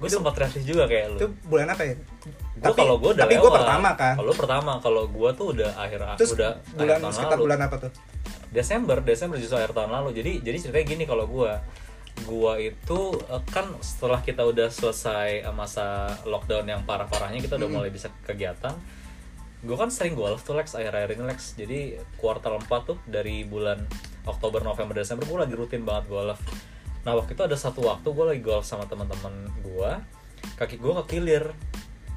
Gua 0.00 0.08
sempat 0.08 0.34
reaktif 0.34 0.62
juga 0.64 0.88
kayak 0.88 1.06
lu. 1.06 1.18
itu 1.20 1.26
bulan 1.44 1.68
apa 1.68 1.82
ya 1.84 1.94
Gua 2.56 2.72
kalau 2.72 2.96
gua 2.96 3.10
udah 3.12 3.24
tapi 3.24 3.34
gue 3.36 3.52
pertama 3.52 3.88
kan 3.94 4.14
Kalau 4.16 4.32
pertama, 4.32 4.72
kalau 4.80 5.02
gua 5.06 5.30
tuh 5.30 5.46
udah 5.52 5.70
akhir 5.76 6.00
terus 6.16 6.32
udah 6.34 6.50
bulan 6.74 6.88
akhir 6.90 7.02
tahun 7.02 7.14
sekitar 7.14 7.36
lalu. 7.36 7.44
bulan 7.44 7.60
apa 7.62 7.76
tuh 7.78 7.92
Desember, 8.50 8.96
Desember 9.00 9.36
justru 9.36 9.56
akhir 9.56 9.70
tahun 9.70 9.92
lalu. 9.92 10.10
Jadi 10.10 10.32
jadi 10.42 10.56
ceritanya 10.58 10.86
gini 10.88 11.04
kalau 11.04 11.24
gua 11.24 11.62
gua 12.22 12.58
itu 12.58 12.98
eh, 13.22 13.42
kan 13.48 13.64
setelah 13.78 14.20
kita 14.20 14.42
udah 14.42 14.68
selesai 14.68 15.44
eh, 15.44 15.54
masa 15.54 16.16
lockdown 16.24 16.64
yang 16.64 16.82
parah-parahnya 16.82 17.38
kita 17.38 17.54
udah 17.54 17.68
Mm-mm. 17.68 17.78
mulai 17.78 17.92
bisa 17.92 18.08
kegiatan. 18.24 18.74
Gue 19.60 19.76
kan 19.76 19.92
sering 19.92 20.16
golf 20.16 20.40
tuh 20.40 20.56
Lex 20.56 20.72
akhir-akhir 20.72 21.14
ini 21.14 21.24
Lex. 21.28 21.52
Jadi 21.52 21.78
kuartal 22.16 22.56
4 22.58 22.64
tuh 22.82 22.96
dari 23.04 23.44
bulan 23.44 23.84
Oktober, 24.24 24.64
November, 24.64 24.96
Desember 24.96 25.28
gue 25.28 25.36
lagi 25.36 25.52
rutin 25.52 25.84
banget 25.84 26.08
golf. 26.08 26.40
Nah 27.00 27.12
waktu 27.14 27.32
itu 27.32 27.42
ada 27.42 27.56
satu 27.56 27.80
waktu 27.82 28.06
gue 28.06 28.24
lagi 28.26 28.42
golf 28.42 28.62
sama 28.62 28.84
teman-teman 28.84 29.32
gue, 29.60 29.90
kaki 30.54 30.76
gue 30.76 30.92
kekilir. 31.04 31.44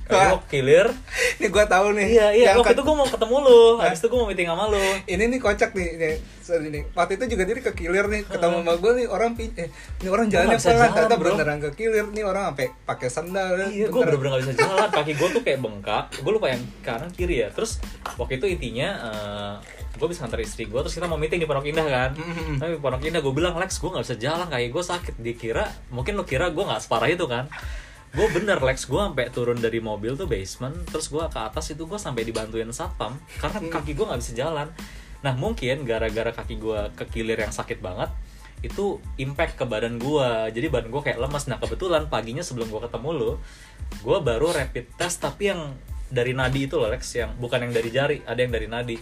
Kaki 0.03 0.19
gue 0.29 0.39
kekilir. 0.43 0.87
ini 1.39 1.47
gue 1.47 1.63
tahu 1.63 1.95
nih 1.95 2.07
Iya 2.11 2.27
iya. 2.35 2.45
yang 2.51 2.59
Waktu 2.59 2.71
ke- 2.71 2.75
itu 2.75 2.83
gue 2.83 2.95
mau 2.97 3.07
ketemu 3.07 3.35
lu. 3.39 3.61
Habis 3.81 3.99
itu 4.03 4.07
gue 4.11 4.19
mau 4.19 4.27
meeting 4.27 4.47
sama 4.51 4.63
lu. 4.67 4.83
ini 5.07 5.23
nih 5.31 5.39
kocak 5.39 5.71
nih, 5.71 5.89
nih, 5.95 6.15
sorry 6.43 6.67
nih. 6.67 6.83
Waktu 6.91 7.11
itu 7.15 7.25
juga 7.31 7.43
dia 7.47 7.55
ke 7.55 7.71
kilir 7.71 8.05
nih, 8.11 8.21
ketemu 8.27 8.55
sama 8.59 8.73
gue 8.75 8.91
nih 8.99 9.07
orang 9.07 9.31
pi 9.33 9.45
eh, 9.55 9.71
ini 10.03 10.09
orang 10.11 10.27
jalannya 10.27 10.59
pelan, 10.59 10.89
ternyata 10.91 11.15
beneran 11.15 11.57
ke 11.63 11.69
kilir 11.73 12.05
nih 12.11 12.23
orang 12.27 12.51
sampai 12.51 12.67
pakai 12.83 13.07
sandal. 13.07 13.71
Iya, 13.71 13.87
gue 13.87 14.01
bener-bener 14.03 14.31
gak 14.35 14.41
bisa 14.43 14.53
jalan. 14.59 14.89
Kaki 14.99 15.13
gue 15.15 15.27
tuh 15.31 15.41
kayak 15.41 15.59
bengkak. 15.63 16.05
Gue 16.19 16.31
lupa 16.35 16.47
yang 16.51 16.61
kanan 16.83 17.07
kiri 17.15 17.39
ya. 17.39 17.47
Terus 17.55 17.79
waktu 18.19 18.43
itu 18.43 18.51
intinya 18.51 18.89
gue 19.93 20.07
bisa 20.07 20.25
nganter 20.25 20.41
istri 20.41 20.65
gue. 20.65 20.79
Terus 20.81 20.93
kita 20.93 21.05
mau 21.05 21.15
meeting 21.15 21.37
di 21.37 21.45
Pondok 21.45 21.65
Indah 21.65 21.85
kan. 21.85 22.11
Mhm. 22.13 22.57
Tapi 22.57 22.73
Pondok 22.77 23.03
Indah 23.03 23.21
gue 23.21 23.33
bilang 23.33 23.53
Lex 23.55 23.77
gue 23.77 23.89
gak 23.89 24.03
bisa 24.03 24.17
jalan. 24.17 24.47
Kaki 24.47 24.67
gue 24.67 24.83
sakit. 24.83 25.15
Dikira 25.17 25.65
mungkin 25.89 26.13
lo 26.13 26.23
kira 26.23 26.49
gue 26.49 26.63
gak 26.63 26.81
separah 26.81 27.09
itu 27.09 27.25
kan. 27.25 27.45
gue 28.13 28.27
bener 28.29 28.61
Lex 28.61 28.85
gue 28.85 29.01
sampai 29.01 29.33
turun 29.33 29.57
dari 29.57 29.81
mobil 29.81 30.13
tuh 30.13 30.29
basement 30.29 30.85
terus 30.85 31.09
gue 31.09 31.17
ke 31.25 31.39
atas 31.41 31.73
itu 31.73 31.89
gue 31.89 31.97
sampai 31.97 32.21
dibantuin 32.21 32.69
satpam 32.69 33.17
karena 33.41 33.57
Hmm. 33.57 33.73
kaki 33.73 33.97
gue 33.97 34.05
nggak 34.05 34.21
bisa 34.21 34.33
jalan 34.37 34.69
nah 35.25 35.33
mungkin 35.33 35.81
gara-gara 35.81 36.29
kaki 36.29 36.61
gue 36.61 36.93
kekilir 36.93 37.41
yang 37.41 37.49
sakit 37.49 37.81
banget 37.81 38.13
itu 38.61 39.01
impact 39.17 39.57
ke 39.57 39.65
badan 39.65 39.97
gue 39.97 40.27
jadi 40.53 40.69
badan 40.69 40.93
gue 40.93 41.01
kayak 41.01 41.17
lemas 41.17 41.49
nah 41.49 41.57
kebetulan 41.57 42.05
paginya 42.05 42.45
sebelum 42.45 42.69
gue 42.69 42.85
ketemu 42.85 43.09
lo 43.17 43.31
gue 44.05 44.17
baru 44.21 44.61
rapid 44.61 44.93
test 44.93 45.17
tapi 45.17 45.49
yang 45.49 45.73
dari 46.05 46.37
nadi 46.37 46.69
itu 46.69 46.77
loh 46.77 46.93
Lex 46.93 47.17
yang 47.17 47.33
bukan 47.41 47.65
yang 47.65 47.73
dari 47.73 47.89
jari 47.89 48.17
ada 48.29 48.37
yang 48.37 48.53
dari 48.53 48.69
nadi 48.69 48.97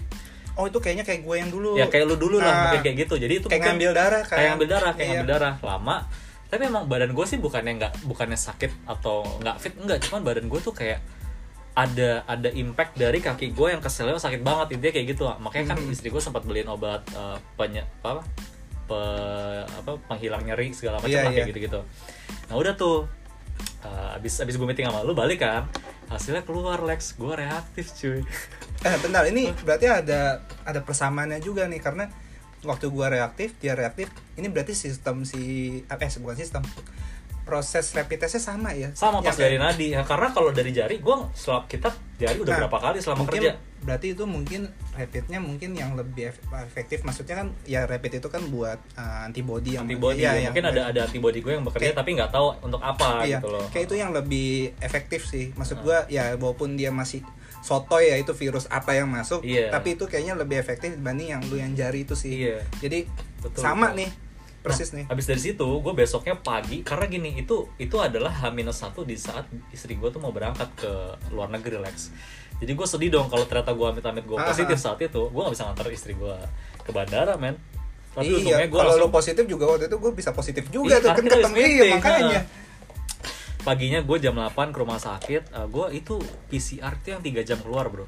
oh 0.53 0.65
itu 0.65 0.77
kayaknya 0.77 1.01
kayak 1.01 1.21
gue 1.21 1.35
yang 1.37 1.49
dulu. 1.49 1.75
Ya 1.75 1.85
kayak 1.85 2.05
lu 2.05 2.15
dulu 2.15 2.37
lah 2.37 2.47
Ah, 2.47 2.59
mungkin 2.65 2.81
kayak 2.81 2.97
gitu. 3.01 3.15
Jadi 3.15 3.33
itu 3.35 3.45
kayak 3.45 3.59
mungkin 3.59 3.71
ngambil 3.77 3.91
darah 3.93 4.21
kan. 4.21 4.35
kayak 4.35 4.47
ngambil 4.49 4.67
darah 4.69 4.91
kayak 4.91 4.99
Iya. 5.01 5.11
ngambil 5.15 5.29
darah. 5.29 5.53
Lama. 5.61 5.97
Tapi 6.47 6.61
emang 6.65 6.83
badan 6.85 7.11
gue 7.11 7.25
sih 7.25 7.37
bukannya 7.37 7.73
nggak 7.77 7.93
bukannya 8.03 8.35
sakit 8.35 8.71
atau 8.85 9.23
nggak 9.39 9.55
fit 9.57 9.73
enggak 9.75 9.99
cuman 10.01 10.21
badan 10.21 10.45
gue 10.45 10.59
tuh 10.59 10.71
kayak 10.71 10.99
ada 11.71 12.25
ada 12.25 12.49
impact 12.51 12.95
dari 12.95 13.19
kaki 13.19 13.51
gue 13.51 13.67
yang 13.69 13.79
keselnya 13.79 14.17
sakit 14.17 14.41
banget. 14.41 14.75
Intinya 14.75 14.93
kayak 14.93 15.07
gitu 15.09 15.23
lah. 15.23 15.37
makanya 15.37 15.71
kan 15.71 15.77
Mhm. 15.79 15.91
istri 15.91 16.07
gue 16.07 16.19
sempat 16.19 16.43
beliin 16.43 16.67
obat 16.67 16.99
eh, 17.09 17.37
penye 17.55 17.87
apa 18.01 18.19
pe- 18.83 19.63
apa 19.65 19.91
penghilang 20.05 20.43
nyeri 20.43 20.71
segala 20.71 20.99
macam 20.99 21.07
Iya, 21.07 21.21
lah 21.21 21.31
kayak 21.31 21.39
iya. 21.41 21.49
gitu 21.49 21.59
gitu 21.63 21.79
nah 22.43 22.55
udah 22.57 22.75
tuh 22.75 23.07
eh, 23.81 24.15
abis 24.19 24.43
abis 24.43 24.53
gue 24.53 24.67
meeting 24.67 24.83
sama 24.83 24.99
lu 25.01 25.15
balik 25.15 25.39
kan 25.39 25.63
hasilnya 26.11 26.43
keluar 26.43 26.83
Lex 26.83 27.15
gue 27.15 27.33
reaktif 27.33 27.95
cuy 27.95 28.21
Eh 28.81 28.97
bentar, 28.97 29.21
ini 29.29 29.53
berarti 29.61 29.85
ada 29.85 30.41
ada 30.65 30.81
persamaannya 30.81 31.37
juga 31.37 31.69
nih 31.69 31.77
karena 31.77 32.09
waktu 32.65 32.89
gua 32.89 33.13
reaktif, 33.13 33.53
dia 33.61 33.77
reaktif. 33.77 34.09
Ini 34.33 34.49
berarti 34.49 34.73
sistem 34.73 35.21
si 35.21 35.41
eh 35.85 36.09
bukan 36.17 36.37
sistem. 36.37 36.65
Proses 37.41 37.85
rapid 37.91 38.17
testnya 38.19 38.39
sama 38.39 38.69
ya? 38.71 38.93
sama 38.93 39.17
pas 39.17 39.29
Yang 39.29 39.39
dari 39.41 39.57
nadi 39.57 39.87
ya 39.89 40.01
karena 40.01 40.29
kalau 40.29 40.49
dari 40.49 40.69
jari 40.69 40.97
gue 40.97 41.15
selap 41.33 41.65
kita 41.65 41.89
jari 42.15 42.37
udah 42.37 42.53
Nah, 42.53 42.59
berapa 42.61 42.77
kali 42.79 42.97
selama 42.97 43.23
mungkin 43.23 43.41
kerja 43.41 43.53
berarti 43.81 44.07
itu 44.09 44.23
mungkin 44.23 44.61
rapidnya 44.91 45.39
mungkin 45.39 45.73
yang 45.73 45.91
lebih 45.93 46.29
ef- 46.29 46.37
efektif 46.61 47.01
maksudnya 47.01 47.33
kan 47.35 47.47
ya 47.65 47.83
rapid 47.83 48.21
itu 48.21 48.27
kan 48.27 48.45
buat 48.47 48.77
uh, 48.93 49.25
antibody 49.25 49.73
yang 49.73 49.83
antibody 49.83 50.21
iya, 50.21 50.31
ya, 50.31 50.33
yang- 50.37 50.53
mungkin 50.53 50.65
ada 50.67 50.81
ada 50.87 50.99
antibody 51.03 51.39
gue 51.39 51.51
yang 51.51 51.65
bekerja 51.65 51.81
Kayak- 51.83 51.97
tapi 51.97 52.09
nggak 52.13 52.31
tahu 52.31 52.47
untuk 52.61 52.77
apa 52.79 53.25
iya, 53.25 53.37
gitu 53.37 53.49
loh 53.49 53.65
kayak 53.67 53.85
itu 53.85 53.95
yang 53.95 54.11
lebih 54.11 54.51
efektif 54.79 55.25
sih 55.25 55.49
maksud 55.51 55.77
Ah. 55.77 55.81
gua 55.81 55.97
ya 56.07 56.29
walaupun 56.35 56.75
dia 56.75 56.93
masih 56.93 57.25
sotoy 57.59 58.05
ya 58.07 58.17
itu 58.17 58.33
virus 58.33 58.69
apa 58.69 58.93
yang 58.93 59.05
masuk 59.07 59.41
Iya. 59.41 59.69
tapi 59.69 59.93
itu 59.93 60.05
kayaknya 60.05 60.33
lebih 60.35 60.57
efektif 60.57 60.93
dibanding 60.93 61.29
yang 61.31 61.41
lu 61.43 61.57
yang 61.57 61.73
jari 61.73 62.03
itu 62.03 62.13
sih 62.13 62.37
Iya. 62.43 62.61
jadi 62.77 63.09
Betul, 63.39 63.59
sama 63.59 63.89
betul. 63.89 63.97
nih 63.97 64.09
persis 64.61 64.93
nih 64.93 65.05
Nah, 65.09 65.17
Habis 65.17 65.25
dari 65.25 65.41
situ, 65.41 65.67
gue 65.67 65.93
besoknya 65.93 66.37
pagi 66.37 66.85
karena 66.85 67.09
gini 67.09 67.41
itu 67.41 67.65
itu 67.81 67.97
adalah 67.97 68.29
H-1 68.29 68.93
di 69.03 69.15
saat 69.17 69.49
istri 69.73 69.97
gue 69.97 70.09
tuh 70.13 70.21
mau 70.21 70.29
berangkat 70.29 70.69
ke 70.77 70.91
luar 71.33 71.49
negeri 71.49 71.81
Lex. 71.81 72.13
Jadi 72.61 72.71
gue 72.77 72.87
sedih 72.87 73.09
dong 73.09 73.25
kalau 73.25 73.49
ternyata 73.49 73.73
gue 73.73 73.87
amit-amit 73.89 74.21
gue 74.21 74.37
Ah, 74.37 74.53
positif 74.53 74.77
ah. 74.77 74.83
saat 74.93 75.01
itu, 75.01 75.21
gue 75.33 75.41
gak 75.41 75.53
bisa 75.57 75.65
nganter 75.65 75.87
istri 75.89 76.13
gue 76.13 76.35
ke 76.85 76.91
bandara 76.93 77.33
men. 77.41 77.57
Tapi 78.13 78.27
iya, 78.27 78.37
untungnya 78.37 78.67
gue 78.69 78.77
kalau 78.77 78.91
langsung 78.93 79.09
lu 79.09 79.09
positif 79.09 79.43
juga 79.49 79.63
waktu 79.65 79.85
itu 79.89 79.97
gue 79.97 80.11
bisa 80.13 80.29
positif 80.35 80.63
juga 80.69 80.93
Iya, 80.93 80.97
tuh 80.99 81.09
kan 81.15 81.25
ketemu 81.25 81.55
iya 81.57 81.83
makanya 81.95 82.39
nah. 82.43 82.43
paginya 83.63 83.99
gue 84.03 84.17
jam 84.19 84.35
8 84.35 84.75
ke 84.75 84.77
rumah 84.77 84.99
sakit, 84.99 85.43
uh, 85.55 85.67
gue 85.71 85.85
itu 85.95 86.19
PCR 86.51 86.93
itu 87.01 87.07
yang 87.15 87.21
3 87.23 87.49
jam 87.49 87.57
keluar 87.63 87.89
bro. 87.89 88.05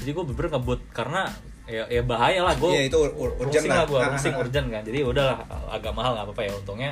Jadi 0.00 0.10
gue 0.14 0.24
bener 0.24 0.46
ngebut 0.56 0.80
karena 0.94 1.32
ya, 1.66 1.84
ya 1.90 2.02
bahaya 2.02 2.40
lah 2.42 2.54
gue. 2.54 2.70
Iya, 2.70 2.82
itu 2.88 2.98
ur- 2.98 3.14
ur- 3.14 3.36
urgent 3.42 3.66
lah. 3.66 3.82
lah 3.82 3.86
gue, 3.86 3.98
Ah, 4.00 4.10
pusing 4.14 4.34
ah, 4.34 4.38
ah. 4.38 4.42
urgent 4.46 4.66
kan. 4.70 4.82
Jadi 4.86 4.98
udahlah 5.02 5.36
agak 5.70 5.92
mahal 5.92 6.10
nggak 6.14 6.26
apa-apa 6.30 6.42
ya 6.46 6.52
untungnya 6.54 6.90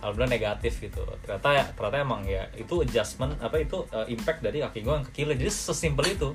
alhamdulillah 0.00 0.32
negatif 0.32 0.72
gitu. 0.80 1.02
Ternyata 1.24 1.48
ya 1.52 1.64
ternyata 1.74 1.96
emang 2.00 2.20
ya 2.24 2.42
itu 2.54 2.74
adjustment 2.80 3.34
apa 3.40 3.56
itu 3.58 3.82
uh, 3.90 4.06
impact 4.06 4.40
dari 4.40 4.62
kaki 4.62 4.80
gue 4.80 4.94
yang 4.94 5.06
kekilin. 5.10 5.36
Jadi 5.38 5.50
sesimpel 5.50 6.06
itu. 6.14 6.30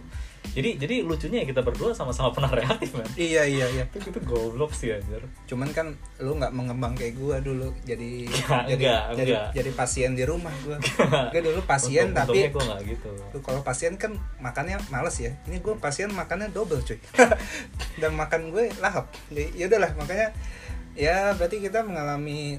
Jadi 0.52 0.70
jadi 0.78 0.96
lucunya 1.02 1.42
ya 1.42 1.48
kita 1.48 1.62
berdua 1.62 1.92
sama-sama 1.92 2.30
pernah 2.32 2.50
reaktif 2.50 2.92
man. 2.92 3.06
iya 3.14 3.44
iya 3.44 3.66
iya 3.70 3.84
Itu 3.88 4.10
itu 4.10 4.20
goblok 4.22 4.72
sih 4.72 4.90
anjir. 4.90 5.22
cuman 5.46 5.70
kan 5.70 5.88
lu 6.18 6.34
nggak 6.34 6.50
mengembang 6.50 6.94
kayak 6.94 7.16
gue 7.16 7.36
dulu 7.44 7.68
jadi 7.82 8.26
Enggak, 8.26 8.62
jadi 8.68 8.74
enggak, 8.80 9.04
jadi 9.16 9.32
enggak. 9.32 9.50
jadi 9.52 9.70
pasien 9.74 10.12
di 10.12 10.24
rumah 10.24 10.54
gue 10.60 10.78
gue 11.32 11.42
dulu 11.44 11.60
pasien 11.64 12.10
Untung- 12.10 12.28
tapi 12.28 12.48
gue 12.48 12.64
nggak 12.64 12.82
gitu. 12.88 13.10
Tuh, 13.30 13.42
kalau 13.42 13.62
pasien 13.62 13.94
kan 13.96 14.12
makannya 14.38 14.78
males 14.90 15.16
ya 15.16 15.32
ini 15.46 15.58
gue 15.58 15.74
pasien 15.76 16.10
makannya 16.10 16.50
double 16.50 16.80
cuy 16.80 16.98
dan 18.02 18.12
makan 18.14 18.50
gue 18.50 18.74
lahap 18.78 19.06
jadi 19.28 19.46
ya 19.56 19.66
udahlah 19.68 19.92
makanya 19.96 20.28
ya 20.92 21.32
berarti 21.32 21.62
kita 21.62 21.80
mengalami 21.82 22.58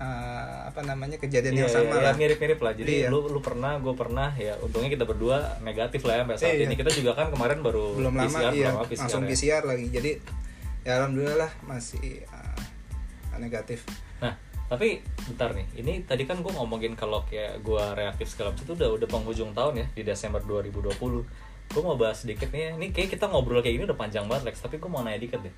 uh, 0.00 0.72
apa 0.72 0.80
namanya 0.82 1.20
kejadian 1.20 1.60
yang 1.60 1.68
Iya, 1.68 1.76
sama 1.76 2.00
iya, 2.00 2.04
lah 2.08 2.14
mirip-mirip 2.16 2.58
lah. 2.58 2.72
Jadi 2.72 3.04
Iya. 3.04 3.08
lu 3.12 3.28
lu 3.28 3.38
pernah, 3.38 3.76
gue 3.76 3.92
pernah 3.92 4.32
ya. 4.34 4.56
Untungnya 4.58 4.88
kita 4.88 5.04
berdua 5.04 5.60
negatif 5.60 6.00
lah 6.08 6.18
ya 6.18 6.22
sampai 6.24 6.36
saat 6.40 6.56
Iya. 6.56 6.64
ini. 6.66 6.74
Kita 6.74 6.90
juga 6.90 7.12
kan 7.12 7.28
kemarin 7.28 7.60
baru 7.60 7.94
belum 7.94 8.12
lama 8.16 8.24
PCR, 8.26 8.52
iya 8.56 8.72
belum 8.72 8.76
lama 8.80 8.86
PCR 8.88 9.00
langsung 9.04 9.22
ya. 9.22 9.28
PCR 9.28 9.62
lagi 9.68 9.86
jadi 9.92 10.10
ya 10.80 10.92
alhamdulillah 10.96 11.36
lah 11.44 11.52
masih 11.68 12.24
uh, 12.32 12.56
negatif 13.36 13.84
Nah, 14.20 14.32
tapi 14.68 15.00
bentar 15.28 15.52
nih. 15.52 15.66
Ini 15.80 15.92
tadi 16.04 16.24
kan 16.24 16.40
gue 16.40 16.52
ngomongin 16.52 16.92
kalau 16.96 17.24
kayak 17.24 17.60
gue 17.60 17.84
reaktif 17.96 18.28
segala 18.28 18.52
macam 18.52 18.64
itu 18.68 18.74
udah 18.76 18.88
udah 19.00 19.08
penghujung 19.08 19.50
tahun 19.52 19.74
ya 19.80 19.86
di 19.92 20.02
Desember 20.04 20.40
2020. 20.44 20.92
Gue 21.70 21.82
mau 21.84 21.96
bahas 21.96 22.20
sedikit 22.20 22.52
nih. 22.52 22.76
Ini 22.76 22.92
kayak 22.92 23.16
kita 23.16 23.28
ngobrol 23.28 23.60
kayak 23.60 23.80
gini 23.80 23.84
udah 23.88 23.96
panjang 23.96 24.28
banget 24.28 24.52
Lex, 24.52 24.60
tapi 24.60 24.76
gue 24.76 24.90
mau 24.90 25.00
nanya 25.00 25.20
dikit 25.20 25.40
deh. 25.40 25.54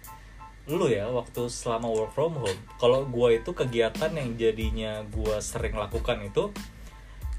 Lu 0.64 0.87
ya 0.87 1.07
waktu 1.07 1.46
selama 1.46 1.87
work 1.87 2.12
from 2.12 2.35
home, 2.35 2.61
kalau 2.77 3.03
gue 3.05 3.37
itu 3.37 3.51
kegiatan 3.51 4.11
yang 4.11 4.37
jadinya 4.37 5.03
gue 5.05 5.37
sering 5.38 5.75
lakukan 5.75 6.22
itu 6.22 6.55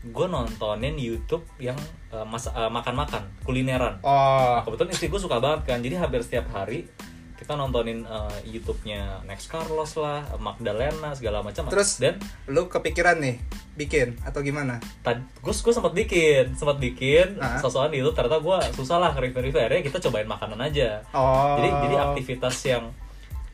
gue 0.03 0.27
nontonin 0.27 0.93
YouTube 0.93 1.47
yang 1.57 1.79
eh, 2.09 2.25
mas- 2.25 2.51
eh, 2.51 2.67
makan-makan, 2.69 3.23
kulineran. 3.41 3.99
oh 4.01 4.59
Nah, 4.59 4.61
kebetulan 4.61 4.91
istri 4.91 5.07
gue 5.07 5.15
suka 5.17 5.39
banget 5.39 5.63
kan, 5.65 5.79
jadi 5.79 5.95
hampir 5.97 6.19
setiap 6.19 6.51
hari 6.51 6.91
kita 7.33 7.55
nontonin 7.55 8.03
eh, 8.03 8.39
YouTube-nya 8.45 9.23
Next 9.23 9.47
Carlos 9.47 9.95
lah, 9.95 10.27
Magdalena 10.37 11.11
segala 11.11 11.39
macam. 11.39 11.67
Terus? 11.67 11.97
dan 11.97 12.19
lu 12.45 12.67
kepikiran 12.67 13.19
nih 13.19 13.39
bikin 13.73 14.21
atau 14.21 14.39
gimana 14.39 14.77
tadi 15.01 15.17
gue 15.39 15.49
gue 15.49 15.73
sempat 15.73 15.91
bikin, 15.93 16.53
sempat 16.53 16.77
bikin 16.77 17.39
Ah. 17.39 17.55
sosokan 17.57 17.87
di 17.89 17.99
YouTube. 17.99 18.13
Ternyata 18.13 18.37
gue 18.37 18.57
susah 18.75 18.99
lah 18.99 19.11
review-review. 19.13 19.55
Akhirnya 19.57 19.81
kita 19.81 19.97
cobain 20.01 20.27
makanan 20.27 20.59
aja. 20.61 20.99
oh 21.09 21.55
Jadi 21.57 21.69
jadi 21.81 21.95
aktivitas 22.05 22.55
yang 22.65 22.83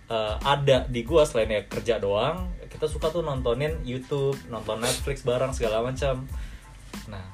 eh, 0.09 0.35
ada 0.41 0.83
di 0.89 1.01
gue 1.01 1.21
selain 1.23 1.49
ya 1.49 1.61
kerja 1.65 1.95
doang, 1.97 2.49
kita 2.67 2.85
suka 2.85 3.09
tuh 3.09 3.21
nontonin 3.21 3.77
YouTube, 3.85 4.35
nonton 4.49 4.81
Netflix 4.81 5.21
bareng 5.21 5.53
segala 5.53 5.85
macam. 5.85 6.25
Nah, 7.07 7.25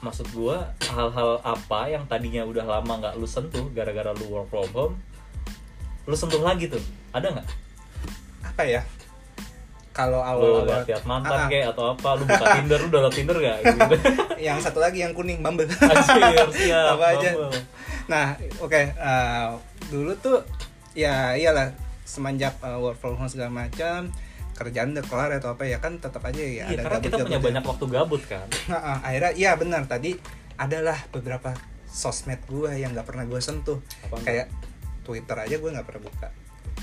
maksud 0.00 0.26
gue 0.30 0.56
hal-hal 0.90 1.30
apa 1.40 1.80
yang 1.88 2.04
tadinya 2.04 2.42
udah 2.42 2.66
lama 2.66 2.92
nggak 3.00 3.14
lu 3.16 3.26
sentuh 3.26 3.70
gara-gara 3.70 4.10
lu 4.12 4.26
work 4.28 4.50
from 4.50 4.68
home, 4.74 4.94
lu 6.04 6.14
sentuh 6.14 6.40
lagi 6.40 6.66
tuh, 6.66 6.82
ada 7.10 7.30
nggak? 7.30 7.48
apa 8.40 8.64
ya 8.66 8.82
kalau 9.90 10.22
Lu 10.22 10.64
awal-awal 10.64 10.86
lihat 10.86 11.04
mantan 11.04 11.32
Ah, 11.34 11.44
ah. 11.44 11.48
kayak 11.50 11.66
atau 11.74 11.84
apa? 11.92 12.08
Lu 12.16 12.24
buka 12.24 12.46
Tinder, 12.56 12.78
lu 12.78 12.88
download 12.88 13.14
Tinder 13.14 13.36
gak? 13.36 13.56
Gitu. 13.66 13.94
yang 14.48 14.56
satu 14.62 14.78
lagi 14.80 15.02
yang 15.02 15.12
kuning 15.12 15.42
Bumble 15.42 15.66
Anjir, 15.90 16.48
siap. 16.54 16.96
apa 16.96 17.04
aja 17.18 17.30
Bumble. 17.36 17.60
nah 18.08 18.26
oke 18.58 18.80
eh, 18.80 19.46
dulu 19.88 20.12
tuh 20.18 20.40
ya 20.94 21.36
iyalah 21.36 21.70
semenjak 22.10 22.58
eh, 22.60 22.74
work 22.76 22.98
from 22.98 23.14
home 23.14 23.30
segala 23.30 23.54
macam 23.54 24.10
kerjaan 24.50 24.92
udah 24.92 25.04
kelar 25.06 25.30
atau 25.32 25.54
apa 25.54 25.64
ya 25.64 25.78
kan 25.78 25.96
tetap 25.96 26.20
aja 26.20 26.36
ya 26.36 26.66
Iya, 26.68 26.82
karena 26.84 26.98
kita 27.00 27.16
punya 27.22 27.40
banyak 27.40 27.64
waktu 27.64 27.84
gabut 27.86 28.22
kan. 28.26 28.44
Nah, 28.68 28.76
ah, 28.76 28.98
akhirnya 29.00 29.32
iya 29.32 29.54
benar 29.54 29.86
tadi 29.86 30.18
adalah 30.58 30.98
beberapa 31.08 31.54
sosmed 31.86 32.42
gue 32.44 32.76
yang 32.76 32.92
nggak 32.92 33.06
pernah 33.08 33.24
gue 33.24 33.40
sentuh 33.40 33.80
tuh? 33.80 34.20
kayak 34.20 34.50
Twitter 35.00 35.34
aja 35.34 35.56
gue 35.56 35.70
nggak 35.72 35.86
pernah 35.88 36.02
buka 36.04 36.28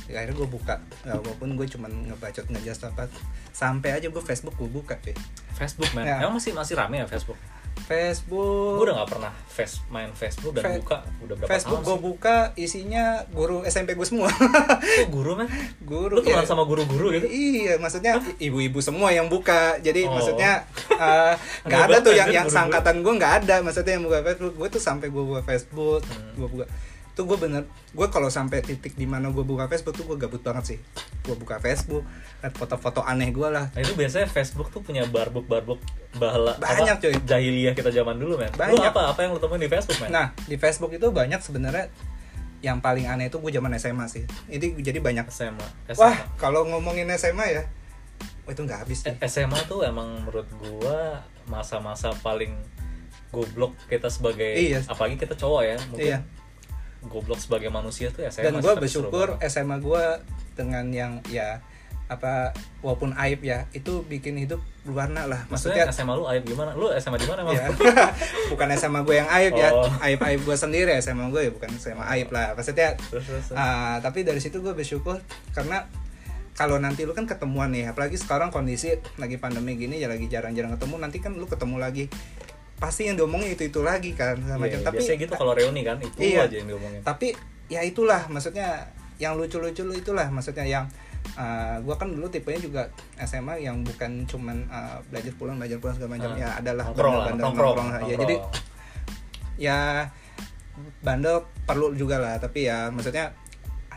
ya, 0.09 0.19
akhirnya 0.19 0.36
gue 0.36 0.49
buka 0.49 0.75
nggak 1.05 1.19
walaupun 1.21 1.49
gue 1.53 1.67
cuman 1.69 1.91
ngebacot 2.09 2.45
ngejas 2.49 2.82
apa 2.84 3.07
sampai 3.53 3.93
aja 3.93 4.07
gue 4.09 4.19
Facebook 4.19 4.55
gue 4.57 4.67
buka 4.67 4.97
cuy 4.99 5.13
Facebook 5.53 5.91
man, 5.93 6.03
Ya. 6.03 6.19
emang 6.21 6.41
masih 6.41 6.51
masih 6.51 6.75
rame 6.75 6.99
ya 6.99 7.05
Facebook? 7.05 7.38
Facebook 7.80 8.75
Gue 8.75 8.86
udah 8.86 8.97
gak 8.99 9.09
pernah 9.09 9.32
face, 9.47 9.82
main 9.88 10.09
Facebook 10.11 10.53
dan 10.53 10.63
Fe- 10.63 10.78
buka 10.80 10.97
udah 11.19 11.36
berapa 11.36 11.49
Facebook 11.49 11.82
gue 11.82 11.97
buka 11.99 12.36
isinya 12.55 13.05
guru 13.28 13.61
SMP 13.63 13.93
gue 13.93 14.03
semua? 14.03 14.30
Oh, 14.30 15.07
guru 15.11 15.34
man? 15.36 15.49
guru 15.80 16.13
Lu 16.13 16.21
temenan 16.21 16.41
ya. 16.41 16.47
sama 16.47 16.63
guru-guru 16.63 17.09
gitu? 17.11 17.25
Iya, 17.25 17.78
maksudnya 17.78 18.17
ibu-ibu 18.38 18.78
semua 18.80 19.09
yang 19.09 19.25
buka. 19.25 19.78
Jadi 19.78 20.05
Oh. 20.05 20.13
maksudnya 20.13 20.65
eh, 20.93 21.34
nggak 21.63 21.80
Aneh 21.80 21.89
ada 21.89 21.97
tuh 21.99 22.11
banget, 22.11 22.17
yang 22.17 22.28
anjir, 22.28 22.36
yang 22.36 22.45
buru-buru. 22.45 22.57
sangkatan 22.59 22.95
gue 22.99 23.13
nggak 23.15 23.34
ada. 23.39 23.55
Maksudnya 23.61 23.93
yang 23.93 24.03
buka 24.03 24.19
Facebook, 24.23 24.53
gue 24.55 24.67
tuh 24.69 24.82
sampai 24.82 25.07
gue 25.07 25.23
buka 25.23 25.41
Facebook, 25.43 26.01
Hmm. 26.03 26.34
gue 26.36 26.47
buka. 26.49 26.65
Tuh 27.18 27.26
gue 27.26 27.34
bener, 27.36 27.65
gue 27.91 28.07
kalau 28.07 28.30
sampai 28.30 28.61
titik 28.61 28.93
di 28.93 29.03
mana 29.03 29.28
gue 29.28 29.41
buka 29.41 29.65
Facebook 29.65 29.97
tuh 29.97 30.05
gue 30.05 30.18
gabut 30.20 30.38
banget 30.38 30.63
sih. 30.68 30.80
Gue 31.20 31.34
buka 31.34 31.57
Facebook, 31.57 32.05
liat 32.38 32.53
foto-foto 32.53 33.01
aneh 33.01 33.34
gue 33.34 33.47
lah. 33.47 33.74
Nah 33.74 33.82
itu 33.82 33.91
biasanya 33.91 34.30
Facebook 34.30 34.70
tuh 34.70 34.80
punya 34.80 35.01
barbuk-barbuk 35.03 35.82
bahala 36.15 36.53
Banyak, 36.55 36.95
apa, 36.95 37.03
cuy. 37.03 37.18
jahiliyah 37.20 37.74
kita 37.74 37.89
zaman 37.89 38.15
dulu 38.15 38.38
men. 38.38 38.47
Lu 38.47 38.61
Banyak. 38.78 38.86
apa 38.88 39.01
apa 39.09 39.20
yang 39.20 39.34
lu 39.34 39.39
temuin 39.39 39.59
di 39.59 39.68
Facebook 39.68 39.97
men? 39.97 40.09
Nah 40.09 40.26
di 40.39 40.55
Facebook 40.55 40.91
itu 40.91 41.09
banyak 41.09 41.41
sebenarnya 41.41 41.89
yang 42.59 42.78
paling 42.78 43.05
aneh 43.05 43.28
itu 43.28 43.38
gue 43.38 43.49
zaman 43.51 43.74
SMA 43.76 44.05
sih. 44.05 44.22
Ini 44.45 44.78
jadi 44.78 44.97
banyak. 44.99 45.26
SMA. 45.28 45.65
SMA. 45.88 45.97
Wah 45.99 46.18
kalau 46.36 46.65
ngomongin 46.65 47.09
SMA 47.11 47.45
ya, 47.51 47.63
wah 48.45 48.51
itu 48.51 48.61
nggak 48.61 48.80
habis 48.80 49.01
Eh, 49.03 49.11
nih. 49.11 49.26
SMA 49.26 49.57
tuh 49.65 49.82
emang 49.82 50.22
menurut 50.22 50.45
gua 50.55 51.22
masa-masa 51.45 52.13
paling 52.15 52.53
goblok 53.28 53.74
kita 53.86 54.07
sebagai 54.07 54.53
Iya. 54.53 54.86
apalagi 54.86 55.18
kita 55.18 55.34
cowok 55.34 55.61
ya 55.63 55.78
mungkin 55.88 56.07
Iya. 56.07 56.20
Goblok 57.05 57.37
sebagai 57.37 57.69
manusia 57.69 58.09
tuh 58.09 58.25
ya 58.25 58.31
saya 58.33 58.49
dan 58.49 58.57
gue 58.57 58.73
bersyukur 58.73 59.37
SMA 59.45 59.77
gue 59.77 60.03
dengan 60.57 60.85
yang 60.89 61.13
ya 61.29 61.61
apa 62.07 62.55
walaupun 62.79 63.11
aib 63.19 63.43
ya 63.43 63.67
itu 63.75 63.99
bikin 64.07 64.39
hidup 64.39 64.63
berwarna 64.87 65.27
lah. 65.27 65.43
maksudnya 65.51 65.83
maksudnya 65.83 66.07
SMA 66.07 66.13
lu 66.15 66.23
aib 66.31 66.43
gimana? 66.47 66.71
Lu 66.71 66.87
SMA 66.95 67.19
di 67.19 67.27
mana 67.27 67.43
emang? 67.43 67.59
Ya. 67.59 67.67
Bukan 68.55 68.67
SMA 68.79 69.03
gue 69.03 69.15
yang 69.19 69.27
aib 69.27 69.53
ya 69.59 69.69
Oh. 69.75 69.91
aib 70.07 70.19
aib 70.23 70.39
gue 70.47 70.55
sendiri 70.55 70.95
SMA 71.03 71.27
gue 71.35 71.41
ya 71.43 71.51
bukan 71.51 71.67
SMA 71.75 72.07
aib 72.15 72.31
lah. 72.31 72.55
Maksudnya 72.55 72.95
terus 73.11 73.27
terus 73.27 73.51
terus. 73.51 73.59
ah, 73.59 73.99
tapi 73.99 74.23
dari 74.23 74.39
situ 74.39 74.63
gue 74.63 74.71
bersyukur 74.71 75.19
karena 75.51 75.83
kalau 76.55 76.79
nanti 76.79 77.03
lu 77.03 77.11
kan 77.11 77.27
ketemuan 77.27 77.69
nih 77.75 77.91
apalagi 77.91 78.15
sekarang 78.15 78.49
kondisi 78.49 78.95
lagi 79.19 79.35
pandemi 79.37 79.75
gini 79.75 79.99
ya 79.99 80.07
lagi 80.09 80.25
jarang-jarang 80.25 80.73
ketemu 80.79 80.95
nanti 80.97 81.17
kan 81.19 81.35
lu 81.35 81.45
ketemu 81.45 81.75
lagi 81.77 82.07
pasti 82.78 83.09
yang 83.09 83.17
diomongin 83.17 83.57
itu 83.57 83.65
itu 83.73 83.82
lagi 83.82 84.13
kan 84.13 84.38
sama 84.45 84.69
macam 84.69 84.80
tapi 84.86 85.01
biasanya 85.01 85.17
gitu 85.25 85.34
kalau 85.34 85.53
reuni 85.57 85.82
kan 85.82 85.97
itu 85.97 86.13
Iya. 86.21 86.45
aja 86.45 86.55
yang 86.61 86.69
diomongin. 86.69 87.01
Tapi 87.01 87.34
ya 87.73 87.82
itulah 87.82 88.30
maksudnya 88.30 88.86
yang 89.17 89.34
lucu-lucu 89.34 89.82
lu 89.82 89.97
itulah. 89.97 90.30
Maksudnya 90.30 90.61
yang 90.61 90.86
uh, 91.34 91.82
gua 91.82 91.97
kan 91.97 92.13
dulu 92.13 92.30
tipenya 92.30 92.61
juga 92.61 92.82
SMA 93.17 93.65
yang 93.65 93.82
bukan 93.82 94.30
cuman 94.30 94.69
uh, 94.69 95.01
belajar 95.09 95.34
pulang 95.41 95.57
belajar 95.57 95.82
pulang 95.82 95.95
segala 95.97 96.11
macam. 96.21 96.30
Ah, 96.32 96.38
ya 96.38 96.49
adalah 96.61 96.86
bandel-bandel 96.93 97.43
nongkrong, 97.49 97.88
ya 98.05 98.15
jadi 98.21 98.36
ya 99.57 99.78
bandel 101.01 101.49
perlu 101.65 101.97
juga 101.97 102.21
lah. 102.21 102.38
Tapi 102.38 102.69
ya 102.69 102.93
maksudnya 102.93 103.34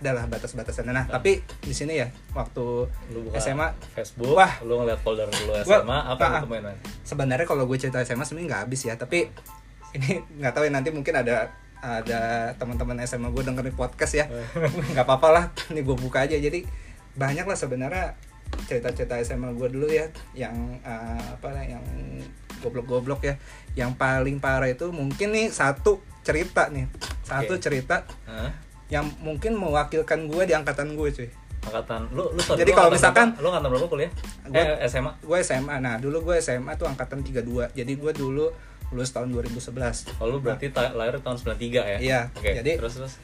adalah 0.01 0.25
batas-batasan 0.27 0.89
nah 0.89 1.05
tapi 1.07 1.45
di 1.61 1.75
sini 1.77 2.01
ya 2.01 2.09
waktu 2.33 2.89
lu 3.13 3.29
buka 3.29 3.37
SMA 3.39 3.69
Facebook 3.93 4.35
Wah. 4.35 4.59
lu 4.65 4.81
ngeliat 4.81 5.01
folder 5.05 5.29
dulu 5.29 5.53
Gua- 5.61 5.85
SMA 5.85 5.99
apa 6.09 6.21
yang 6.21 6.33
ah, 6.33 6.41
lu 6.41 6.45
temuin 6.49 6.63
man? 6.65 6.77
sebenarnya 7.05 7.47
kalau 7.47 7.65
gue 7.69 7.77
cerita 7.77 8.01
SMA 8.03 8.25
sebenarnya 8.25 8.49
nggak 8.57 8.63
habis 8.67 8.81
ya 8.89 8.95
tapi 8.97 9.29
ini 9.95 10.11
nggak 10.41 10.53
tahu 10.57 10.65
ya 10.67 10.73
nanti 10.73 10.91
mungkin 10.91 11.15
ada 11.15 11.53
ada 11.81 12.53
teman-teman 12.61 13.01
SMA 13.09 13.33
gue 13.33 13.43
dengerin 13.45 13.77
podcast 13.77 14.13
ya 14.17 14.27
nggak 14.93 15.05
apa-apa 15.05 15.29
lah 15.33 15.45
ini 15.73 15.81
gue 15.85 15.97
buka 15.97 16.25
aja 16.29 16.37
jadi 16.37 16.65
banyak 17.17 17.45
lah 17.45 17.57
sebenarnya 17.57 18.17
cerita-cerita 18.67 19.19
SMA 19.23 19.55
gue 19.55 19.69
dulu 19.71 19.87
ya 19.89 20.11
yang 20.35 20.55
eh, 20.83 21.23
apa 21.39 21.49
lah, 21.55 21.65
yang 21.65 21.83
goblok-goblok 22.61 23.25
ya 23.25 23.35
yang 23.79 23.97
paling 23.97 24.43
parah 24.43 24.69
itu 24.69 24.93
mungkin 24.93 25.33
nih 25.33 25.49
satu 25.49 26.03
cerita 26.21 26.69
nih 26.69 26.87
satu 27.25 27.57
Oke. 27.57 27.63
cerita 27.63 28.05
Hah? 28.29 28.53
Yang 28.91 29.07
mungkin 29.21 29.55
mewakilkan 29.55 30.27
gue 30.27 30.43
di 30.45 30.53
angkatan 30.53 30.93
gue 30.93 31.09
cuy. 31.09 31.29
Angkatan 31.61 32.09
lu 32.11 32.25
lu 32.27 32.41
sorry, 32.41 32.61
Jadi 32.61 32.73
kalau 32.73 32.91
misalkan- 32.91 33.37
lu 33.37 33.47
angkatan 33.47 33.69
berapa 33.69 33.87
kuliah? 33.87 34.11
Gua- 34.45 34.59
eh 34.77 34.87
SMA 34.87 35.13
gue 35.17 35.39
SMA 35.41 35.77
nah 35.79 35.95
dulu 35.97 36.25
gue 36.25 36.37
SMA 36.39 36.73
tuh 36.75 36.87
angkatan 36.87 37.21
32 37.21 37.71
jadi 37.71 37.93
gue 37.95 38.13
dulu 38.13 38.49
lulus 38.91 39.11
tahun 39.11 39.31
2011 39.31 39.71
kalau 40.11 40.29
lu 40.29 40.39
berarti 40.41 40.67
ta- 40.69 40.91
lahir 40.91 41.21
tahun 41.21 41.39
93 41.39 41.87
ya? 41.87 41.99
Iya, 41.99 42.21
oke 42.33 42.51
jadi- 42.57 42.77
terus 42.77 42.95
terus. 42.97 43.15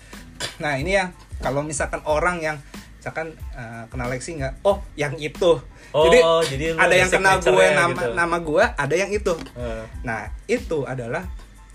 Nah 0.57 0.77
ini 0.77 0.95
ya 0.95 1.11
kalau 1.39 1.61
misalkan 1.61 1.99
orang 2.05 2.39
yang 2.39 2.57
misalkan 2.97 3.33
eh, 3.51 3.85
kenal 3.89 4.07
Lexi 4.07 4.37
nggak, 4.37 4.62
oh 4.62 4.79
yang 4.95 5.17
itu. 5.17 5.59
Oh, 5.91 6.05
jadi, 6.05 6.19
jadi 6.45 6.64
ada 6.77 6.95
yang 6.95 7.09
kenal 7.09 7.39
gue 7.39 7.67
nama 7.73 7.89
gitu. 7.97 8.12
nama 8.12 8.37
gue, 8.37 8.64
ada 8.69 8.95
yang 8.95 9.09
itu. 9.09 9.33
Eh, 9.55 9.85
Nah 10.03 10.29
itu 10.45 10.85
adalah 10.85 11.25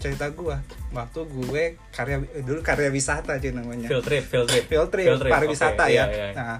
cerita 0.01 0.25
gue 0.33 0.57
waktu 0.91 1.19
gue 1.29 1.63
karya 1.93 2.17
dulu 2.41 2.59
karya 2.65 2.89
wisata 2.89 3.37
cuy 3.37 3.53
namanya. 3.53 3.87
field 3.87 4.03
trip 4.03 4.25
field 4.25 4.47
trip 4.49 4.65
Field 4.65 4.89
trip, 4.91 5.29
pariwisata 5.29 5.85
oke, 5.85 5.93
ya. 5.93 6.05
iya, 6.09 6.25
iya. 6.33 6.35
Nah 6.35 6.59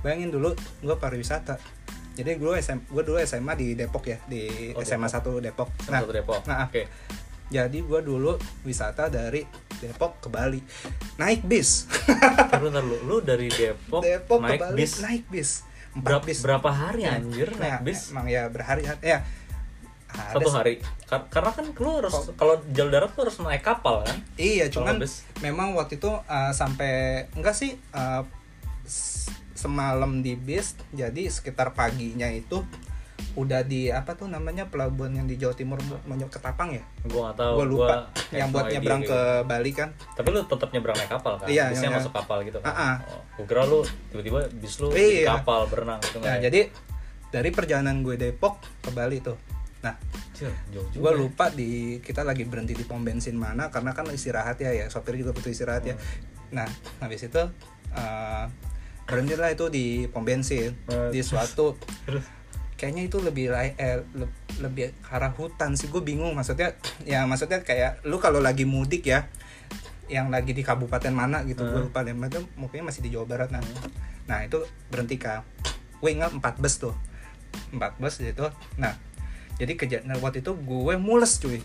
bayangin 0.00 0.32
dulu 0.32 0.56
gue 0.56 0.96
pariwisata. 0.96 1.60
Jadi 2.14 2.38
gue 2.38 2.54
SM, 2.62 2.94
gue 2.94 3.02
dulu 3.02 3.18
SMA 3.26 3.58
di 3.58 3.74
Depok 3.74 4.06
ya 4.06 4.22
di 4.30 4.70
Oh, 4.70 4.86
SMA 4.86 5.10
1 5.10 5.18
Depok. 5.42 5.66
Satu 5.82 6.14
Depok 6.14 6.46
nah, 6.46 6.70
oke 6.70 6.86
jadi 7.52 7.78
gue 7.84 8.00
dulu 8.00 8.34
wisata 8.64 9.12
dari 9.12 9.44
Depok 9.78 10.24
ke 10.24 10.28
Bali 10.32 10.60
naik 11.20 11.44
bis. 11.44 11.84
Lu, 12.62 12.72
ntar 12.72 12.84
lu, 12.86 13.20
dari 13.20 13.52
Depok, 13.52 14.00
Depok 14.00 14.40
naik 14.40 14.58
ke 14.58 14.62
Bali 14.64 14.78
bis 14.80 14.92
naik 15.04 15.24
bis 15.28 15.50
empat 15.94 16.02
berapa, 16.02 16.24
bis 16.26 16.38
berapa 16.42 16.70
hari 16.74 17.06
anjir 17.06 17.54
Nah, 17.54 17.78
naik 17.78 17.86
bis 17.86 18.10
emang 18.10 18.26
ya 18.26 18.50
berhari-hari 18.50 18.98
ya 19.04 19.22
ada 20.14 20.38
satu 20.38 20.50
hari 20.54 20.74
Kar- 21.10 21.26
karena 21.28 21.50
kan 21.50 21.66
lu 21.74 21.90
harus 21.98 22.14
kalau 22.38 22.54
jalur 22.70 22.90
darat 22.94 23.10
tuh 23.12 23.22
harus 23.26 23.36
naik 23.42 23.62
kapal 23.66 24.06
kan 24.06 24.16
iya 24.38 24.70
cuman 24.70 25.02
memang 25.42 25.74
waktu 25.74 25.98
itu 25.98 26.10
uh, 26.10 26.52
sampai 26.54 27.26
enggak 27.34 27.54
sih 27.58 27.74
uh, 27.92 28.22
semalam 29.54 30.22
di 30.22 30.38
bis 30.38 30.78
jadi 30.94 31.26
sekitar 31.30 31.72
paginya 31.74 32.28
itu 32.30 32.62
udah 33.34 33.66
di 33.66 33.90
apa 33.90 34.14
tuh 34.14 34.30
namanya 34.30 34.70
pelabuhan 34.70 35.10
yang 35.10 35.26
di 35.26 35.34
Jawa 35.34 35.58
Timur 35.58 35.78
menuju 36.06 36.30
ke 36.30 36.38
Tapang 36.38 36.70
ya 36.70 36.82
gua 37.10 37.30
nggak 37.30 37.36
tahu 37.42 37.54
gue 37.58 37.66
lupa 37.66 37.86
gua 38.06 38.30
yang 38.30 38.48
buat 38.54 38.70
nyebrang 38.70 39.02
gitu. 39.02 39.10
ke 39.10 39.20
Bali 39.42 39.70
kan 39.74 39.88
tapi 40.14 40.28
lu 40.30 40.46
tetap 40.46 40.68
nyebrang 40.70 40.94
naik 40.94 41.10
kapal 41.10 41.32
kan 41.42 41.46
Iya, 41.50 41.74
bisnya 41.74 41.90
iya. 41.90 41.96
masuk 41.98 42.12
kapal 42.14 42.46
gitu 42.46 42.62
kan 42.62 42.70
ah. 42.70 42.96
oh, 43.10 43.22
gua 43.42 43.46
kira 43.50 43.62
lu 43.66 43.82
tiba-tiba 44.14 44.38
bis 44.54 44.74
lu 44.78 44.88
di 44.94 45.26
Iya. 45.26 45.34
kapal 45.42 45.66
berenang 45.66 45.98
gitu 46.06 46.22
nah 46.22 46.38
ya? 46.38 46.46
jadi 46.46 46.70
dari 47.34 47.50
perjalanan 47.50 48.06
gue 48.06 48.14
Depok 48.14 48.62
ke 48.78 48.94
Bali 48.94 49.18
tuh 49.18 49.34
nah 49.84 50.00
gue 50.96 50.96
ya. 50.96 51.12
lupa 51.12 51.52
di 51.52 52.00
kita 52.00 52.24
lagi 52.24 52.48
berhenti 52.48 52.72
di 52.72 52.88
pom 52.88 53.04
bensin 53.04 53.36
mana 53.36 53.68
karena 53.68 53.92
kan 53.92 54.08
istirahat 54.08 54.56
ya 54.56 54.72
ya. 54.72 54.88
Sopir 54.88 55.14
juga 55.14 55.36
butuh 55.36 55.52
istirahat 55.52 55.84
ya. 55.84 55.94
Nah 56.56 56.64
habis 56.98 57.28
itu 57.28 57.42
uh, 57.92 58.44
berhentilah 59.04 59.52
itu 59.52 59.68
di 59.68 60.08
pom 60.08 60.24
bensin 60.24 60.72
di 61.12 61.20
suatu 61.20 61.76
terus. 62.08 62.24
Kayaknya 62.74 63.02
itu 63.06 63.22
lebih 63.22 63.54
eh, 63.54 64.02
le- 64.16 64.34
lebih 64.58 64.90
ke 64.98 65.10
arah 65.12 65.30
hutan 65.30 65.76
sih 65.78 65.92
gue 65.92 66.00
bingung. 66.00 66.32
Maksudnya 66.34 66.74
ya 67.12 67.28
maksudnya 67.28 67.60
kayak 67.60 68.02
lu 68.08 68.16
kalau 68.16 68.40
lagi 68.40 68.64
mudik 68.64 69.04
ya 69.06 69.28
yang 70.08 70.28
lagi 70.28 70.52
di 70.52 70.60
kabupaten 70.60 71.12
mana 71.12 71.44
gitu 71.44 71.62
gue 71.62 71.78
Hmm. 71.78 71.86
lupa 71.92 72.00
deh. 72.02 72.16
Itu 72.16 72.40
mungkin 72.56 72.88
masih 72.88 73.04
di 73.04 73.12
Jawa 73.12 73.28
Barat 73.28 73.52
nah. 73.52 73.60
Nah 74.24 74.40
itu 74.42 74.64
berhenti 74.88 75.20
kan 75.20 75.44
gue 76.00 76.10
ingat 76.10 76.32
empat 76.32 76.58
bus 76.58 76.80
tuh. 76.80 76.96
Empat 77.70 77.94
bus 78.02 78.18
gitu 78.18 78.50
nah 78.74 78.96
jadi 79.54 79.72
kejadian 79.74 80.18
waktu 80.18 80.40
itu 80.40 80.52
gue 80.52 80.94
mules 80.96 81.38
cuy 81.38 81.60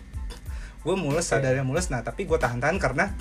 gue 0.79 0.95
mules 0.95 1.23
Oke. 1.23 1.31
sadarnya 1.35 1.61
mules 1.61 1.87
nah 1.87 1.99
tapi 1.99 2.23
gue 2.23 2.35
tahan-tahan 2.35 2.77
karena 2.77 3.11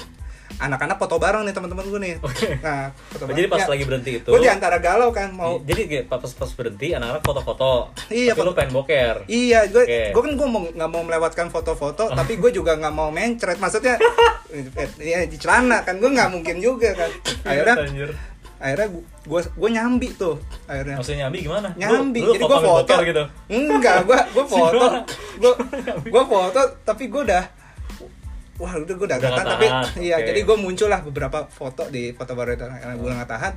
anak-anak 0.59 0.97
foto 0.97 1.21
bareng 1.21 1.45
nih 1.45 1.53
teman-teman 1.53 1.87
gue 1.87 2.01
nih 2.01 2.15
Oke. 2.19 2.59
nah 2.59 2.91
foto 2.91 3.29
Oh, 3.29 3.37
jadi 3.37 3.47
pas 3.47 3.63
Ya, 3.63 3.69
lagi 3.69 3.85
berhenti 3.85 4.11
itu 4.17 4.27
gue 4.27 4.41
di 4.41 4.49
antara 4.49 4.81
galau 4.81 5.13
kan 5.13 5.31
mau 5.31 5.61
jadi 5.61 6.03
pas 6.05 6.19
pas 6.19 6.51
berhenti 6.51 6.97
anak-anak 6.97 7.23
foto-foto 7.23 7.93
Iya, 8.09 8.33
tapi 8.33 8.41
lu 8.41 8.43
foto- 8.43 8.57
pengen 8.57 8.73
boker 8.73 9.15
Iya, 9.29 9.69
gue 9.69 9.85
Oke. 9.85 10.03
gue 10.11 10.23
kan 10.25 10.33
gue 10.35 10.49
mau 10.49 10.61
nggak 10.65 10.91
mau 10.91 11.03
melewatkan 11.05 11.47
foto-foto, 11.49 12.09
tapi 12.11 12.41
gue 12.41 12.51
juga 12.51 12.75
nggak 12.75 12.91
mau 12.91 13.13
mencret. 13.13 13.61
Maksudnya, 13.61 14.01
ya 15.13 15.19
di 15.23 15.37
celana 15.37 15.85
kan 15.85 16.01
gue 16.01 16.09
nggak 16.09 16.31
mungkin 16.33 16.57
juga 16.59 16.97
kan. 16.97 17.11
Akhirnya, 17.45 17.75
Anjir. 17.79 18.11
Akhirnya 18.59 18.89
gue 19.23 19.41
gue 19.49 19.71
nyambi 19.71 20.09
tuh 20.13 20.35
akhirnya. 20.65 20.97
maksudnya 20.97 21.19
nyambi 21.25 21.39
gimana? 21.41 21.69
Lu- 21.69 21.79
Nyambi, 21.79 22.21
lu, 22.21 22.33
jadi 22.33 22.41
kok 22.41 22.51
gue 22.51 22.61
foto. 22.65 22.95
gitu? 23.03 23.25
Enggak, 23.49 23.97
gue 24.03 24.19
gue 24.29 24.45
foto, 24.53 24.87
gue 25.37 25.53
gue 26.05 26.23
foto, 26.25 26.61
tapi 26.83 27.05
gue 27.07 27.23
udah 27.25 27.45
Wah 28.57 28.75
udah 28.75 28.91
gue 28.93 29.07
udah 29.07 29.21
tahan, 29.21 29.47
tapi 29.49 29.67
iya 30.03 30.19
jadi 30.19 30.43
gue 30.43 30.57
muncul 30.57 30.87
lah 30.87 30.99
beberapa 31.01 31.47
foto 31.47 31.87
di 31.87 32.11
foto 32.11 32.35
baru 32.35 32.53
itu 32.53 32.67
karena 32.67 32.95
gue 32.97 33.11
nggak 33.13 33.31
tahan. 33.31 33.55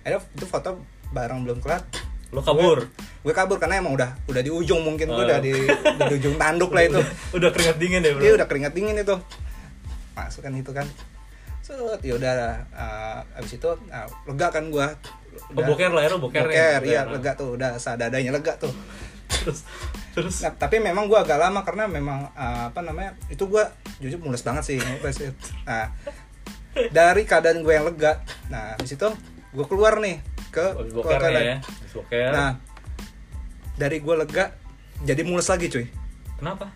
Akhirnya 0.00 0.20
itu 0.30 0.46
foto 0.46 0.78
barang 1.10 1.42
belum 1.42 1.58
kelar, 1.58 1.82
lu 2.30 2.38
kabur? 2.38 2.86
Gue 3.20 3.32
kabur 3.32 3.58
karena 3.58 3.82
emang 3.82 3.92
udah 3.92 4.14
udah 4.24 4.38
di 4.38 4.50
ujung 4.50 4.78
mungkin 4.80 5.08
gue 5.08 5.16
Oh. 5.16 5.26
udah 5.26 5.38
di, 5.40 5.50
di 6.00 6.12
ujung 6.14 6.34
tanduk 6.36 6.70
lah 6.70 6.86
itu. 6.86 7.02
Udah, 7.02 7.10
udah 7.40 7.50
keringat 7.50 7.76
dingin 7.76 8.00
ya 8.00 8.10
bro. 8.10 8.20
dia 8.20 8.32
udah 8.32 8.46
keringat 8.46 8.72
dingin 8.72 8.94
itu. 8.96 9.16
Masukkan 10.12 10.52
itu 10.52 10.70
kan 10.70 10.86
set 11.64 11.80
ya 12.04 12.14
udah 12.20 12.32
uh, 12.76 13.40
abis 13.40 13.56
itu 13.56 13.68
uh, 13.72 14.08
lega 14.28 14.52
kan 14.52 14.68
gue 14.68 14.84
oh, 15.56 15.64
boker 15.64 15.96
lah 15.96 16.04
ya 16.04 16.08
boker, 16.20 16.44
boker 16.44 16.52
ya? 16.52 16.76
Iya 16.84 17.02
lega 17.08 17.32
tuh 17.40 17.56
udah 17.56 17.80
seadanya 17.80 18.28
lega 18.28 18.60
tuh. 18.60 18.68
Terus 19.32 19.64
terus? 20.12 20.44
Nah, 20.44 20.52
tapi 20.60 20.76
memang 20.84 21.08
gue 21.08 21.16
agak 21.16 21.40
lama 21.40 21.64
karena 21.64 21.88
memang 21.88 22.28
uh, 22.36 22.68
apa 22.68 22.84
namanya 22.84 23.16
itu 23.32 23.48
gue 23.48 23.64
jujur 24.04 24.20
mules 24.20 24.44
banget 24.44 24.76
sih 24.76 24.76
nah 25.64 25.88
dari 26.92 27.24
keadaan 27.24 27.64
gue 27.64 27.72
yang 27.72 27.88
lega. 27.88 28.20
Nah 28.52 28.76
habis 28.76 28.92
itu 28.92 29.08
gue 29.56 29.64
keluar 29.64 30.04
nih 30.04 30.20
ke 30.52 30.60
habis 30.68 30.92
ke 30.92 31.00
boker 31.00 31.16
toilet. 31.16 31.40
nih 31.40 31.48
ya. 31.48 31.58
Habis 31.64 31.92
boker. 31.96 32.30
Nah 32.36 32.50
dari 33.80 33.96
gue 34.04 34.14
lega 34.20 34.52
jadi 35.00 35.22
mules 35.24 35.48
lagi 35.48 35.72
cuy. 35.72 35.88
Kenapa? 36.36 36.68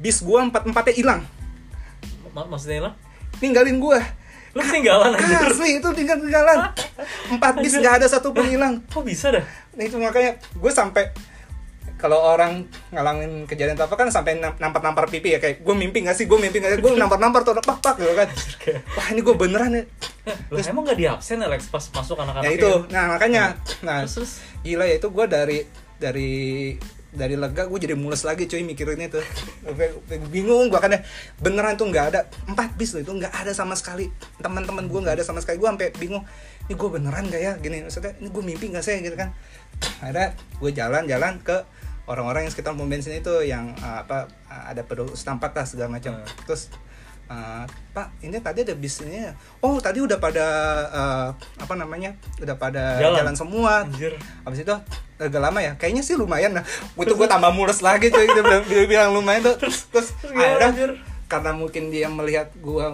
Bis 0.00 0.24
gue 0.24 0.38
empat 0.40 0.64
empatnya 0.64 0.94
hilang. 0.96 1.20
Ma- 2.32 2.48
maksudnya 2.48 2.80
hilang 2.80 2.96
ninggalin 3.40 3.78
gue 3.78 4.00
lu 4.56 4.64
ketinggalan 4.64 5.12
anjir. 5.12 5.52
asli 5.52 5.68
itu 5.76 5.88
tinggal 5.92 6.16
tinggalan 6.16 6.72
empat 7.28 7.60
bis 7.60 7.76
nggak 7.76 8.00
ada 8.00 8.06
satu 8.08 8.32
pun 8.32 8.48
hilang. 8.48 8.80
Kok 8.88 9.04
bisa 9.04 9.28
dah? 9.28 9.44
Nah 9.76 9.84
itu 9.84 10.00
makanya 10.00 10.40
gue 10.40 10.72
sampai 10.72 11.12
kalau 11.96 12.20
orang 12.20 12.68
ngalamin 12.92 13.48
kejadian 13.48 13.76
apa 13.76 13.92
kan 13.96 14.08
sampai 14.12 14.36
nampar 14.40 14.80
nampar 14.80 15.08
pipi 15.12 15.36
ya 15.36 15.40
kayak 15.40 15.60
gue 15.60 15.74
mimpi 15.76 16.04
gak 16.04 16.16
sih? 16.16 16.24
Gue 16.28 16.40
mimpi 16.40 16.60
gak 16.60 16.76
sih? 16.76 16.80
Gue 16.80 16.92
nampar 16.96 17.20
nampar 17.20 17.44
tuh 17.44 17.56
pak 17.56 17.84
pak 17.84 18.00
gitu 18.00 18.12
kan. 18.16 18.28
Wah 18.96 19.06
ini 19.12 19.20
gue 19.20 19.34
beneran 19.36 19.72
ya 19.76 19.84
Lah, 20.26 20.64
emang 20.64 20.88
gak 20.88 20.98
di 20.98 21.06
absen 21.08 21.40
Alex 21.40 21.68
pas 21.68 21.84
masuk 21.92 22.16
anak-anak 22.20 22.48
ya 22.48 22.50
itu. 22.56 22.72
nah 22.88 23.12
makanya. 23.12 23.60
Nah 23.84 24.04
terus 24.08 24.12
terus? 24.16 24.32
gila 24.64 24.84
ya 24.88 24.96
itu 24.96 25.08
gue 25.12 25.24
dari 25.28 25.58
dari 25.96 26.32
dari 27.16 27.34
lega 27.34 27.64
gue 27.64 27.78
jadi 27.80 27.96
mulus 27.96 28.22
lagi 28.28 28.44
cuy 28.44 28.62
mikirin 28.62 29.00
itu. 29.08 29.18
Bingung 30.28 30.68
gue 30.68 30.76
kan 30.76 30.92
beneran 31.40 31.80
tuh 31.80 31.88
nggak 31.88 32.06
ada. 32.12 32.20
Empat 32.44 32.76
bis 32.76 32.92
loh 32.92 33.02
itu 33.02 33.12
nggak 33.16 33.32
ada 33.32 33.52
sama 33.56 33.72
sekali. 33.72 34.12
Teman-teman 34.38 34.86
gue 34.86 35.00
nggak 35.00 35.16
ada 35.16 35.24
sama 35.24 35.40
sekali. 35.40 35.56
Gue 35.56 35.68
sampai 35.72 35.88
bingung 35.96 36.22
ini 36.68 36.74
gue 36.76 36.88
beneran 36.92 37.24
gak 37.32 37.42
ya? 37.42 37.52
Gini 37.56 37.88
maksudnya 37.88 38.12
ini 38.20 38.28
gue 38.28 38.42
mimpi 38.44 38.68
nggak 38.68 38.84
sih? 38.84 39.00
Gitu 39.00 39.16
kan. 39.16 39.32
Ada 40.04 40.36
gue 40.60 40.70
jalan-jalan 40.76 41.40
ke 41.40 41.64
orang-orang 42.06 42.46
yang 42.46 42.52
sekitar 42.54 42.78
pom 42.78 42.86
bensin 42.86 43.18
itu 43.18 43.34
yang 43.42 43.74
uh, 43.82 44.06
apa 44.06 44.30
uh, 44.46 44.70
ada 44.70 44.86
peduli 44.86 45.16
setampat 45.16 45.56
lah 45.56 45.66
segala 45.66 45.98
macam. 45.98 46.20
Hmm. 46.22 46.28
terus 46.46 46.70
uh, 47.26 47.64
pak 47.90 48.12
ini 48.20 48.38
tadi 48.38 48.62
ada 48.62 48.72
bis 48.72 49.00
ini 49.00 49.24
ya. 49.24 49.32
oh 49.60 49.76
tadi 49.76 49.98
udah 49.98 50.16
pada 50.16 50.46
uh, 50.88 51.28
apa 51.56 51.74
namanya 51.74 52.12
udah 52.38 52.54
pada 52.54 52.98
Jalan. 52.98 53.16
jalan, 53.20 53.34
semua 53.34 53.72
Anjir. 53.82 54.14
habis 54.42 54.60
itu 54.60 54.74
agak 55.16 55.40
lama 55.40 55.58
ya 55.58 55.72
kayaknya 55.74 56.02
sih 56.02 56.12
lumayan 56.12 56.52
nah 56.52 56.64
itu 56.94 57.12
gue 57.12 57.24
tambah 57.24 57.48
mulus 57.50 57.80
lagi 57.80 58.08
cuy 58.08 58.26
dia 58.26 58.42
bilang, 58.42 58.64
dia 58.64 58.84
bilang 58.84 59.10
lumayan 59.12 59.40
tuh 59.42 59.56
terus 59.56 59.88
terus 59.88 60.12
akhirnya 60.22 60.68
anjir? 60.68 60.90
karena 61.26 61.50
mungkin 61.52 61.88
dia 61.88 62.06
melihat 62.06 62.52
gue 62.54 62.86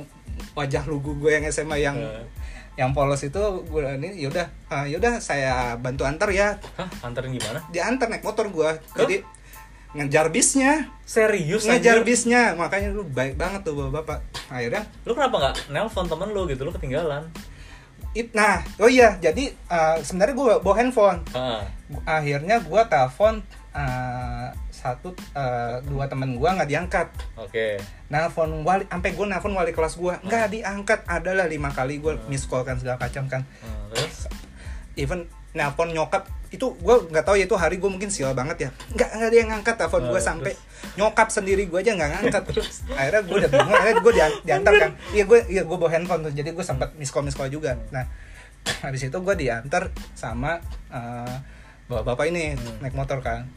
wajah 0.53 0.85
lugu 0.87 1.18
gue 1.18 1.30
yang 1.33 1.45
SMA 1.49 1.76
yang 1.78 1.97
Eh. 1.99 2.24
yang 2.72 2.97
polos 2.97 3.20
itu 3.20 3.37
gue 3.62 3.85
ini 3.99 4.16
yaudah 4.18 4.49
uh, 4.66 4.87
yaudah 4.87 5.20
saya 5.20 5.76
bantu 5.76 6.09
antar 6.09 6.30
ya 6.30 6.57
Hah, 6.72 6.89
anterin 7.03 7.37
gimana? 7.37 7.61
diantar 7.68 8.09
naik 8.09 8.22
motor 8.22 8.49
gue 8.49 8.70
jadi 8.97 9.20
ngejar 9.93 10.28
bisnya 10.28 10.88
Serius 11.03 11.62
ngejar 11.62 12.01
anjir? 12.01 12.07
bisnya 12.07 12.43
makanya 12.55 12.88
lu 12.90 13.05
baik 13.05 13.36
banget 13.36 13.61
tuh 13.62 13.88
bapak 13.88 14.18
akhirnya 14.47 14.88
Lu 15.03 15.12
kenapa 15.12 15.36
nggak 15.38 15.57
nelpon 15.68 16.07
temen 16.07 16.28
lu 16.30 16.45
gitu? 16.47 16.62
Lu 16.62 16.70
ketinggalan. 16.70 17.28
it 18.12 18.28
nah 18.32 18.61
oh 18.76 18.86
iya 18.86 19.16
jadi 19.16 19.53
uh, 19.66 19.97
sebenarnya 19.99 20.34
gue 20.34 20.47
bawa 20.59 20.76
handphone 20.76 21.20
Ah. 21.32 21.64
akhirnya 22.07 22.61
gue 22.61 22.80
telepon 22.86 23.40
uh, 23.72 24.49
satu 24.70 25.12
uh, 25.32 25.80
dua 25.82 26.05
temen 26.05 26.34
gue 26.34 26.45
nggak 26.47 26.68
diangkat 26.68 27.09
Oke. 27.34 27.80
nelfon 28.09 28.61
wali 28.62 28.84
sampai 28.84 29.11
gue 29.11 29.24
nelfon 29.24 29.53
wali 29.53 29.70
kelas 29.70 29.97
gue 29.97 30.12
nggak 30.18 30.45
diangkat 30.51 31.01
adalah 31.07 31.47
lima 31.47 31.68
kali 31.70 31.97
gue 31.99 32.12
miss 32.26 32.45
call 32.45 32.62
kan 32.62 32.76
segala 32.76 32.97
macam 32.99 33.24
kan 33.26 33.43
Hmm, 33.61 33.88
terus? 33.90 34.28
even 34.95 35.24
nelpon 35.53 35.93
nyokap. 35.93 36.29
Itu 36.53 36.77
gue 36.77 37.09
nggak 37.09 37.25
tahu 37.25 37.41
ya 37.41 37.49
itu 37.49 37.57
hari 37.57 37.81
gue 37.81 37.89
mungkin 37.89 38.13
sial 38.13 38.37
banget 38.37 38.69
ya. 38.69 38.71
Nggak 38.93 39.09
ada 39.17 39.37
yang 39.37 39.49
ngangkat 39.53 39.75
telepon 39.81 40.03
gue 40.09 40.21
Oh, 40.21 40.23
sampai 40.23 40.53
nyokap 41.01 41.29
sendiri 41.33 41.65
gue 41.65 41.79
aja 41.81 41.97
nggak 41.97 42.11
ngangkat. 42.19 42.43
Akhirnya 42.99 43.21
gue 43.25 43.37
udah 43.41 43.51
bingung 43.51 43.77
akhirnya 43.77 43.97
gue 44.05 44.13
dian 44.13 44.33
diantar 44.45 44.73
kan. 44.77 44.91
Iya 45.17 45.25
gue 45.25 45.39
iya 45.49 45.63
gue 45.65 45.77
bawa 45.77 45.91
handphone 45.93 46.29
tuh. 46.29 46.33
Jadi 46.33 46.53
gue 46.53 46.65
sempat 46.65 46.93
miss 46.97 47.13
call 47.13 47.49
juga. 47.49 47.81
Nah 47.89 48.05
habis 48.85 49.03
itu 49.03 49.17
gue 49.17 49.35
diantar 49.35 49.89
sama 50.13 50.61
eh, 50.93 51.37
bapak-bapak 51.89 52.25
ini 52.29 52.53
Hmm. 52.57 52.85
naik 52.85 52.93
motor 52.93 53.25
kan. 53.25 53.49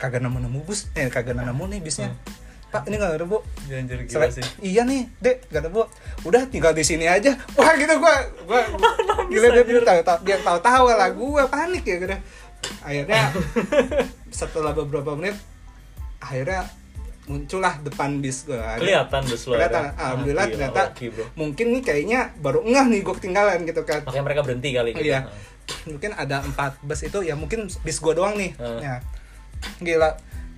Kagak 0.00 0.22
nemu 0.24 0.48
nemu 0.48 0.58
bus 0.64 0.88
eh 0.96 1.10
kagak 1.12 1.34
nemu 1.36 1.64
nih 1.76 1.80
bisnya. 1.82 2.14
Hmm. 2.14 2.39
Pak 2.70 2.82
ini 2.84 2.96
nggak 2.96 3.14
ada 3.14 3.26
bu 3.26 3.38
Ya, 3.66 3.78
Anjir 3.78 3.98
gila 4.00 4.26
Selain- 4.26 4.32
sih. 4.32 4.44
iya 4.64 4.82
nih 4.82 5.06
dek 5.16 5.46
gak 5.46 5.60
ada 5.60 5.70
bu 5.70 5.82
udah 6.22 6.42
tinggal 6.46 6.70
di 6.70 6.82
sini 6.82 7.04
aja 7.04 7.34
wah 7.54 7.74
gitu 7.74 7.94
gua 7.96 8.14
gua 8.44 8.62
gila 9.30 9.46
dia 9.52 9.62
dia 9.64 9.80
tahu 9.80 10.00
tahu 10.00 10.18
dia 10.22 10.36
tahu 10.38 10.58
tahu 10.60 10.84
lah 10.88 11.10
gua 11.10 11.42
panik 11.46 11.82
ya 11.82 11.96
gitu 11.98 12.16
akhirnya 12.80 13.22
setelah 14.32 14.70
beberapa 14.72 15.12
menit 15.12 15.34
akhirnya 16.18 16.66
muncullah 17.26 17.78
depan 17.80 18.18
bis 18.18 18.42
gua 18.44 18.74
Kelihatan 18.76 19.22
bus 19.24 19.42
lu. 19.44 19.54
kelihatan 19.54 19.94
alhamdulillah 19.94 20.44
Ah, 20.44 20.50
ternyata 20.50 20.80
laki, 20.88 21.06
bro. 21.08 21.24
mungkin 21.34 21.66
nih 21.70 21.82
kayaknya 21.84 22.20
baru 22.36 22.62
ngeh 22.62 22.86
nih 22.88 23.00
gua 23.00 23.14
ketinggalan 23.14 23.58
gitu 23.62 23.82
kan 23.82 24.02
Makanya 24.02 24.24
mereka 24.24 24.40
berhenti 24.42 24.68
kali 24.70 24.90
gitu. 24.92 25.06
Iya. 25.08 25.20
mungkin 25.86 26.10
ada 26.12 26.42
empat 26.42 26.82
bus 26.82 27.00
itu 27.00 27.22
ya 27.22 27.34
mungkin 27.34 27.66
bis 27.80 27.98
gua 27.98 28.12
doang 28.12 28.34
nih 28.34 28.50
Hmm. 28.56 28.78
ya 28.78 28.98
gila 29.78 30.10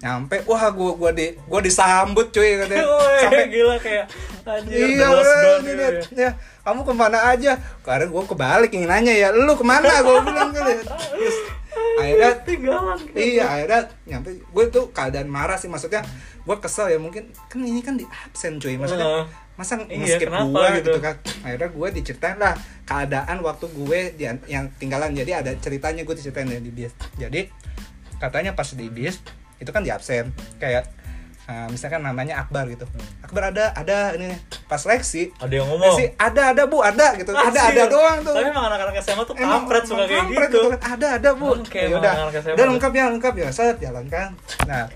nyampe 0.02 0.36
wah 0.44 0.66
gua 0.68 0.92
gua 0.92 1.10
di 1.10 1.30
gua 1.46 1.62
disambut 1.62 2.28
cuy 2.28 2.58
katanya 2.58 2.82
sampai 3.22 3.46
gila 3.48 3.76
kayak 3.78 4.06
anjir 4.42 4.74
iya 4.74 5.06
done 5.06 5.22
ini 5.62 5.70
gitu 5.70 5.82
ya. 5.86 6.02
ya 6.18 6.30
kamu 6.62 6.82
ke 6.82 6.92
mana 6.92 7.18
aja 7.28 7.52
karena 7.80 8.06
gue 8.06 8.22
kebalik 8.24 8.70
ingin 8.70 8.86
nanya 8.86 9.10
ya 9.12 9.28
lu 9.30 9.50
ke 9.52 9.62
mana 9.62 9.98
gue 9.98 10.14
bilang 10.20 10.50
kali 10.50 10.74
terus 10.78 11.36
akhirnya 11.98 12.30
Tinggalan. 12.46 12.98
iya 13.14 13.44
akhirnya 13.48 13.80
nyampe 14.04 14.30
gue 14.42 14.64
tuh 14.68 14.90
keadaan 14.90 15.26
marah 15.26 15.54
sih 15.54 15.66
maksudnya 15.66 16.02
gue 16.38 16.56
kesel 16.58 16.86
ya 16.88 16.98
mungkin 16.98 17.30
kan 17.46 17.58
ini 17.58 17.78
kan 17.78 17.94
di 17.94 18.02
absen 18.06 18.58
cuy 18.58 18.74
maksudnya 18.74 19.06
Heeh. 19.06 19.24
masa 19.54 19.78
Iya, 19.80 20.18
nge-skip 20.18 20.26
gue 20.26 20.66
gitu? 20.72 20.90
gitu 20.90 20.98
kan 20.98 21.14
akhirnya 21.42 21.68
gue 21.70 21.88
diceritain 21.92 22.38
lah 22.38 22.54
keadaan 22.82 23.36
waktu 23.40 23.66
gue 23.68 23.98
di- 24.14 24.42
yang 24.46 24.66
tinggalan 24.76 25.14
jadi 25.14 25.42
ada 25.42 25.54
ceritanya 25.56 26.02
gue 26.02 26.14
diceritain 26.14 26.46
ya 26.48 26.58
di 26.58 26.70
bis 26.70 26.90
jadi 27.14 27.46
katanya 28.18 28.54
pas 28.54 28.70
di 28.70 28.86
bis 28.86 29.22
itu 29.62 29.70
kan 29.70 29.80
di 29.80 29.94
absen. 29.94 30.34
Kayak 30.58 30.90
uh, 31.46 31.70
misalkan 31.70 32.02
namanya 32.02 32.42
Akbar 32.42 32.66
gitu. 32.66 32.84
Akbar 33.22 33.54
ada 33.54 33.70
ada 33.72 34.12
ini 34.14 34.34
pas 34.66 34.82
Lexi 34.82 35.30
Ada 35.38 35.54
yang 35.54 35.66
ngomong. 35.70 35.94
Lexi 35.94 36.04
ada 36.18 36.42
ada 36.50 36.62
bu 36.66 36.82
ada 36.82 37.14
gitu. 37.14 37.30
Ada 37.30 37.46
Anjir. 37.46 37.62
ada 37.78 37.82
doang 37.86 38.18
tuh. 38.20 38.34
Tapi 38.34 38.50
emang 38.50 38.66
anak-anak 38.66 38.94
SMA 38.98 39.22
tuh 39.22 39.34
Emang- 39.38 39.64
kampret 39.64 39.82
suka 39.86 40.04
kayak 40.04 40.20
kampret 40.26 40.48
gitu. 40.50 40.60
kan. 40.68 40.78
ada 40.98 41.06
ada 41.16 41.30
bu. 41.32 41.48
Oke, 41.56 41.80
ya 41.86 41.96
udah. 41.96 42.12
tuh. 42.34 42.66
lengkap 42.66 42.92
ya 42.92 43.04
lengkap 43.08 43.34
ya. 43.38 43.48
Set 43.48 43.76
jalan 43.78 44.04
kan. 44.10 44.34
Nah 44.66 44.90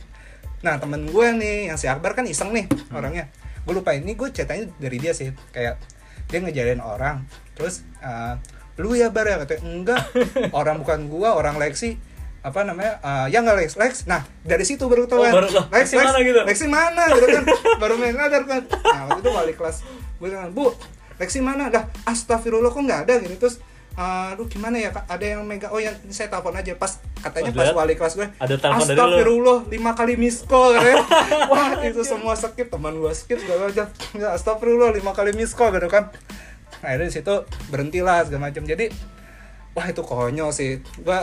nah 0.60 0.74
temen 0.82 1.06
gue 1.06 1.26
nih 1.36 1.70
yang 1.70 1.78
si 1.78 1.86
Akbar 1.86 2.12
kan 2.12 2.26
iseng 2.26 2.50
nih 2.50 2.66
Hmm. 2.66 2.98
orangnya. 2.98 3.30
Gue 3.62 3.74
lupa 3.74 3.94
ini 3.94 4.18
gue 4.18 4.28
ceritanya 4.30 4.66
dari 4.76 4.98
dia 4.98 5.14
sih. 5.14 5.30
Kayak 5.50 5.78
dia 6.26 6.38
ngejarin 6.42 6.82
orang. 6.82 7.22
Terus 7.54 7.86
eh, 7.98 8.34
lu 8.76 8.92
ya 8.92 9.08
bar 9.08 9.24
ya 9.24 9.38
katanya. 9.38 9.62
Enggak. 9.62 10.02
Orang 10.58 10.82
bukan 10.82 11.08
gua 11.08 11.32
orang 11.32 11.56
Lexi 11.56 11.96
apa 12.46 12.62
namanya 12.62 13.02
eh, 13.02 13.26
ya 13.28 13.42
nggak 13.42 13.58
Lex 13.58 13.70
Lex. 13.74 13.92
Nah 14.06 14.22
dari 14.40 14.62
situ 14.62 14.86
baru 14.86 15.02
Oh, 15.02 15.06
ketahuan 15.10 15.34
baru- 15.34 15.50
loh, 15.50 15.66
Lexi 15.68 15.94
mana 15.96 16.18
gitu? 16.20 16.40
Lexi 16.40 16.66
mana 16.66 17.02
gitu 17.10 17.26
kan. 17.26 17.42
Baru 17.82 17.94
main 17.96 18.14
sadar 18.14 18.42
kan. 18.44 18.62
Nah 18.64 19.00
waktu 19.04 19.20
itu 19.20 19.30
wali 19.32 19.52
kelas. 19.52 19.76
Gue 20.16 20.28
bilang 20.28 20.50
bu 20.50 20.70
Lexi 21.16 21.40
mana? 21.40 21.66
Dah 21.66 21.84
astagfirullah 22.04 22.70
kok 22.70 22.78
nggak 22.78 23.00
ada? 23.02 23.14
Gitu 23.18 23.34
terus 23.36 23.58
"Ah, 23.92 24.30
aduh 24.30 24.44
gimana 24.44 24.76
ya 24.76 24.88
kak? 24.90 25.08
Ada 25.08 25.24
yang 25.26 25.42
mega 25.42 25.66
oh 25.68 25.76
ya 25.76 25.88
ini 25.96 26.12
saya 26.12 26.28
telepon 26.28 26.52
aja. 26.52 26.76
Pas 26.76 27.00
katanya 27.18 27.50
Pas 27.50 27.66
pas 27.66 27.76
wali 27.76 27.94
kelas 27.94 28.12
gue 28.14 28.28
ada 28.30 28.54
telepon 28.54 28.78
dari 28.78 28.92
lu. 28.92 29.00
astagfirullah 29.00 29.58
lima 29.66 29.90
kali 29.92 30.14
miss 30.14 30.38
call 30.42 30.70
katanya. 30.70 31.02
Wah 31.50 31.80
itu 31.82 32.00
semua 32.02 32.32
skip 32.32 32.68
teman 32.68 32.94
gue 32.94 33.10
skip 33.10 33.38
segala 33.38 33.66
macam. 33.66 33.86
Ya, 34.12 34.28
astagfirullah 34.30 34.92
lima 34.92 35.10
kali 35.10 35.32
miss 35.32 35.50
call 35.50 35.72
gitu 35.72 35.88
kan. 35.88 36.12
Akhirnya 36.78 37.08
di 37.08 37.14
situ 37.14 37.34
berhentilah 37.66 38.22
segala 38.22 38.46
macam. 38.46 38.62
Jadi 38.62 38.92
wah 39.72 39.86
itu 39.86 40.00
konyol 40.00 40.52
sih. 40.52 40.78
Gue 40.96 41.20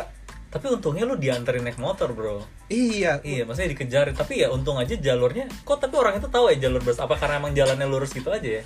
Tapi 0.54 0.70
untungnya 0.70 1.04
lu 1.04 1.18
dianterin 1.18 1.66
naik 1.66 1.76
motor, 1.76 2.14
Bro. 2.14 2.46
iya 2.68 3.18
Iya, 3.20 3.42
maksudnya 3.44 3.74
dikejarin. 3.74 4.14
Tapi 4.14 4.38
ya 4.38 4.48
untung 4.48 4.78
aja 4.78 4.94
jalurnya. 4.94 5.50
Kok 5.60 5.82
tapi 5.82 5.98
orang 5.98 6.16
itu 6.16 6.30
tahu 6.30 6.54
ya 6.54 6.62
jalur 6.62 6.78
bus? 6.80 6.96
Apa 6.96 7.18
karena 7.18 7.42
emang 7.42 7.52
jalannya 7.52 7.84
lurus 7.84 8.14
gitu 8.14 8.30
aja 8.30 8.62
ya? 8.62 8.64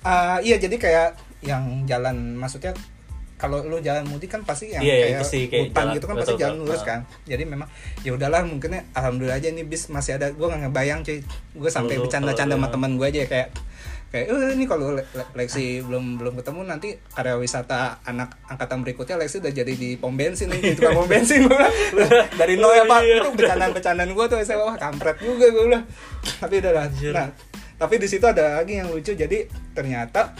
Ah, 0.00 0.38
iya 0.38 0.54
jadi 0.54 0.76
kayak 0.76 1.08
yang 1.42 1.82
jalan 1.84 2.14
maksudnya 2.32 2.70
kalau 3.36 3.60
lu 3.60 3.76
jalan 3.78 4.06
mudik 4.06 4.30
kan 4.30 4.40
pasti 4.40 4.70
yang 4.70 4.80
Iya, 4.80 4.94
iya, 4.94 5.04
kayak, 5.04 5.12
itu 5.12 5.24
sih, 5.26 5.42
kayak 5.44 5.62
hutan 5.66 5.76
jalan- 5.76 5.94
gitu 5.94 6.04
kan 6.06 6.14
betul, 6.14 6.24
pasti 6.24 6.40
jalan 6.40 6.56
lurus 6.56 6.80
Ah. 6.80 6.86
kan 6.86 7.00
jadi 7.24 7.42
memang 7.44 7.68
ya 8.00 8.10
udahlah 8.14 8.40
mungkinnya 8.42 8.88
alhamdulillah 8.92 9.36
aja 9.36 9.48
nih 9.50 9.60
bis 9.62 9.82
masih 9.86 10.16
ada 10.16 10.32
gue 10.32 10.40
nggak 10.40 10.60
ngebayang 10.64 11.00
cuy 11.02 11.20
gue 11.52 11.70
sampai 11.70 12.00
bercanda-canda 12.00 12.54
kalau 12.54 12.64
sama 12.64 12.72
teman 12.72 12.96
gue 12.96 13.04
aja 13.04 13.20
kayak 13.26 13.48
kayak 14.06 14.26
eh 14.30 14.54
ini 14.54 14.64
kalau 14.70 14.94
Le- 14.94 15.08
Le- 15.12 15.30
Lexi 15.34 15.82
belum 15.82 16.22
belum 16.22 16.38
ketemu 16.38 16.60
nanti 16.62 16.94
karya 17.10 17.34
wisata 17.36 17.98
anak 18.06 18.38
angkatan 18.46 18.86
berikutnya 18.86 19.18
Lexi 19.18 19.42
udah 19.42 19.50
jadi 19.50 19.72
di 19.74 19.98
pom 19.98 20.14
bensin 20.14 20.46
nih 20.46 20.60
di 20.62 20.72
tukang 20.78 20.94
pom 21.02 21.10
bensin. 21.10 21.50
Gue 21.50 21.58
dari 22.40 22.54
nol 22.54 22.70
ya 22.70 22.84
pak. 22.86 23.00
Itu 23.02 23.30
bercandaan-bercandaan 23.34 24.10
gue 24.14 24.24
tuh 24.30 24.38
saya 24.46 24.62
wah 24.62 24.78
kampret 24.78 25.18
juga 25.18 25.50
gue 25.50 25.64
bilang 25.66 25.84
tapi 26.38 26.62
udah 26.62 26.72
lah. 26.72 26.86
Nah 27.10 27.28
tapi 27.76 27.94
di 27.98 28.08
situ 28.08 28.24
ada 28.24 28.62
lagi 28.62 28.78
yang 28.78 28.88
lucu. 28.94 29.10
Jadi 29.12 29.50
ternyata 29.74 30.32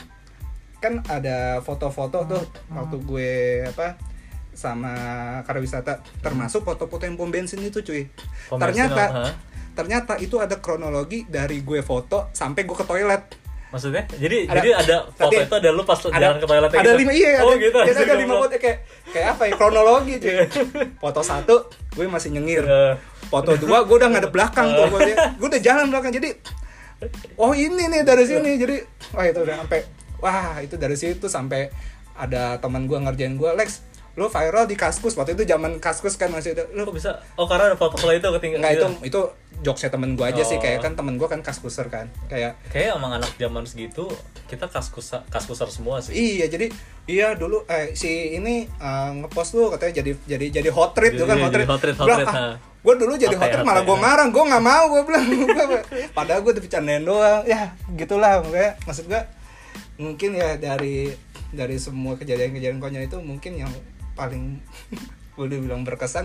kan 0.78 1.02
ada 1.10 1.58
foto-foto 1.64 2.22
tuh 2.22 2.42
waktu 2.70 2.96
gue 3.02 3.32
apa 3.66 3.98
sama 4.56 4.94
karya 5.44 5.60
wisata 5.60 6.00
termasuk 6.24 6.62
foto-foto 6.64 7.02
yang 7.02 7.18
pom 7.18 7.34
bensin 7.34 7.60
itu 7.66 7.82
cuy. 7.82 8.06
Pom 8.46 8.62
ternyata 8.62 9.34
ternyata 9.76 10.16
itu 10.16 10.40
ada 10.40 10.56
kronologi 10.62 11.28
dari 11.28 11.60
gue 11.60 11.84
foto 11.84 12.32
sampai 12.32 12.64
gue 12.64 12.72
ke 12.72 12.86
toilet 12.88 13.45
Maksudnya? 13.76 14.04
Jadi 14.16 14.38
Ada- 14.48 14.56
jadi 14.56 14.70
ada 14.72 14.96
foto 15.12 15.36
Tadi- 15.36 15.44
itu 15.44 15.54
ada 15.60 15.68
lu 15.68 15.82
pas 15.84 15.98
ada 16.00 16.16
jalan 16.16 16.36
ke 16.40 16.46
toilet 16.48 16.70
ada 16.72 16.92
lima 16.96 17.12
iya 17.12 17.30
oh, 17.44 17.52
ada, 17.52 17.60
gitu. 17.60 17.78
ya, 17.84 17.92
ada 17.92 18.16
lima 18.16 18.34
foto 18.40 18.56
kayak 18.56 18.78
kayak 19.12 19.26
apa 19.36 19.42
ya? 19.44 19.52
Kronologi 19.60 20.14
cuy. 20.16 20.32
Iya. 20.32 20.44
foto 20.96 21.20
satu 21.20 21.56
gue 21.68 22.04
masih 22.08 22.32
nyengir. 22.32 22.64
Eh, 22.64 22.94
foto 23.28 23.52
dua 23.60 23.84
gue 23.84 23.96
udah 24.00 24.08
ngadep 24.08 24.32
belakang 24.32 24.72
tuh 24.72 24.88
gue, 24.96 25.12
gue 25.12 25.48
udah 25.52 25.60
jalan 25.60 25.92
belakang 25.92 26.12
jadi 26.16 26.32
oh 27.36 27.52
ini 27.52 27.92
nih 27.92 28.02
dari 28.08 28.24
sini. 28.24 28.56
Jadi 28.56 28.76
wah 29.12 29.24
itu 29.28 29.40
udah 29.44 29.56
sampai. 29.60 29.80
Wah 30.16 30.64
itu 30.64 30.80
dari 30.80 30.96
situ 30.96 31.28
sampai 31.28 31.68
ada 32.16 32.56
teman 32.56 32.88
gue 32.88 32.96
ngerjain 32.96 33.36
gue 33.36 33.50
Lex 33.52 33.84
lu 34.16 34.26
viral 34.26 34.64
di 34.64 34.74
kaskus 34.74 35.12
waktu 35.12 35.32
itu 35.32 35.44
zaman 35.44 35.76
kaskus 35.76 36.16
kan 36.16 36.28
masih 36.28 36.50
ada 36.50 36.64
lu 36.72 36.82
Kok 36.82 36.92
bisa? 36.92 37.20
Oh 37.36 37.44
karena 37.44 37.68
ada 37.68 37.76
foto 37.76 37.94
kalau 37.94 38.10
itu 38.10 38.24
ketinggalan. 38.26 38.58
nggak 38.58 38.72
itu 38.74 38.86
itu 39.06 39.20
jokesnya 39.58 39.90
temen 39.90 40.12
gue 40.12 40.24
aja 40.24 40.40
sih 40.40 40.56
Oh. 40.56 40.58
kayak 40.58 40.80
kan 40.80 40.92
temen 40.92 41.14
gue 41.14 41.24
kan 41.24 41.38
kaskuser 41.38 41.84
kan 41.86 42.08
kayak 42.26 42.56
Kayak 42.66 42.96
emang 42.96 43.12
anak 43.14 43.28
zaman 43.34 43.62
segitu 43.62 44.08
kita 44.46 44.66
kaskus 44.66 45.12
kaskuser 45.26 45.68
semua 45.68 46.00
sih. 46.00 46.16
Iya 46.38 46.48
jadi 46.48 46.72
iya 47.04 47.32
dulu 47.32 47.64
eh, 47.66 47.92
si 47.92 48.08
ini 48.34 48.64
eh, 48.64 49.10
ngepost 49.14 49.52
lu 49.52 49.68
katanya 49.68 50.00
jadi 50.00 50.12
jadi 50.26 50.46
jadi 50.54 50.68
hot 50.70 50.92
treat 50.92 51.12
Jadi- 51.12 51.20
tuh 51.20 51.26
kan 51.26 51.36
hot 51.38 51.52
treat. 51.52 51.66
hot 51.66 51.78
treat, 51.78 51.96
hot 51.96 52.08
treat, 52.08 52.24
ah, 52.26 52.54
gue 52.56 52.94
dulu 52.96 53.12
jadi 53.14 53.34
apa 53.34 53.60
malah 53.62 53.82
gue 53.82 53.96
marah 53.98 54.26
gue 54.26 54.44
nggak 54.46 54.64
mau 54.64 54.84
gue 54.88 55.02
bilang 55.04 55.24
Gua- 55.68 55.86
padahal 56.10 56.40
gue 56.40 56.52
bercandain 56.56 57.02
doang 57.02 57.44
ya 57.44 57.68
gitulah 57.92 58.40
pokoknya 58.40 58.80
maksud 58.82 59.04
gue 59.06 59.20
mungkin 59.96 60.30
ya 60.32 60.56
dari 60.56 61.12
dari 61.48 61.76
semua 61.76 62.14
kejadian-kejadian 62.14 62.78
konyol 62.78 63.04
itu 63.04 63.18
mungkin 63.18 63.52
yang 63.58 63.72
paling 64.16 64.58
gue 65.36 65.44
bilang 65.52 65.84
berkesan 65.84 66.24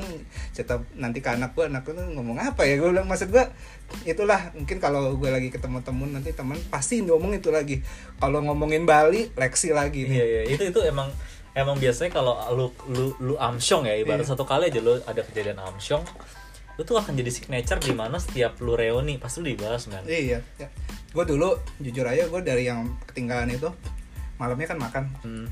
cerita 0.56 0.80
nanti 0.96 1.20
ke 1.20 1.28
anak 1.28 1.52
gue 1.52 1.68
anak 1.68 1.84
gue 1.84 1.92
ngomong 1.92 2.40
apa 2.40 2.64
ya 2.64 2.80
gue 2.80 2.96
bilang 2.96 3.12
maksud 3.12 3.28
gue 3.28 3.44
itulah 4.08 4.56
mungkin 4.56 4.80
kalau 4.80 5.20
gue 5.20 5.28
lagi 5.28 5.52
ketemu 5.52 5.84
temen 5.84 6.16
nanti 6.16 6.32
teman 6.32 6.56
pasti 6.72 7.04
ngomong 7.04 7.36
itu 7.36 7.52
lagi 7.52 7.84
kalau 8.24 8.40
ngomongin 8.40 8.88
Bali 8.88 9.28
Lexi 9.36 9.76
lagi 9.76 10.08
nih 10.08 10.16
Iya 10.16 10.26
iya 10.26 10.42
itu 10.56 10.64
itu 10.72 10.80
emang 10.88 11.12
emang 11.52 11.76
biasanya 11.76 12.16
kalau 12.16 12.40
lu 12.56 12.72
lu 12.88 13.12
lu 13.20 13.36
amsyong 13.36 13.84
ya 13.84 14.00
ibarat 14.00 14.24
Iya. 14.24 14.32
satu 14.32 14.48
kali 14.48 14.72
aja 14.72 14.80
lu 14.80 14.96
ada 15.04 15.20
kejadian 15.20 15.60
amsyong 15.60 16.08
lu 16.80 16.88
tuh 16.88 16.96
akan 16.96 17.12
jadi 17.20 17.28
signature 17.36 17.84
di 17.84 17.92
mana 17.92 18.16
setiap 18.16 18.64
lu 18.64 18.80
reuni 18.80 19.20
pasti 19.20 19.44
lu 19.44 19.52
dibahas 19.52 19.92
man. 19.92 20.08
Iya, 20.08 20.40
ya. 20.56 20.68
gue 21.12 21.24
dulu 21.28 21.52
jujur 21.84 22.08
aja 22.08 22.32
gue 22.32 22.42
dari 22.42 22.64
yang 22.64 22.88
ketinggalan 23.04 23.52
itu 23.52 23.68
malamnya 24.40 24.72
kan 24.72 24.80
makan 24.80 25.04
Hmm. 25.20 25.46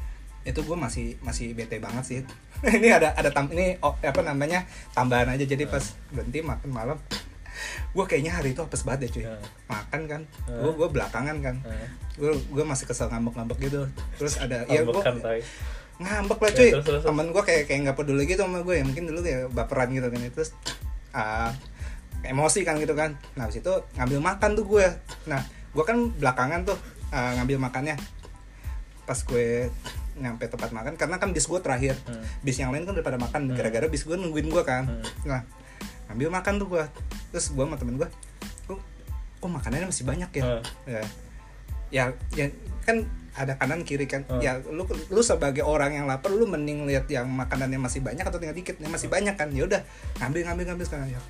Itu 0.49 0.61
gue 0.65 0.77
masih 0.77 1.15
masih 1.21 1.53
bete 1.53 1.77
banget 1.77 2.03
sih. 2.05 2.19
ini 2.77 2.89
ada 2.91 3.13
ada 3.15 3.29
tam 3.31 3.47
ini 3.53 3.77
oh, 3.79 3.95
apa 4.01 4.21
namanya 4.25 4.65
tambahan 4.91 5.29
aja. 5.31 5.45
Jadi 5.45 5.69
pas 5.69 5.83
berhenti 6.11 6.41
makan 6.41 6.69
malam 6.69 6.99
gue 7.89 8.05
kayaknya 8.05 8.31
hari 8.37 8.53
itu 8.53 8.61
apes 8.61 8.85
banget 8.85 9.09
deh 9.09 9.11
cuy. 9.19 9.23
Hmm. 9.25 9.43
makan 9.67 10.01
kan. 10.07 10.21
Gue 10.47 10.71
gue 10.75 10.87
belakangan 10.89 11.37
kan. 11.41 11.55
Gue 12.15 12.31
gue 12.35 12.63
masih 12.63 12.85
kesel 12.85 13.09
ngambek-ngambek 13.11 13.57
gitu. 13.69 13.81
Terus 14.17 14.33
ada 14.39 14.65
ya 14.69 14.85
gue 14.85 14.93
tai. 15.19 15.41
ngambek 15.99 16.39
lah 16.39 16.51
Ya, 16.51 16.55
cuy. 16.55 16.69
terus, 16.71 16.85
terus, 16.85 17.01
terus. 17.03 17.03
temen 17.03 17.27
gue 17.35 17.43
kayak 17.43 17.63
kayak 17.67 17.79
nggak 17.89 17.97
peduli 17.97 18.23
gitu 18.29 18.41
sama 18.45 18.63
gue 18.63 18.75
ya. 18.79 18.83
Mungkin 18.85 19.03
dulu 19.09 19.19
kayak 19.25 19.51
baperan 19.51 19.89
gitu 19.91 20.07
kan. 20.07 20.19
Terus 20.31 20.49
ah, 21.11 21.51
emosi 22.23 22.59
kan 22.63 22.75
gitu 22.79 22.93
kan. 22.95 23.17
Nah 23.35 23.49
habis 23.49 23.59
itu 23.59 23.73
ngambil 23.97 24.19
makan 24.23 24.49
tuh 24.55 24.65
gue 24.67 24.85
nah 25.27 25.41
gue 25.69 25.83
kan 25.85 25.97
belakangan 26.15 26.59
tuh 26.63 26.77
ah, 27.11 27.35
ngambil 27.41 27.57
makannya. 27.59 27.95
Pas 29.03 29.19
gue 29.25 29.73
nyampe 30.19 30.45
tempat 30.45 30.69
makan 30.69 30.93
karena 30.99 31.15
kan 31.15 31.31
bis 31.31 31.47
gue 31.47 31.59
terakhir. 31.59 31.95
Hmm. 32.05 32.21
bis 32.43 32.59
yang 32.59 32.69
lain 32.75 32.83
kan 32.83 32.93
udah 32.93 33.05
pada 33.05 33.17
makan 33.17 33.49
Hmm. 33.49 33.55
gara-gara 33.55 33.87
bis 33.87 34.03
gue 34.03 34.15
nungguin 34.15 34.51
gue 34.51 34.63
kan. 34.67 34.85
Hmm. 34.85 35.03
nah 35.23 35.41
ngambil 36.11 36.29
makan 36.41 36.53
tuh 36.59 36.67
gue 36.67 36.83
terus 37.31 37.53
gue 37.53 37.63
sama 37.63 37.77
temen 37.77 37.95
gue 37.95 38.09
kok, 38.65 38.79
kok 39.39 39.49
makanannya 39.49 39.87
masih 39.87 40.05
banyak 40.05 40.29
ya? 40.35 40.43
Hmm. 40.43 40.61
ya. 40.85 41.01
Ya 41.89 42.03
ya 42.37 42.45
kan 42.85 43.01
ada 43.33 43.55
kanan 43.55 43.87
kiri 43.87 44.05
kan. 44.05 44.27
Hmm. 44.27 44.41
ya 44.43 44.59
lu 44.67 44.83
lu 44.85 45.21
sebagai 45.23 45.63
orang 45.63 45.95
yang 45.95 46.05
lapar 46.05 46.29
lu 46.29 46.45
mending 46.45 46.83
lihat 46.85 47.07
yang 47.07 47.25
makanannya 47.31 47.79
masih 47.79 48.03
banyak 48.03 48.21
atau 48.21 48.37
tinggal 48.37 48.57
dikit 48.57 48.75
yang 48.77 48.91
masih 48.91 49.07
banyak 49.07 49.33
kan. 49.39 49.49
Ya 49.55 49.63
udah 49.65 49.81
ngambil 50.19 50.43
ngambil 50.49 50.63
ngambil 50.73 50.85
sekarang 50.85 51.07
ya. 51.09 51.21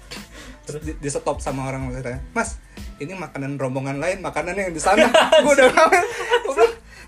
Terus? 0.68 0.82
Di, 0.84 0.92
di 0.98 1.10
stop 1.10 1.40
sama 1.42 1.66
orang 1.66 1.90
katanya 1.94 2.22
mas 2.34 2.60
ini 3.00 3.16
makanan 3.16 3.56
rombongan 3.56 3.98
lain 3.98 4.20
makanannya 4.20 4.70
yang 4.70 4.76
di 4.76 4.84
sana. 4.84 5.08
Gue 5.44 5.54
udah 5.56 5.68
ngambil 5.72 6.04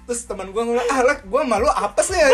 terus 0.03 0.23
teman 0.23 0.47
gue 0.47 0.57
ngomong 0.59 0.87
ah 0.87 1.01
lah 1.03 1.17
gue 1.17 1.41
malu 1.43 1.67
apa 1.67 1.99
sih 1.99 2.13
ya 2.13 2.27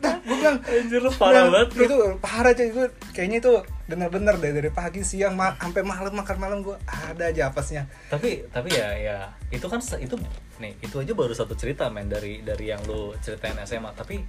nah 0.00 0.16
gue 0.18 0.32
bilang 0.32 0.56
Anjir 0.62 0.98
lu 0.98 1.10
parah 1.12 1.44
Nah, 1.44 1.52
banget 1.54 1.68
lu. 1.70 1.82
itu 1.84 1.96
parah 2.18 2.50
cuy. 2.50 2.66
Itu 2.66 2.80
kayaknya 3.10 3.38
itu 3.38 3.52
bener-bener 3.84 4.34
deh 4.34 4.52
dari 4.54 4.70
pagi 4.70 5.02
siang 5.02 5.34
ma 5.34 5.52
sampai 5.54 5.82
malam 5.82 6.08
makan 6.10 6.36
malam 6.36 6.58
gue 6.60 6.72
ada 6.86 7.24
aja 7.26 7.42
apesnya. 7.46 7.84
Tapi 8.08 8.48
tapi 8.48 8.70
ya 8.70 8.88
ya 8.94 9.16
itu 9.48 9.60
kan 9.62 9.76
itu 9.94 10.16
nih 10.56 10.72
itu 10.78 10.96
aja 10.96 11.12
baru 11.12 11.30
satu 11.30 11.52
cerita 11.52 11.88
men 11.88 12.06
dari 12.06 12.40
dari 12.40 12.68
yang 12.68 12.80
lu 12.82 13.12
ceritain 13.18 13.60
SMA 13.60 13.92
tapi 13.92 14.24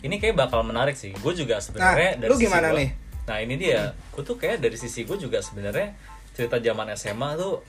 ini 0.00 0.14
kayak 0.16 0.38
bakal 0.38 0.62
menarik 0.62 0.94
sih. 0.94 1.10
Gue 1.12 1.34
juga 1.34 1.58
sebenarnya 1.58 2.10
Nah, 2.12 2.20
dari 2.20 2.30
lu 2.30 2.36
sisi 2.36 2.44
gimana 2.44 2.68
gua- 2.68 2.78
nih? 2.78 2.90
nah 3.24 3.36
ini 3.40 3.54
dia. 3.56 3.80
Gue 4.08 4.22
tuh 4.22 4.36
kayak 4.36 4.58
dari 4.58 4.76
sisi 4.76 5.02
gue 5.02 5.16
juga 5.16 5.38
sebenarnya 5.38 5.90
cerita 6.30 6.56
zaman 6.56 6.86
SMA 6.94 7.34
tuh 7.34 7.66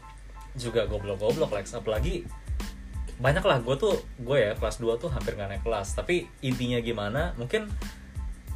juga 0.53 0.85
goblok-goblok 0.85 1.49
Lex. 1.51 1.73
Apalagi 1.73 2.21
banyak 3.21 3.45
lah 3.45 3.61
gue 3.61 3.75
tuh 3.77 4.01
gue 4.17 4.37
ya 4.37 4.51
kelas 4.57 4.81
2 4.81 4.97
tuh 4.97 5.09
hampir 5.13 5.37
gak 5.37 5.47
naik 5.47 5.63
kelas. 5.63 5.93
Tapi 5.93 6.25
intinya 6.41 6.81
gimana 6.81 7.37
mungkin 7.37 7.69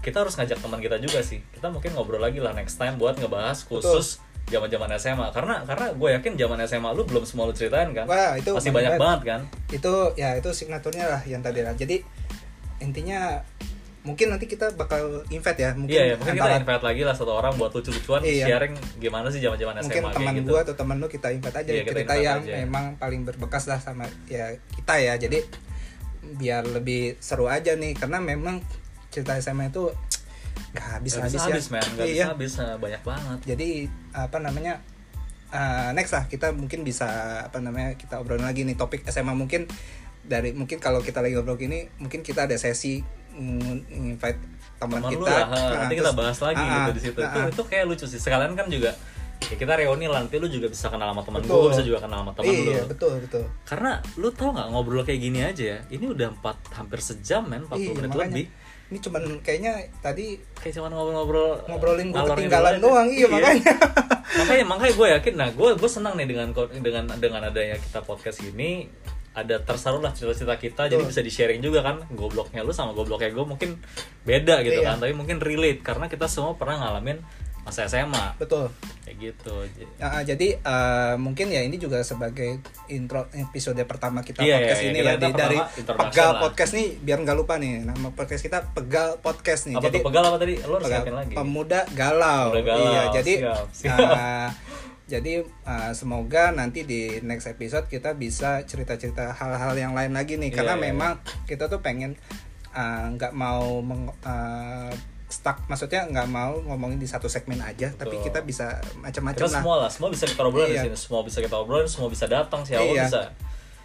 kita 0.02 0.26
harus 0.26 0.34
ngajak 0.38 0.58
teman 0.58 0.82
kita 0.82 0.98
juga 0.98 1.22
sih. 1.22 1.46
Kita 1.54 1.70
mungkin 1.70 1.94
ngobrol 1.94 2.22
lagi 2.22 2.42
lah 2.42 2.52
next 2.58 2.82
time 2.82 2.98
buat 2.98 3.16
ngebahas 3.22 3.62
khusus 3.66 4.20
zaman 4.46 4.70
zaman 4.70 4.90
SMA 5.02 5.28
karena 5.34 5.66
karena 5.66 5.86
gue 5.94 6.10
yakin 6.22 6.34
zaman 6.38 6.58
SMA 6.70 6.90
lu 6.94 7.06
belum 7.06 7.26
semua 7.26 7.50
lu 7.50 7.54
ceritain 7.54 7.90
kan? 7.94 8.06
Wah, 8.06 8.38
itu 8.38 8.54
masih 8.54 8.74
banyak 8.74 8.98
banyak 8.98 9.02
banget. 9.02 9.20
kan? 9.26 9.42
Itu 9.74 9.94
ya 10.18 10.38
itu 10.38 10.50
signaturnya 10.54 11.06
lah 11.10 11.22
yang 11.26 11.42
tadi 11.42 11.66
lah 11.66 11.74
jadi 11.74 12.02
intinya 12.82 13.42
mungkin 14.06 14.30
nanti 14.30 14.46
kita 14.46 14.78
bakal 14.78 15.26
invite 15.34 15.60
ya 15.60 15.74
mungkin 15.74 15.98
iya 15.98 16.04
ya 16.14 16.16
mungkin 16.16 16.38
kita 16.38 16.46
antara 16.46 16.62
invite 16.62 16.86
lagi 16.86 17.02
lah 17.02 17.16
satu 17.18 17.34
orang 17.34 17.58
buat 17.58 17.74
lucu-lucuan 17.74 18.22
Iya. 18.22 18.46
sharing 18.46 18.74
gimana 19.02 19.34
sih 19.34 19.42
zaman 19.42 19.58
zaman 19.58 19.82
SMA 19.82 19.90
mungkin 19.90 20.04
teman 20.14 20.34
gitu. 20.38 20.50
gua 20.54 20.60
atau 20.62 20.76
teman 20.78 20.96
lu 21.02 21.10
kita 21.10 21.28
invite 21.34 21.58
aja 21.58 21.70
Iya, 21.74 21.82
kita 21.84 21.92
cerita 21.98 22.14
invite 22.14 22.26
yang 22.30 22.40
aja. 22.46 22.54
memang 22.62 22.86
paling 23.02 23.22
berbekas 23.26 23.66
lah 23.66 23.82
sama 23.82 24.06
ya 24.30 24.54
kita 24.78 24.94
ya. 25.02 25.14
Jadi 25.18 25.42
biar 26.38 26.66
lebih 26.70 27.18
seru 27.18 27.50
aja 27.50 27.74
nih 27.74 27.98
karena 27.98 28.22
memang 28.22 28.62
cerita 29.10 29.38
SMA 29.42 29.74
itu 29.74 29.90
nggak 30.74 30.86
habis 31.02 31.14
Gak 31.18 31.26
bisa 31.26 31.38
habis 31.38 31.42
ya. 31.42 31.50
habis 31.50 31.68
man 31.74 31.88
gak 31.98 32.06
iya. 32.06 32.26
habis 32.30 32.52
nah, 32.62 32.78
banyak 32.78 33.02
banget. 33.02 33.40
Jadi 33.50 33.70
apa 34.14 34.38
namanya 34.38 34.74
uh, 35.50 35.90
next 35.98 36.14
lah. 36.14 36.30
Kita 36.30 36.54
mungkin 36.54 36.86
bisa 36.86 37.08
apa 37.42 37.58
namanya 37.58 37.98
kita 37.98 38.22
obrolin 38.22 38.46
lagi 38.46 38.62
nih 38.70 38.78
topik 38.78 39.02
SMA 39.10 39.34
mungkin 39.34 39.66
dari 40.26 40.54
mungkin 40.58 40.82
kalau 40.82 41.06
kita 41.06 41.22
lagi 41.22 41.38
ngobrol 41.38 41.58
gini 41.58 41.86
mungkin 42.02 42.26
kita 42.26 42.50
ada 42.50 42.58
sesi 42.58 43.06
invite 43.36 44.40
teman 44.76 45.02
kita 45.08 45.20
lu 45.20 45.26
lah 45.26 45.48
nanti 45.52 45.96
kita 45.96 46.12
bahas 46.12 46.38
lagi 46.44 46.60
ah, 46.60 46.74
gitu 46.76 46.92
di 46.96 47.02
situ. 47.02 47.20
ah, 47.24 47.48
itu 47.48 47.56
itu 47.56 47.64
kayak 47.68 47.86
lucu 47.88 48.06
sih. 48.08 48.20
Sekalian 48.20 48.54
kan 48.56 48.68
juga 48.68 48.92
ya 49.46 49.56
kita 49.60 49.78
reuni 49.78 50.08
lah 50.08 50.24
nanti 50.24 50.40
lu 50.40 50.48
juga 50.48 50.72
bisa 50.72 50.88
kenal 50.88 51.12
sama 51.12 51.22
teman 51.22 51.44
gue 51.44 51.70
bisa 51.70 51.84
juga 51.86 52.00
kenal 52.02 52.24
sama 52.24 52.32
teman 52.34 52.54
iya 52.56 52.82
lu. 52.82 52.88
betul 52.90 53.14
betul. 53.20 53.44
Karena 53.68 53.92
lu 54.18 54.30
tau 54.32 54.50
nggak 54.56 54.68
ngobrol 54.72 55.04
kayak 55.04 55.22
gini 55.22 55.40
aja 55.44 55.64
ya? 55.76 55.80
Ini 55.92 56.06
udah 56.12 56.28
empat 56.40 56.58
hampir 56.76 57.00
sejam 57.04 57.46
men 57.46 57.68
40 57.68 57.76
iya 57.76 57.92
menit 57.94 58.10
makanya. 58.12 58.26
Lebih 58.32 58.46
ini 58.86 59.02
cuman 59.02 59.24
kayaknya 59.42 59.74
tadi 59.98 60.38
kayak 60.62 60.78
cuman 60.78 60.94
ngobrol-ngobrol 60.94 61.50
ngobrolin 61.66 62.14
gue 62.14 62.22
ketinggalan 62.22 62.76
doang 62.78 63.10
iya 63.10 63.28
makanya. 63.28 63.74
Makanya 64.36 64.66
makanya 64.68 64.94
gue 64.94 65.08
yakin 65.20 65.34
nah 65.38 65.50
gue 65.50 65.70
gue 65.78 65.90
senang 65.90 66.14
nih 66.20 66.28
dengan 66.30 66.48
dengan 66.54 67.04
dengan 67.18 67.42
adanya 67.50 67.78
kita 67.82 68.06
podcast 68.06 68.46
ini 68.46 68.86
ada 69.36 69.60
tersaruh 69.60 70.00
lah 70.00 70.10
cerita-cerita 70.10 70.56
kita 70.56 70.82
jadi 70.88 70.96
Betul. 70.98 71.12
bisa 71.12 71.22
di 71.22 71.30
sharing 71.30 71.60
juga 71.60 71.80
kan 71.82 72.08
gobloknya 72.10 72.60
lu 72.60 72.72
sama 72.72 72.92
gobloknya 72.92 73.30
gue 73.30 73.46
mungkin 73.46 73.76
beda 74.22 74.60
gitu 74.62 74.80
Iya. 74.80 74.88
kan 74.88 74.98
tapi 74.98 75.12
mungkin 75.12 75.38
relate 75.38 75.80
karena 75.82 76.08
kita 76.08 76.26
semua 76.26 76.54
pernah 76.54 76.80
ngalamin 76.80 77.20
masa 77.62 77.84
SMA 77.84 78.38
betul 78.38 78.70
kayak 79.02 79.18
gitu 79.20 79.66
Ya, 79.98 80.22
jadi 80.24 80.56
eh, 80.56 81.14
mungkin 81.18 81.50
ya 81.50 81.60
ini 81.60 81.76
juga 81.76 81.98
sebagai 82.00 82.62
intro 82.88 83.26
episode 83.34 83.82
pertama 83.84 84.22
kita 84.22 84.40
Iya, 84.40 84.62
podcast 84.62 84.80
iya, 84.80 84.88
ini 84.88 85.00
kita- 85.00 85.10
ya 85.10 85.16
di, 85.18 85.30
dari 85.34 85.58
Pegal 85.84 86.30
lah. 86.30 86.40
Podcast 86.40 86.72
nih 86.72 86.88
biar 86.96 87.18
nggak 87.20 87.34
lupa 87.36 87.58
nih 87.58 87.82
nama 87.82 88.08
podcast 88.12 88.40
kita 88.40 88.70
Pegal 88.70 89.18
Podcast 89.18 89.66
nih. 89.66 89.76
apa 89.76 89.84
jadi 89.84 89.98
tuh 89.98 90.06
pegal 90.06 90.24
apa 90.24 90.38
tadi 90.38 90.54
lo 90.62 90.74
harus 90.74 90.86
Pegal- 90.86 91.06
lagi 91.12 91.34
Pemuda 91.34 91.80
Galau. 91.92 92.46
Pemuda 92.52 92.62
Galau, 92.64 92.86
Iya, 92.86 93.02
jadi 93.16 93.34
siap, 93.42 93.66
siap. 93.74 93.98
eh, 94.14 94.50
jadi 95.06 95.34
eh, 95.46 95.92
semoga 95.92 96.50
nanti 96.50 96.82
di 96.82 97.22
next 97.22 97.46
episode 97.48 97.86
kita 97.86 98.14
bisa 98.14 98.64
cerita-cerita 98.64 99.32
hal-hal 99.32 99.74
yang 99.74 99.94
lain 99.94 100.12
lagi 100.12 100.36
nih 100.36 100.50
Iya, 100.50 100.58
karena 100.58 100.76
iya. 100.76 100.84
memang 100.90 101.12
kita 101.46 101.66
tuh 101.66 101.80
pengen 101.80 102.18
eh, 102.72 103.06
nggak 103.12 103.32
mau 103.32 103.80
meng- 103.80 104.14
eh, 104.18 104.92
stuck 105.26 105.66
maksudnya 105.66 106.06
nggak 106.06 106.28
mau 106.28 106.54
ngomongin 106.64 106.98
di 106.98 107.06
satu 107.06 107.26
segmen 107.26 107.58
aja 107.58 107.90
tapi 107.92 108.14
Betul. 108.16 108.26
kita 108.26 108.40
bisa 108.42 108.68
macam-macam 108.96 109.42
lah 109.42 109.52
semua 109.52 109.76
lah 109.82 109.90
semua 109.90 110.10
bisa 110.10 110.26
kita 110.26 110.42
obrolin 110.42 110.70
di 110.70 110.78
Iya. 110.78 110.84
sini 110.86 110.98
semua 110.98 111.22
bisa 111.22 111.38
kita 111.42 111.56
obrolin 111.56 111.90
semua 111.90 112.10
bisa 112.10 112.26
datang 112.26 112.62
siapa 112.62 112.86
Iya. 112.86 113.06
bisa 113.06 113.22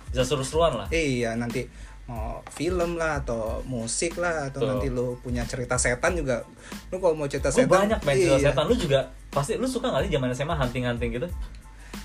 bisa 0.09 0.23
seru-seruan 0.23 0.73
lah 0.75 0.87
Iya 0.89 1.33
nanti 1.35 1.65
mau 2.05 2.43
film 2.51 2.99
lah 2.99 3.23
atau 3.23 3.63
musik 3.65 4.19
lah 4.19 4.49
atau 4.49 4.61
Betul. 4.61 4.69
nanti 4.69 4.87
lu 4.91 5.07
punya 5.17 5.47
cerita 5.47 5.79
setan 5.79 6.13
juga 6.13 6.43
lu 6.91 6.99
kalau 6.99 7.15
mau 7.15 7.25
cerita 7.25 7.49
gue 7.49 7.63
setan 7.63 7.87
banyak 7.89 8.01
main 8.03 8.17
cerita 8.17 8.37
iya. 8.37 8.47
setan 8.51 8.65
lu 8.67 8.75
juga 8.75 9.01
pasti 9.31 9.55
lu 9.55 9.65
suka 9.65 9.89
gak 9.89 10.05
sih 10.05 10.13
zaman 10.13 10.29
SMA 10.31 10.55
hunting-hunting 10.57 11.11
gitu 11.13 11.29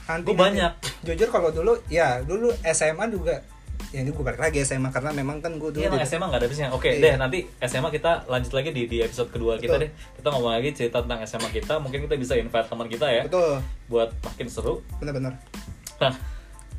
Nanti- 0.06 0.26
Gua 0.28 0.38
banyak. 0.46 0.72
jujur 1.02 1.28
kalau 1.28 1.50
dulu 1.50 1.74
ya 1.88 2.22
dulu 2.22 2.54
SMA 2.64 3.10
juga 3.10 3.42
ya 3.90 4.02
ini 4.02 4.10
gue 4.10 4.22
balik 4.22 4.38
lagi 4.40 4.60
SMA 4.60 4.90
karena 4.90 5.10
memang 5.10 5.40
kan 5.40 5.56
gue 5.56 5.70
dulu 5.72 5.80
Iya, 5.80 5.90
di- 5.90 6.04
SMA 6.04 6.26
gak 6.28 6.38
ada 6.38 6.46
habisnya. 6.46 6.68
Oke, 6.70 6.90
Iya. 6.92 7.02
deh 7.02 7.14
nanti 7.18 7.40
SMA 7.60 7.90
kita 7.90 8.26
lanjut 8.26 8.52
lagi 8.52 8.70
di 8.70 8.86
di 8.86 8.98
episode 9.00 9.30
kedua 9.30 9.56
kita 9.56 9.76
Betul. 9.76 9.82
deh. 9.82 9.92
Kita 10.16 10.28
ngomong 10.30 10.52
lagi 10.54 10.70
cerita 10.72 10.98
tentang 11.00 11.20
SMA 11.24 11.50
kita. 11.50 11.74
Mungkin 11.78 12.04
kita 12.04 12.16
bisa 12.16 12.34
invite 12.36 12.68
teman 12.68 12.86
kita 12.86 13.08
ya 13.08 13.24
betul 13.24 13.62
buat 13.88 14.10
makin 14.22 14.48
seru. 14.48 14.84
bener-bener 14.96 15.34
Nah, 15.96 16.12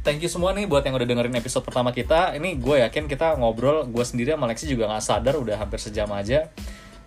thank 0.02 0.20
you 0.20 0.28
semua 0.28 0.52
nih 0.52 0.64
buat 0.64 0.82
yang 0.82 0.92
udah 0.92 1.08
dengerin 1.08 1.34
episode 1.34 1.64
pertama 1.64 1.88
kita. 1.90 2.36
Ini 2.36 2.54
gue 2.54 2.76
yakin 2.80 3.08
kita 3.08 3.34
ngobrol, 3.34 3.86
gue 3.86 4.04
sendiri 4.04 4.30
sama 4.30 4.46
Lexi 4.46 4.66
juga 4.66 4.86
nggak 4.86 5.02
sadar 5.02 5.34
udah 5.34 5.56
hampir 5.56 5.80
sejam 5.80 6.06
aja. 6.10 6.52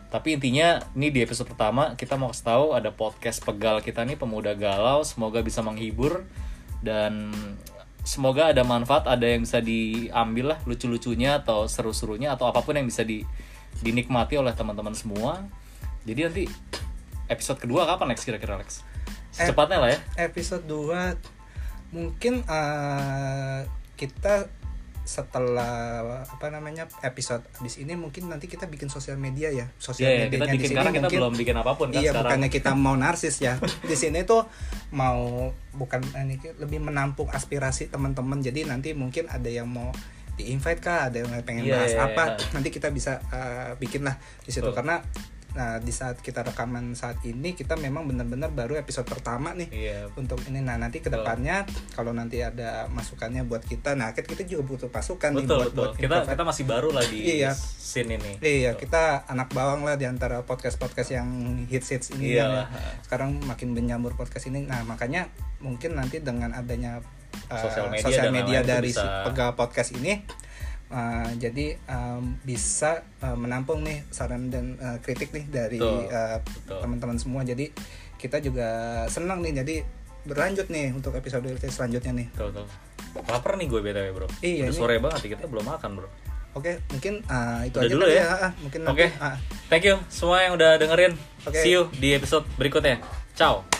Tapi 0.09 0.41
intinya 0.41 0.81
ini 0.97 1.13
di 1.13 1.21
episode 1.21 1.45
pertama 1.53 1.93
kita 1.93 2.17
mau 2.17 2.33
kasih 2.33 2.45
tahu 2.49 2.65
ada 2.73 2.89
podcast 2.89 3.45
pegal 3.45 3.77
kita 3.85 4.01
nih 4.01 4.17
pemuda 4.17 4.57
galau. 4.57 5.05
Semoga 5.05 5.45
bisa 5.45 5.61
menghibur 5.61 6.25
dan 6.81 7.29
semoga 8.01 8.49
ada 8.49 8.65
manfaat, 8.65 9.05
ada 9.05 9.21
yang 9.21 9.45
bisa 9.45 9.61
diambil 9.61 10.57
lah 10.57 10.59
lucu-lucunya 10.65 11.37
atau 11.45 11.69
seru-serunya 11.69 12.33
atau 12.33 12.49
apa 12.49 12.65
pun 12.65 12.73
yang 12.73 12.89
bisa 12.89 13.05
di, 13.05 13.21
dinikmati 13.85 14.41
oleh 14.41 14.51
teman-teman 14.57 14.97
semua. 14.97 15.45
Jadi 16.09 16.19
nanti 16.25 16.43
episode 17.29 17.61
kedua 17.61 17.85
kapan 17.85 18.09
Lex 18.09 18.25
kira-kira 18.25 18.57
Lex? 18.57 18.81
Secepatnya 19.29 19.77
lah 19.77 19.89
ya. 19.93 19.99
episode 20.25 20.65
2 20.65 21.93
mungkin 21.93 22.41
eh, 22.49 23.61
kita 23.93 24.49
setelah 25.09 26.21
apa 26.21 26.47
namanya 26.47 26.85
episode 27.01 27.41
abis 27.57 27.81
ini 27.81 27.97
mungkin 27.97 28.29
nanti 28.29 28.45
kita 28.45 28.69
bikin 28.69 28.87
sosial 28.87 29.17
media 29.17 29.49
ya 29.49 29.65
sosial 29.75 30.05
Iya, 30.05 30.13
ya, 30.13 30.25
kita 30.29 30.37
medianya 30.37 30.45
di 30.45 30.55
bikin 30.55 30.69
sini 30.69 30.77
karena 30.77 30.91
kita 30.91 31.01
mungkin- 31.01 31.19
belum 31.19 31.33
bikin 31.33 31.55
apa 31.57 31.71
pun 31.73 31.87
kan 31.89 31.97
iya 31.97 32.01
sekarang. 32.05 32.21
bukannya 32.21 32.49
kita 32.53 32.71
mau 32.85 32.95
narsis 32.95 33.35
ya 33.39 33.53
di 33.81 33.95
sini 33.97 34.19
tuh 34.21 34.45
mau 34.91 35.49
bukan 35.73 36.01
ini 36.15 36.37
lebih 36.55 36.77
menampung 36.79 37.25
aspirasi 37.27 37.89
teman-teman 37.89 38.37
jadi 38.39 38.69
nanti 38.69 38.93
mungkin 38.93 39.25
ada 39.25 39.49
yang 39.49 39.65
mau 39.65 39.89
di 40.33 40.53
invite 40.53 40.79
kah 40.79 41.09
ada 41.09 41.19
yang 41.19 41.33
pengen 41.41 41.65
Iya, 41.65 41.73
bahas 41.75 41.91
iya, 41.91 42.05
apa 42.05 42.23
iya. 42.31 42.47
nanti 42.53 42.69
kita 42.69 42.87
bisa 42.89 43.19
uh, 43.27 43.75
bikin 43.75 44.05
lah 44.05 44.15
di 44.39 44.53
situ 44.53 44.63
Betul. 44.63 44.77
karena 44.77 45.01
nah 45.51 45.75
di 45.75 45.89
saat 45.89 46.17
kita 46.17 46.41
rekaman 46.43 46.93
saat 46.93 47.17
ini 47.21 47.51
kita 47.51 47.73
memang 47.73 48.05
benar-benar 48.05 48.49
baru 48.49 48.75
episode 48.75 49.03
pertama 49.03 49.51
nih 49.51 49.69
Iya. 49.69 49.99
untuk 50.13 50.37
ini 50.45 50.59
nah 50.59 50.75
nanti 50.75 50.99
ke 50.99 51.09
depannya 51.09 51.65
kalau 51.91 52.11
nanti 52.11 52.39
ada 52.39 52.85
masukannya 52.87 53.43
buat 53.43 53.61
kita 53.61 53.93
nah 53.93 54.11
kita 54.11 54.29
kita 54.29 54.43
juga 54.45 54.63
butuh 54.67 54.89
pasukan 54.89 55.33
nih 55.33 55.43
Betul 55.43 55.57
buat 55.57 55.65
betul. 55.67 55.79
buat 55.79 55.91
Kita 55.95 56.05
improv- 56.15 56.29
kita 56.29 56.43
masih 56.43 56.63
baru 56.65 56.89
lah 56.89 57.03
di 57.03 57.19
Iya. 57.39 57.51
scene 57.55 58.15
ini. 58.15 58.37
Iya, 58.39 58.71
Betul. 58.71 58.85
kita 58.85 59.01
anak 59.25 59.49
bawang 59.49 59.81
lah 59.81 59.95
di 59.95 60.05
antara 60.05 60.41
podcast-podcast 60.41 61.09
yang 61.11 61.27
hits-hits 61.65 62.13
ini 62.13 62.35
kan 62.35 62.45
Iyalah. 62.45 62.65
ya. 62.67 62.91
Sekarang 63.01 63.29
makin 63.41 63.73
menyambur 63.73 64.13
podcast 64.13 64.45
ini. 64.45 64.61
Nah, 64.61 64.81
makanya 64.83 65.25
mungkin 65.57 65.93
nanti 65.93 66.19
dengan 66.19 66.53
adanya 66.53 67.01
uh, 67.49 67.57
Sosial 67.57 67.89
media 67.89 68.05
sosial 68.05 68.29
media 68.29 68.59
dari 68.61 68.89
si 68.89 68.97
bisa- 68.97 69.25
pegawai 69.25 69.55
podcast 69.55 69.91
ini 69.91 70.21
uh, 70.91 71.31
jadi 71.37 71.77
um, 71.89 72.37
bisa 72.45 73.05
uh, 73.21 73.37
menampung 73.37 73.81
nih 73.85 74.05
saran 74.09 74.49
dan 74.53 74.77
uh, 74.81 74.97
kritik 75.01 75.33
nih 75.33 75.45
dari 75.47 75.79
uh, 75.81 76.41
teman-teman 76.67 77.17
semua. 77.17 77.41
Jadi 77.45 77.71
kita 78.19 78.43
juga 78.43 79.03
senang 79.07 79.39
nih 79.39 79.63
jadi 79.63 79.75
berlanjut 80.27 80.67
nih 80.67 80.91
untuk 80.91 81.15
episode 81.15 81.47
selanjutnya 81.71 82.11
nih. 82.13 82.27
Betul, 82.35 82.51
betul. 82.51 82.67
Lapar 83.25 83.57
nih 83.57 83.67
gue 83.71 83.79
BTW, 83.81 84.07
Bro. 84.13 84.27
Iya, 84.43 84.69
Udah 84.69 84.75
sore 84.75 84.95
banget 85.01 85.39
kita 85.39 85.45
belum 85.47 85.65
makan, 85.65 85.89
Bro. 86.03 86.09
Oke, 86.57 86.81
mungkin 86.89 87.21
uh, 87.29 87.61
itu 87.63 87.77
Udah 87.77 87.87
aja 87.87 87.93
dulu 87.93 88.05
kali 88.09 88.17
ya. 88.17 88.25
Ah, 88.25 88.51
mungkin 88.59 88.79
Oke. 88.89 89.05
nanti, 89.05 89.21
ah. 89.21 89.37
Thank 89.69 89.85
you 89.85 89.95
semua 90.09 90.43
yang 90.43 90.57
udah 90.57 90.81
dengerin. 90.81 91.13
Oke. 91.45 91.61
See 91.61 91.73
you 91.73 91.87
di 91.97 92.17
episode 92.17 92.45
berikutnya. 92.57 92.99
Ciao. 93.37 93.78